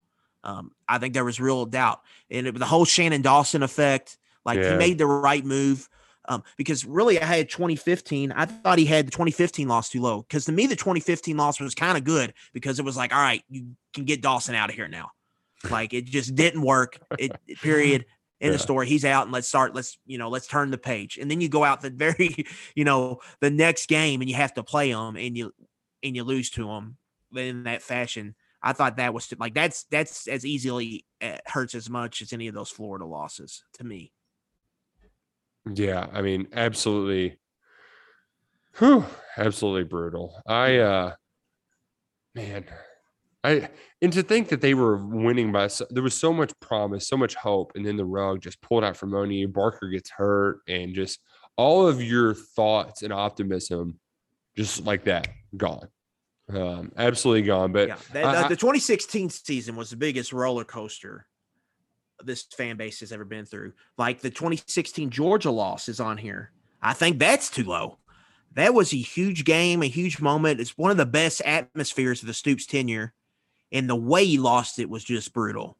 Um, 0.44 0.72
I 0.88 0.98
think 0.98 1.14
there 1.14 1.24
was 1.24 1.40
real 1.40 1.66
doubt, 1.66 2.00
and 2.30 2.46
it, 2.46 2.58
the 2.58 2.66
whole 2.66 2.84
Shannon 2.84 3.22
Dawson 3.22 3.62
effect. 3.62 4.18
Like 4.44 4.58
he 4.72 4.76
made 4.76 4.98
the 4.98 5.06
right 5.06 5.44
move. 5.44 5.88
Um, 6.28 6.42
because 6.56 6.84
really, 6.84 7.20
I 7.20 7.24
had 7.24 7.48
2015. 7.48 8.32
I 8.32 8.46
thought 8.46 8.78
he 8.78 8.84
had 8.84 9.06
the 9.06 9.12
2015 9.12 9.68
loss 9.68 9.90
too 9.90 10.00
low. 10.00 10.22
Because 10.22 10.44
to 10.46 10.52
me, 10.52 10.66
the 10.66 10.74
2015 10.74 11.36
loss 11.36 11.60
was 11.60 11.74
kind 11.74 11.96
of 11.96 12.02
good 12.02 12.34
because 12.52 12.80
it 12.80 12.84
was 12.84 12.96
like, 12.96 13.14
all 13.14 13.20
right, 13.20 13.44
you 13.48 13.76
can 13.94 14.04
get 14.04 14.22
Dawson 14.22 14.56
out 14.56 14.68
of 14.68 14.74
here 14.74 14.88
now. 14.88 15.10
Like 15.70 15.94
it 15.94 16.04
just 16.04 16.34
didn't 16.34 16.62
work. 16.62 16.98
It- 17.18 17.32
period. 17.62 18.06
In 18.40 18.52
the 18.52 18.58
Yeah. 18.58 18.58
story, 18.58 18.86
he's 18.86 19.04
out, 19.04 19.24
and 19.24 19.32
let's 19.32 19.48
start. 19.48 19.74
Let's 19.74 19.98
you 20.04 20.18
know, 20.18 20.28
let's 20.28 20.46
turn 20.46 20.70
the 20.70 20.78
page. 20.78 21.16
And 21.16 21.30
then 21.30 21.40
you 21.40 21.48
go 21.48 21.64
out 21.64 21.80
the 21.80 21.90
very, 21.94 22.44
you 22.74 22.84
know, 22.84 23.20
the 23.40 23.50
next 23.50 23.88
game, 23.88 24.20
and 24.20 24.28
you 24.28 24.36
have 24.36 24.54
to 24.54 24.62
play 24.62 24.92
them, 24.92 25.16
and 25.16 25.36
you 25.36 25.52
and 26.02 26.14
you 26.16 26.24
lose 26.24 26.50
to 26.50 26.66
them 26.66 26.98
in 27.34 27.64
that 27.64 27.82
fashion. 27.82 28.34
I 28.62 28.72
thought 28.72 28.96
that 28.96 29.14
was 29.14 29.32
like 29.38 29.54
that's 29.54 29.84
that's 29.84 30.28
as 30.28 30.44
easily 30.44 31.06
uh, 31.22 31.38
hurts 31.46 31.74
as 31.74 31.88
much 31.88 32.20
as 32.22 32.32
any 32.32 32.48
of 32.48 32.54
those 32.54 32.70
Florida 32.70 33.06
losses 33.06 33.64
to 33.74 33.84
me. 33.84 34.12
yeah, 35.74 36.08
I 36.12 36.22
mean, 36.22 36.48
absolutely, 36.52 37.38
whew, 38.78 39.04
absolutely 39.36 39.84
brutal. 39.84 40.40
I, 40.46 40.76
uh 40.78 41.16
man, 42.34 42.66
I 43.46 43.68
and 44.02 44.12
to 44.12 44.22
think 44.22 44.48
that 44.48 44.60
they 44.60 44.74
were 44.74 44.96
winning 44.96 45.52
by 45.52 45.68
so, 45.68 45.86
there 45.90 46.02
was 46.02 46.14
so 46.14 46.32
much 46.32 46.52
promise, 46.60 47.08
so 47.08 47.16
much 47.16 47.34
hope, 47.34 47.72
and 47.74 47.86
then 47.86 47.96
the 47.96 48.04
rug 48.04 48.40
just 48.40 48.60
pulled 48.60 48.84
out 48.84 48.96
from 48.96 49.14
under 49.14 49.32
you. 49.32 49.48
Barker 49.48 49.88
gets 49.88 50.10
hurt, 50.10 50.60
and 50.68 50.94
just 50.94 51.20
all 51.56 51.86
of 51.86 52.02
your 52.02 52.34
thoughts 52.34 53.02
and 53.02 53.12
optimism, 53.12 53.98
just 54.56 54.84
like 54.84 55.04
that, 55.04 55.28
gone, 55.56 55.88
um, 56.52 56.92
absolutely 56.96 57.42
gone. 57.42 57.72
But 57.72 57.88
Yeah, 57.88 57.96
that, 58.12 58.24
I- 58.24 58.32
the, 58.32 58.44
I- 58.46 58.48
the 58.48 58.56
2016 58.56 59.30
season 59.30 59.76
was 59.76 59.90
the 59.90 59.96
biggest 59.96 60.32
roller 60.32 60.64
coaster 60.64 61.26
this 62.24 62.44
fan 62.56 62.76
base 62.76 63.00
has 63.00 63.12
ever 63.12 63.24
been 63.24 63.44
through. 63.44 63.72
Like 63.98 64.20
the 64.20 64.30
2016 64.30 65.10
Georgia 65.10 65.50
loss 65.50 65.88
is 65.88 66.00
on 66.00 66.16
here. 66.16 66.50
I 66.80 66.94
think 66.94 67.18
that's 67.18 67.50
too 67.50 67.64
low. 67.64 67.98
That 68.54 68.72
was 68.72 68.92
a 68.94 68.96
huge 68.96 69.44
game, 69.44 69.82
a 69.82 69.86
huge 69.86 70.18
moment. 70.20 70.60
It's 70.60 70.78
one 70.78 70.90
of 70.90 70.96
the 70.96 71.04
best 71.04 71.42
atmospheres 71.44 72.22
of 72.22 72.26
the 72.26 72.32
Stoops 72.34 72.64
tenure, 72.64 73.12
and 73.72 73.88
the 73.88 73.96
way 73.96 74.24
he 74.24 74.38
lost 74.38 74.78
it 74.78 74.88
was 74.88 75.02
just 75.04 75.32
brutal. 75.32 75.76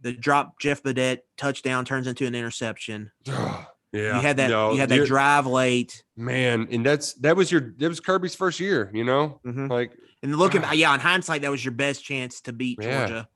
The 0.00 0.12
drop 0.12 0.58
Jeff 0.58 0.82
Badet 0.82 1.18
touchdown 1.36 1.84
turns 1.84 2.06
into 2.06 2.26
an 2.26 2.34
interception. 2.34 3.10
yeah, 3.26 3.64
you 3.92 4.20
had 4.20 4.36
that. 4.38 4.50
no, 4.50 4.72
you 4.72 4.78
had 4.80 4.88
that 4.88 5.06
drive 5.06 5.46
late, 5.46 6.02
man, 6.16 6.66
and 6.70 6.84
that's 6.84 7.14
that 7.14 7.36
was 7.36 7.52
your 7.52 7.72
that 7.78 7.88
was 7.88 8.00
Kirby's 8.00 8.34
first 8.34 8.58
year, 8.60 8.90
you 8.92 9.04
know, 9.04 9.40
Mhm. 9.46 9.68
like 9.70 9.92
and 10.22 10.36
looking, 10.36 10.62
Ah. 10.64 10.72
yeah, 10.72 10.92
in 10.94 11.00
hindsight, 11.00 11.42
that 11.42 11.50
was 11.50 11.64
your 11.64 11.72
best 11.72 12.04
chance 12.04 12.40
to 12.42 12.52
beat 12.52 12.78
Yeah. 12.80 13.06
Georgia. 13.06 13.28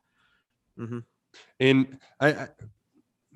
hmm 0.79 0.99
And 1.61 1.99
I, 2.21 2.29
I 2.33 2.49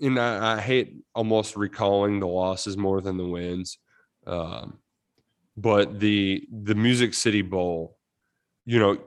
and 0.00 0.18
I, 0.18 0.56
I 0.56 0.60
hate 0.60 0.94
almost 1.14 1.56
recalling 1.56 2.20
the 2.20 2.26
losses 2.26 2.76
more 2.76 3.00
than 3.00 3.16
the 3.16 3.26
wins. 3.26 3.78
Um, 4.26 4.78
but 5.56 6.00
the 6.00 6.46
the 6.50 6.74
Music 6.74 7.12
City 7.14 7.42
Bowl, 7.42 7.98
you 8.66 8.78
know, 8.78 8.98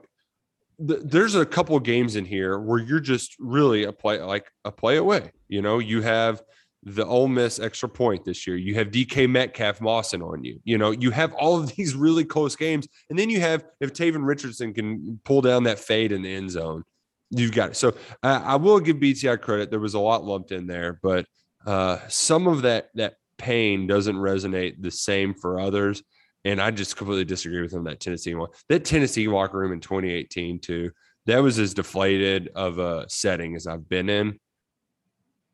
th- 0.86 1.00
there's 1.04 1.34
a 1.34 1.46
couple 1.46 1.78
games 1.80 2.16
in 2.16 2.24
here 2.24 2.58
where 2.58 2.78
you're 2.78 3.00
just 3.00 3.36
really 3.38 3.84
a 3.84 3.92
play 3.92 4.20
like 4.20 4.50
a 4.64 4.72
play 4.72 4.96
away. 4.96 5.30
You 5.48 5.62
know, 5.62 5.78
you 5.78 6.02
have 6.02 6.42
the 6.84 7.04
Ole 7.04 7.28
Miss 7.28 7.58
extra 7.58 7.88
point 7.88 8.24
this 8.24 8.46
year. 8.46 8.56
You 8.56 8.74
have 8.74 8.88
DK 8.88 9.28
Metcalf 9.28 9.80
Mawson 9.80 10.22
on 10.22 10.44
you. 10.44 10.60
You 10.64 10.76
know, 10.78 10.90
you 10.90 11.10
have 11.10 11.32
all 11.34 11.58
of 11.58 11.68
these 11.76 11.94
really 11.94 12.24
close 12.24 12.56
games, 12.56 12.86
and 13.10 13.18
then 13.18 13.30
you 13.30 13.40
have 13.40 13.64
if 13.80 13.92
Tavin 13.92 14.24
Richardson 14.24 14.74
can 14.74 15.20
pull 15.24 15.40
down 15.40 15.64
that 15.64 15.78
fade 15.78 16.12
in 16.12 16.22
the 16.22 16.34
end 16.34 16.50
zone, 16.50 16.84
you've 17.30 17.52
got 17.52 17.70
it. 17.70 17.76
So 17.76 17.94
I, 18.22 18.36
I 18.36 18.56
will 18.56 18.80
give 18.80 18.96
BTI 18.96 19.40
credit. 19.40 19.70
There 19.70 19.80
was 19.80 19.94
a 19.94 20.00
lot 20.00 20.24
lumped 20.24 20.52
in 20.52 20.66
there, 20.66 20.98
but 21.02 21.26
uh, 21.66 21.98
some 22.08 22.46
of 22.46 22.62
that 22.62 22.88
that 22.94 23.14
pain 23.38 23.86
doesn't 23.86 24.16
resonate 24.16 24.80
the 24.80 24.90
same 24.90 25.34
for 25.34 25.58
others. 25.58 26.02
And 26.44 26.60
I 26.60 26.70
just 26.70 26.96
completely 26.96 27.24
disagree 27.24 27.62
with 27.62 27.72
him 27.72 27.84
that 27.84 28.00
Tennessee 28.00 28.34
one. 28.34 28.50
That 28.68 28.84
Tennessee 28.84 29.28
locker 29.28 29.58
room 29.58 29.72
in 29.72 29.80
2018 29.80 30.60
too. 30.60 30.90
that 31.26 31.42
was 31.42 31.58
as 31.58 31.72
deflated 31.74 32.50
of 32.54 32.78
a 32.78 33.08
setting 33.08 33.56
as 33.56 33.66
I've 33.66 33.88
been 33.88 34.10
in. 34.10 34.38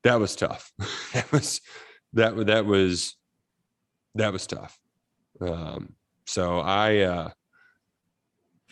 That 0.02 0.18
was 0.18 0.34
tough. 0.34 0.72
that 1.12 1.30
was 1.30 1.60
that 2.14 2.34
that 2.46 2.66
was 2.66 3.16
that 4.16 4.32
was 4.32 4.46
tough. 4.46 4.76
Um, 5.40 5.94
so 6.26 6.58
I 6.58 6.98
uh 6.98 7.30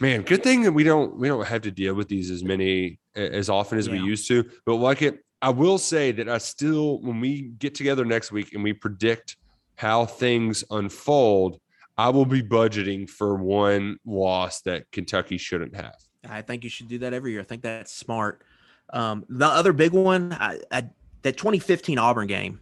man, 0.00 0.22
good 0.22 0.42
thing 0.42 0.62
that 0.62 0.72
we 0.72 0.82
don't 0.84 1.16
we 1.18 1.28
don't 1.28 1.46
have 1.46 1.62
to 1.62 1.70
deal 1.70 1.94
with 1.94 2.08
these 2.08 2.30
as 2.30 2.42
many 2.42 2.98
as 3.14 3.48
often 3.48 3.78
as 3.78 3.86
Yeah. 3.86 3.94
we 3.94 4.00
used 4.00 4.26
to. 4.28 4.44
But 4.66 4.76
like 4.76 5.02
it, 5.02 5.20
I 5.40 5.50
will 5.50 5.78
say 5.78 6.10
that 6.12 6.28
I 6.28 6.38
still 6.38 7.00
when 7.02 7.20
we 7.20 7.42
get 7.58 7.76
together 7.76 8.04
next 8.04 8.32
week 8.32 8.54
and 8.54 8.64
we 8.64 8.72
predict 8.72 9.36
how 9.76 10.04
things 10.06 10.64
unfold, 10.70 11.60
I 11.98 12.10
will 12.10 12.24
be 12.24 12.42
budgeting 12.42 13.10
for 13.10 13.34
one 13.34 13.98
loss 14.06 14.62
that 14.62 14.90
Kentucky 14.92 15.36
shouldn't 15.36 15.74
have. 15.74 15.96
I 16.28 16.42
think 16.42 16.62
you 16.62 16.70
should 16.70 16.88
do 16.88 16.98
that 16.98 17.12
every 17.12 17.32
year. 17.32 17.40
I 17.40 17.44
think 17.44 17.62
that's 17.62 17.92
smart. 17.92 18.42
Um, 18.90 19.26
the 19.28 19.46
other 19.46 19.72
big 19.72 19.92
one, 19.92 20.32
I, 20.32 20.60
I, 20.70 20.88
that 21.22 21.36
2015 21.36 21.98
Auburn 21.98 22.28
game, 22.28 22.60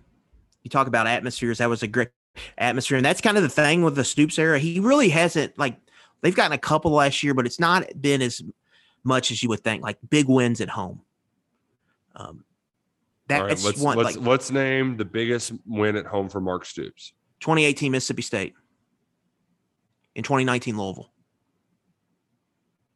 you 0.63 0.71
talk 0.71 0.87
about 0.87 1.07
atmospheres. 1.07 1.59
That 1.59 1.69
was 1.69 1.83
a 1.83 1.87
great 1.87 2.09
atmosphere. 2.57 2.97
And 2.97 3.05
that's 3.05 3.21
kind 3.21 3.37
of 3.37 3.43
the 3.43 3.51
thing 3.51 3.83
with 3.83 3.95
the 3.95 4.05
Stoops 4.05 4.39
era. 4.39 4.59
He 4.59 4.81
really 4.81 5.11
hasn't, 5.11 5.59
like, 5.59 5.77
they've 6.23 6.35
gotten 6.35 6.53
a 6.53 6.59
couple 6.59 6.93
last 6.93 7.23
year, 7.23 7.35
but 7.35 7.45
it's 7.45 7.61
not 7.61 7.85
been 8.01 8.23
as 8.23 8.43
much 9.05 9.31
as 9.31 9.43
you 9.43 9.51
would 9.51 9.61
think, 9.61 9.83
like 9.83 9.99
big 10.09 10.29
wins 10.29 10.63
at 10.63 10.71
home. 10.71 11.03
Um, 12.15 12.45
All 13.31 13.41
right, 13.41 13.49
that's 13.51 13.65
let's 13.65 13.81
one, 13.81 13.99
let's 13.99 14.17
like 14.17 14.27
let's 14.27 14.51
name 14.51 14.97
the 14.97 15.05
biggest 15.05 15.53
win 15.67 15.97
at 15.97 16.07
home 16.07 16.31
for 16.31 16.41
Mark 16.41 16.65
Stoops. 16.65 17.13
2018 17.41 17.93
Mississippi 17.93 18.23
State 18.23 18.55
in 20.17 20.23
2019 20.25 20.77
Louisville. 20.77 21.13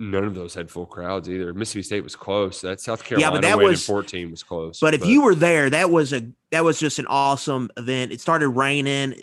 None 0.03 0.25
of 0.25 0.35
those 0.35 0.55
had 0.55 0.71
full 0.71 0.87
crowds 0.87 1.29
either. 1.29 1.53
Mississippi 1.53 1.83
State 1.83 2.03
was 2.03 2.17
close. 2.17 2.63
That 2.63 2.81
South 2.81 3.05
Carolina 3.05 3.27
Yeah, 3.27 3.37
but 3.37 3.43
that 3.43 3.59
was- 3.63 3.85
14 3.85 4.31
was 4.31 4.43
close. 4.43 4.81
But 4.81 4.95
if 4.95 5.05
you 5.05 5.21
were 5.23 5.35
there, 5.35 5.69
that 5.69 5.91
was 5.91 6.13
a 6.15 6.27
that 6.51 6.65
was 6.65 6.81
just 6.81 6.99
an 6.99 7.07
awesome 7.07 7.71
event. 7.77 8.11
It 8.11 8.21
started 8.21 8.49
raining. 8.49 9.15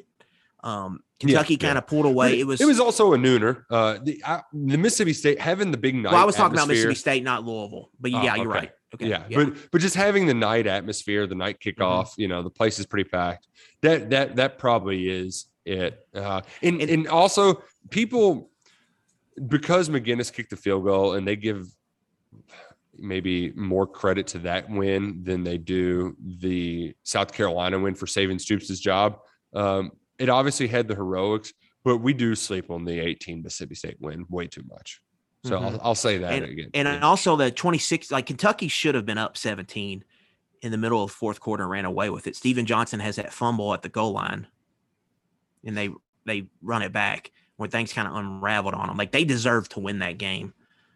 Um, 0.63 1.01
Kentucky 1.19 1.55
yeah. 1.55 1.67
kind 1.67 1.77
of 1.79 1.87
pulled 1.87 2.05
away. 2.05 2.39
It 2.39 2.45
was 2.45 2.61
it 2.61 2.65
was 2.65 2.79
also 2.79 3.13
a 3.13 3.17
nooner. 3.17 3.63
Uh, 3.71 3.97
the 4.03 4.21
I, 4.23 4.41
the 4.53 4.77
Mississippi 4.77 5.13
State 5.13 5.39
having 5.41 5.71
the 5.71 5.77
big 5.77 5.95
night. 5.95 6.11
well, 6.13 6.21
I 6.21 6.25
was 6.25 6.35
talking 6.35 6.55
about 6.55 6.67
Mississippi 6.67 6.93
State, 6.93 7.23
not 7.23 7.43
Louisville. 7.43 7.89
But 7.99 8.13
Oh, 8.13 8.21
yeah, 8.21 8.35
you're 8.35 8.45
right. 8.47 8.71
Okay. 8.93 9.07
Yeah, 9.09 9.23
but 9.33 9.55
but 9.71 9.81
just 9.81 9.95
having 9.95 10.27
the 10.27 10.33
night 10.35 10.67
atmosphere, 10.67 11.25
the 11.25 11.33
night 11.35 11.59
Mm-hmm. 11.59 11.81
kickoff, 11.81 12.09
you 12.17 12.27
know, 12.27 12.43
the 12.43 12.51
place 12.51 12.77
is 12.77 12.85
pretty 12.85 13.09
packed. 13.09 13.47
That 13.81 14.11
that 14.11 14.35
that 14.35 14.59
probably 14.59 15.09
is 15.09 15.47
it. 15.67 16.07
Uh, 16.15 16.41
and 16.63 16.81
And- 16.81 17.07
also 17.07 17.61
people 17.89 18.49
because 19.47 19.89
MacGinnis 19.89 20.33
kicked 20.33 20.49
the 20.49 20.55
field 20.57 20.83
goal, 20.83 21.13
and 21.13 21.27
they 21.27 21.35
give 21.35 21.67
maybe 22.97 23.51
more 23.51 23.85
credit 23.85 24.25
to 24.27 24.39
that 24.39 24.67
win 24.69 25.23
than 25.23 25.43
they 25.43 25.57
do 25.59 26.15
the 26.19 26.95
South 27.03 27.31
Carolina 27.31 27.77
win 27.77 27.93
for 27.93 28.07
saving 28.07 28.39
Stoops' 28.39 28.79
job. 28.79 29.19
Um, 29.53 29.91
it 30.17 30.29
obviously 30.29 30.67
had 30.67 30.87
the 30.87 30.95
heroics, 30.95 31.53
but 31.83 31.97
we 31.97 32.13
do 32.13 32.33
sleep 32.33 32.71
on 32.71 32.83
the 32.85 32.99
18 32.99 33.43
Mississippi 33.43 33.75
State 33.75 33.97
win 33.99 34.25
way 34.29 34.47
too 34.47 34.63
much. 34.67 34.99
So 35.45 35.59
I'll, 35.59 35.79
I'll 35.83 35.95
say 35.95 36.17
that 36.17 36.33
and, 36.33 36.45
again. 36.45 36.69
and 36.73 36.87
Yeah. 36.87 36.99
also 37.01 37.35
the 37.35 37.51
26 37.51 38.09
like 38.11 38.25
Kentucky 38.25 38.67
should 38.67 38.95
have 38.95 39.05
been 39.05 39.19
up 39.19 39.37
17 39.37 40.03
in 40.63 40.71
the 40.71 40.77
middle 40.77 41.03
of 41.03 41.11
the 41.11 41.15
fourth 41.15 41.39
quarter 41.39 41.63
and 41.63 41.71
ran 41.71 41.85
away 41.85 42.09
with 42.09 42.25
it. 42.25 42.35
Stephen 42.35 42.65
Johnson 42.65 42.99
has 42.99 43.17
that 43.17 43.31
fumble 43.31 43.73
at 43.75 43.83
the 43.83 43.89
goal 43.89 44.11
line 44.13 44.47
and 45.67 45.77
they 45.77 45.89
they 46.25 46.47
run 46.61 46.81
it 46.81 46.91
back 46.91 47.31
where 47.57 47.69
things 47.69 47.93
kind 47.93 48.07
of 48.07 48.15
unraveled 48.15 48.73
on 48.73 48.87
them. 48.87 48.97
Like 48.97 49.11
they 49.11 49.23
deserved 49.23 49.71
to 49.71 49.79
win 49.79 49.99
that 49.99 50.17
game. 50.17 50.53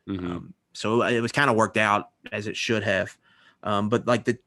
Mhm. 0.07 0.25
Um, 0.25 0.53
so 0.73 1.03
it 1.03 1.19
was 1.19 1.31
kind 1.31 1.49
of 1.49 1.55
worked 1.55 1.77
out 1.77 2.09
as 2.31 2.47
it 2.47 2.55
should 2.55 2.83
have. 2.83 3.17
Um, 3.63 3.89
but 3.89 4.07
like 4.07 4.25
the 4.25 4.37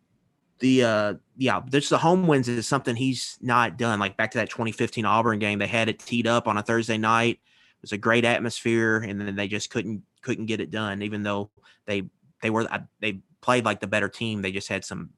the 0.60 0.84
uh 0.84 1.14
yeah, 1.36 1.60
this 1.68 1.88
the 1.88 1.98
home 1.98 2.26
wins 2.26 2.48
is 2.48 2.66
something 2.66 2.96
he's 2.96 3.36
not 3.40 3.76
done. 3.76 3.98
Like 3.98 4.16
back 4.16 4.30
to 4.32 4.38
that 4.38 4.50
2015 4.50 5.04
Auburn 5.04 5.38
game, 5.38 5.58
they 5.58 5.66
had 5.66 5.88
it 5.88 5.98
teed 5.98 6.26
up 6.26 6.48
on 6.48 6.56
a 6.56 6.62
Thursday 6.62 6.98
night. 6.98 7.40
It 7.42 7.82
was 7.82 7.92
a 7.92 7.98
great 7.98 8.24
atmosphere, 8.24 8.98
and 8.98 9.20
then 9.20 9.36
they 9.36 9.48
just 9.48 9.70
couldn't 9.70 10.02
couldn't 10.22 10.46
get 10.46 10.60
it 10.60 10.70
done. 10.70 11.02
Even 11.02 11.22
though 11.22 11.50
they 11.86 12.04
they 12.40 12.50
were 12.50 12.66
they 13.00 13.20
played 13.40 13.64
like 13.64 13.80
the 13.80 13.86
better 13.86 14.08
team, 14.08 14.42
they 14.42 14.52
just 14.52 14.68
had 14.68 14.84
some 14.84 15.10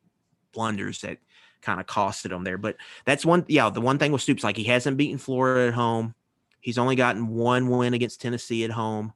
blunders 0.53 1.03
that 1.03 1.19
kind 1.63 1.81
of 1.81 1.87
costed 1.87 2.31
them 2.31 2.45
there. 2.45 2.59
But 2.59 2.77
that's 3.05 3.25
one 3.25 3.45
yeah, 3.49 3.71
the 3.71 3.81
one 3.81 3.99
thing 3.99 4.13
with 4.13 4.23
Stoops, 4.23 4.45
like 4.45 4.57
he 4.57 4.65
hasn't 4.65 4.97
beaten 4.97 5.19
Florida 5.19 5.69
at 5.69 5.75
home. 5.75 6.15
He's 6.61 6.79
only 6.79 6.97
gotten 6.97 7.29
one 7.29 7.69
win 7.69 7.95
against 7.95 8.21
Tennessee 8.21 8.65
at 8.65 8.71
home. 8.71 9.13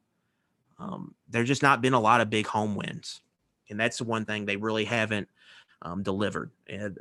Um, 0.78 1.14
there's 1.28 1.49
just 1.49 1.62
not 1.62 1.82
been 1.82 1.95
a 1.95 2.01
lot 2.01 2.20
of 2.20 2.30
big 2.30 2.47
home 2.47 2.74
wins, 2.74 3.20
and 3.68 3.78
that's 3.78 3.99
the 3.99 4.05
one 4.05 4.24
thing 4.24 4.47
they 4.47 4.57
really 4.57 4.84
haven't 4.84 5.28
um, 5.82 6.03
delivered. 6.03 6.51
And, 6.68 6.99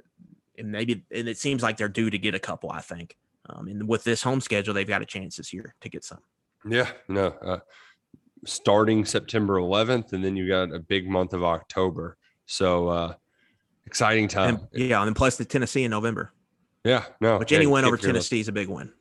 and 0.57 0.71
maybe 0.71 1.03
and 1.11 1.27
it 1.27 1.37
seems 1.37 1.63
like 1.63 1.77
they're 1.77 1.87
due 1.87 2.09
to 2.09 2.17
get 2.17 2.35
a 2.35 2.39
couple. 2.39 2.71
I 2.71 2.81
think, 2.81 3.17
um, 3.49 3.67
and 3.67 3.87
with 3.87 4.03
this 4.03 4.23
home 4.23 4.41
schedule, 4.41 4.73
they've 4.73 4.87
got 4.87 5.01
a 5.01 5.05
chance 5.05 5.37
this 5.37 5.53
year 5.53 5.75
to 5.81 5.89
get 5.89 6.03
some. 6.03 6.19
Yeah, 6.67 6.89
no. 7.07 7.27
Uh, 7.27 7.59
starting 8.45 9.05
September 9.05 9.55
11th, 9.55 10.13
and 10.13 10.23
then 10.23 10.35
you 10.35 10.47
got 10.47 10.73
a 10.73 10.79
big 10.79 11.07
month 11.07 11.33
of 11.33 11.43
October. 11.43 12.17
So 12.45 12.87
uh, 12.87 13.13
exciting 13.89 14.27
time. 14.27 14.59
And, 14.73 14.89
yeah, 14.89 14.99
and 14.99 15.07
then 15.07 15.13
plus 15.15 15.37
the 15.37 15.45
Tennessee 15.45 15.83
in 15.83 15.91
November, 15.91 16.31
yeah, 16.83 17.05
no. 17.19 17.39
which 17.39 17.51
any 17.51 17.65
win 17.65 17.85
over. 17.85 17.97
Tennessee 17.97 18.39
is 18.39 18.47
a 18.47 18.51
big 18.51 18.67
win. 18.67 18.93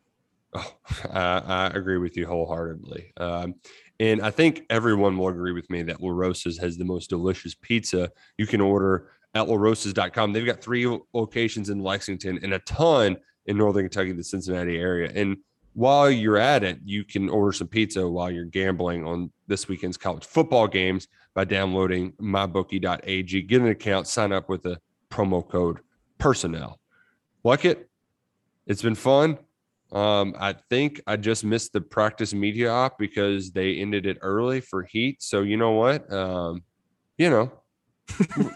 Oh, 0.55 0.75
I, 1.13 1.39
I 1.39 1.67
agree 1.75 1.99
with 1.99 2.17
you 2.17 2.27
wholeheartedly. 2.27 3.13
Um, 3.19 3.55
and 4.01 4.23
I 4.23 4.31
think 4.31 4.63
everyone 4.71 5.19
will 5.19 5.29
agree 5.29 5.53
with 5.53 5.69
me 5.69 5.83
that 5.83 6.01
LaRosa's 6.01 6.59
has 6.59 6.79
the 6.79 6.85
most 6.85 7.11
delicious 7.11 7.55
pizza 7.55 8.11
you 8.39 8.47
can 8.47 8.61
order 8.61 9.11
at 9.35 9.47
larosas.com. 9.47 10.33
They've 10.33 10.47
got 10.47 10.63
three 10.63 10.87
locations 11.13 11.69
in 11.69 11.81
Lexington 11.81 12.39
and 12.43 12.55
a 12.55 12.61
ton 12.61 13.17
in 13.47 13.59
Northern 13.59 13.85
Kentucky, 13.85 14.13
the 14.13 14.25
Cincinnati 14.25 14.79
area. 14.79 15.11
And 15.15 15.37
while 15.79 16.11
you're 16.11 16.39
at 16.39 16.65
it, 16.65 16.81
you 16.85 17.05
can 17.05 17.29
order 17.29 17.53
some 17.53 17.69
pizza 17.69 18.07
while 18.07 18.33
you're 18.33 18.45
gambling 18.45 19.07
on 19.07 19.31
this 19.47 19.69
weekend's 19.69 19.97
college 19.97 20.25
football 20.25 20.67
games 20.67 21.07
by 21.35 21.45
downloading 21.45 22.11
mybookie.ag. 22.21 23.43
Get 23.43 23.61
an 23.61 23.69
account, 23.69 24.09
sign 24.09 24.33
up 24.33 24.49
with 24.49 24.65
the 24.65 24.81
promo 25.09 25.49
code 25.49 25.79
personnel. 26.19 26.81
Like 27.45 27.65
it? 27.65 27.89
It's 28.67 28.83
been 28.83 28.97
fun. 28.97 29.39
Um, 29.93 30.35
I 30.37 30.57
think 30.69 31.01
I 31.07 31.15
just 31.15 31.45
missed 31.45 31.73
the 31.73 31.81
practice 31.81 32.35
media 32.35 32.73
op 32.73 32.99
because 32.99 33.53
they 33.53 33.77
ended 33.77 34.05
it 34.05 34.19
early 34.21 34.61
for 34.61 34.83
heat. 34.83 35.23
So 35.23 35.43
you 35.43 35.57
know 35.57 35.71
what? 35.75 36.13
Um, 36.13 36.65
you 37.19 37.31
know, 37.31 37.53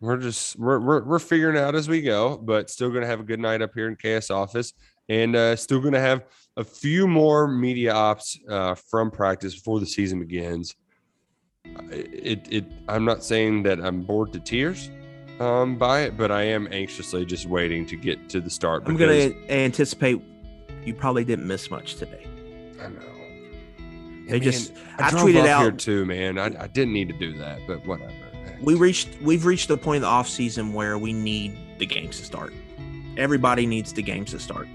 we're 0.00 0.16
just 0.16 0.58
we're, 0.58 0.80
we're 0.80 1.04
we're 1.04 1.18
figuring 1.20 1.56
out 1.56 1.76
as 1.76 1.88
we 1.88 2.02
go, 2.02 2.36
but 2.38 2.70
still 2.70 2.90
gonna 2.90 3.06
have 3.06 3.20
a 3.20 3.24
good 3.24 3.38
night 3.38 3.62
up 3.62 3.70
here 3.72 3.86
in 3.86 3.94
KS 3.94 4.30
office, 4.30 4.72
and 5.10 5.34
uh, 5.34 5.56
still 5.56 5.80
gonna 5.80 6.00
have 6.00 6.24
a 6.56 6.64
few 6.64 7.06
more 7.06 7.48
media 7.48 7.92
ops 7.92 8.38
uh, 8.48 8.74
from 8.74 9.10
practice 9.10 9.54
before 9.56 9.80
the 9.80 9.86
season 9.86 10.20
begins. 10.20 10.76
It 11.90 12.46
it 12.50 12.64
I'm 12.88 13.04
not 13.04 13.22
saying 13.24 13.64
that 13.64 13.80
I'm 13.80 14.02
bored 14.02 14.32
to 14.32 14.40
tears 14.40 14.88
um, 15.40 15.76
by 15.76 16.02
it, 16.02 16.16
but 16.16 16.30
I 16.30 16.42
am 16.44 16.68
anxiously 16.70 17.26
just 17.26 17.46
waiting 17.46 17.84
to 17.86 17.96
get 17.96 18.28
to 18.30 18.40
the 18.40 18.50
start. 18.50 18.84
I'm 18.86 18.96
going 18.96 19.32
to 19.32 19.52
anticipate 19.52 20.22
you 20.84 20.94
probably 20.94 21.24
didn't 21.24 21.46
miss 21.46 21.70
much 21.70 21.96
today. 21.96 22.26
I 22.80 22.88
know. 22.88 23.00
They 24.28 24.40
just- 24.40 24.72
I, 24.98 25.08
I 25.08 25.10
tweeted 25.10 25.40
up 25.40 25.60
here 25.60 25.72
out- 25.72 25.78
too, 25.78 26.06
man. 26.06 26.38
I, 26.38 26.46
I 26.46 26.66
didn't 26.68 26.94
need 26.94 27.08
to 27.08 27.18
do 27.18 27.36
that, 27.38 27.60
but 27.66 27.84
whatever. 27.86 28.12
we 28.62 28.74
reached 28.74 29.08
we've 29.22 29.44
reached 29.44 29.68
the 29.68 29.76
point 29.76 29.96
in 29.96 30.02
the 30.02 30.08
off 30.08 30.28
season 30.28 30.72
where 30.72 30.98
we 30.98 31.12
need 31.12 31.58
the 31.78 31.86
games 31.86 32.18
to 32.20 32.24
start. 32.24 32.52
Everybody 33.16 33.66
needs 33.66 33.92
the 33.92 34.02
games 34.02 34.30
to 34.30 34.38
start. 34.38 34.68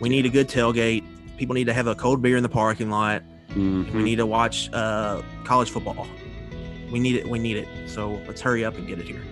We 0.00 0.08
need 0.08 0.26
a 0.26 0.28
good 0.28 0.48
tailgate. 0.48 1.04
People 1.36 1.54
need 1.54 1.66
to 1.66 1.72
have 1.72 1.86
a 1.86 1.94
cold 1.94 2.20
beer 2.22 2.36
in 2.36 2.42
the 2.42 2.48
parking 2.48 2.90
lot. 2.90 3.22
Mhm. 3.50 3.92
We 3.92 4.02
need 4.02 4.16
to 4.16 4.26
watch 4.26 4.70
uh, 4.72 5.22
college 5.44 5.70
football. 5.70 6.06
We 6.92 6.98
need 6.98 7.16
it. 7.16 7.28
We 7.28 7.38
need 7.38 7.56
it. 7.56 7.68
So 7.86 8.20
let's 8.26 8.40
hurry 8.40 8.64
up 8.64 8.76
and 8.76 8.86
get 8.86 8.98
it 8.98 9.06
here. 9.06 9.22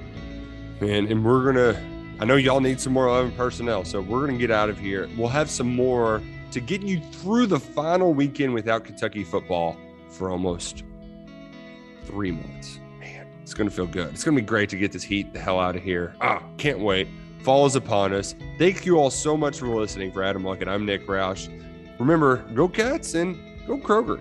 man, 0.81 1.07
and 1.07 1.25
we're 1.25 1.45
gonna. 1.45 1.81
I 2.19 2.25
know 2.25 2.37
y'all 2.37 2.61
need 2.61 2.81
some 2.81 2.93
more 2.95 3.07
eleven 3.09 3.33
personnel, 3.33 3.85
so 3.85 4.01
we're 4.01 4.27
gonna 4.27 4.39
get 4.39 4.51
out 4.51 4.69
of 4.71 4.79
here. 4.79 5.09
We'll 5.17 5.29
have 5.29 5.51
some 5.51 5.75
more 5.75 6.23
to 6.53 6.61
get 6.61 6.83
you 6.83 7.01
through 7.13 7.47
the 7.47 7.61
final 7.61 8.15
weekend 8.15 8.55
without 8.55 8.85
Kentucky 8.85 9.25
football 9.25 9.77
for 10.09 10.31
almost 10.31 10.83
three 12.05 12.31
months. 12.31 12.79
Man, 13.01 13.27
it's 13.43 13.53
gonna 13.55 13.71
feel 13.71 13.87
good. 13.87 14.09
It's 14.15 14.25
gonna 14.25 14.37
be 14.37 14.43
great 14.43 14.69
to 14.71 14.77
get 14.77 14.93
this 14.93 15.03
heat 15.03 15.33
the 15.33 15.39
hell 15.41 15.59
out 15.61 15.77
of 15.77 15.83
here. 15.83 16.15
Ah, 16.21 16.43
can't 16.57 16.79
wait. 16.79 17.09
Fall 17.47 17.65
is 17.65 17.77
upon 17.77 18.13
us. 18.13 18.35
Thank 18.59 18.85
you 18.85 18.97
all 18.99 19.09
so 19.09 19.37
much 19.37 19.61
for 19.61 19.69
listening. 19.69 20.11
For 20.11 20.25
Adam 20.25 20.43
Luckett, 20.43 20.67
I'm 20.67 20.85
Nick 20.85 21.07
Roush. 21.07 21.49
Remember, 22.01 22.39
go 22.55 22.67
Cats 22.67 23.15
and 23.15 23.39
go 23.69 23.79
Kroger. 23.79 24.21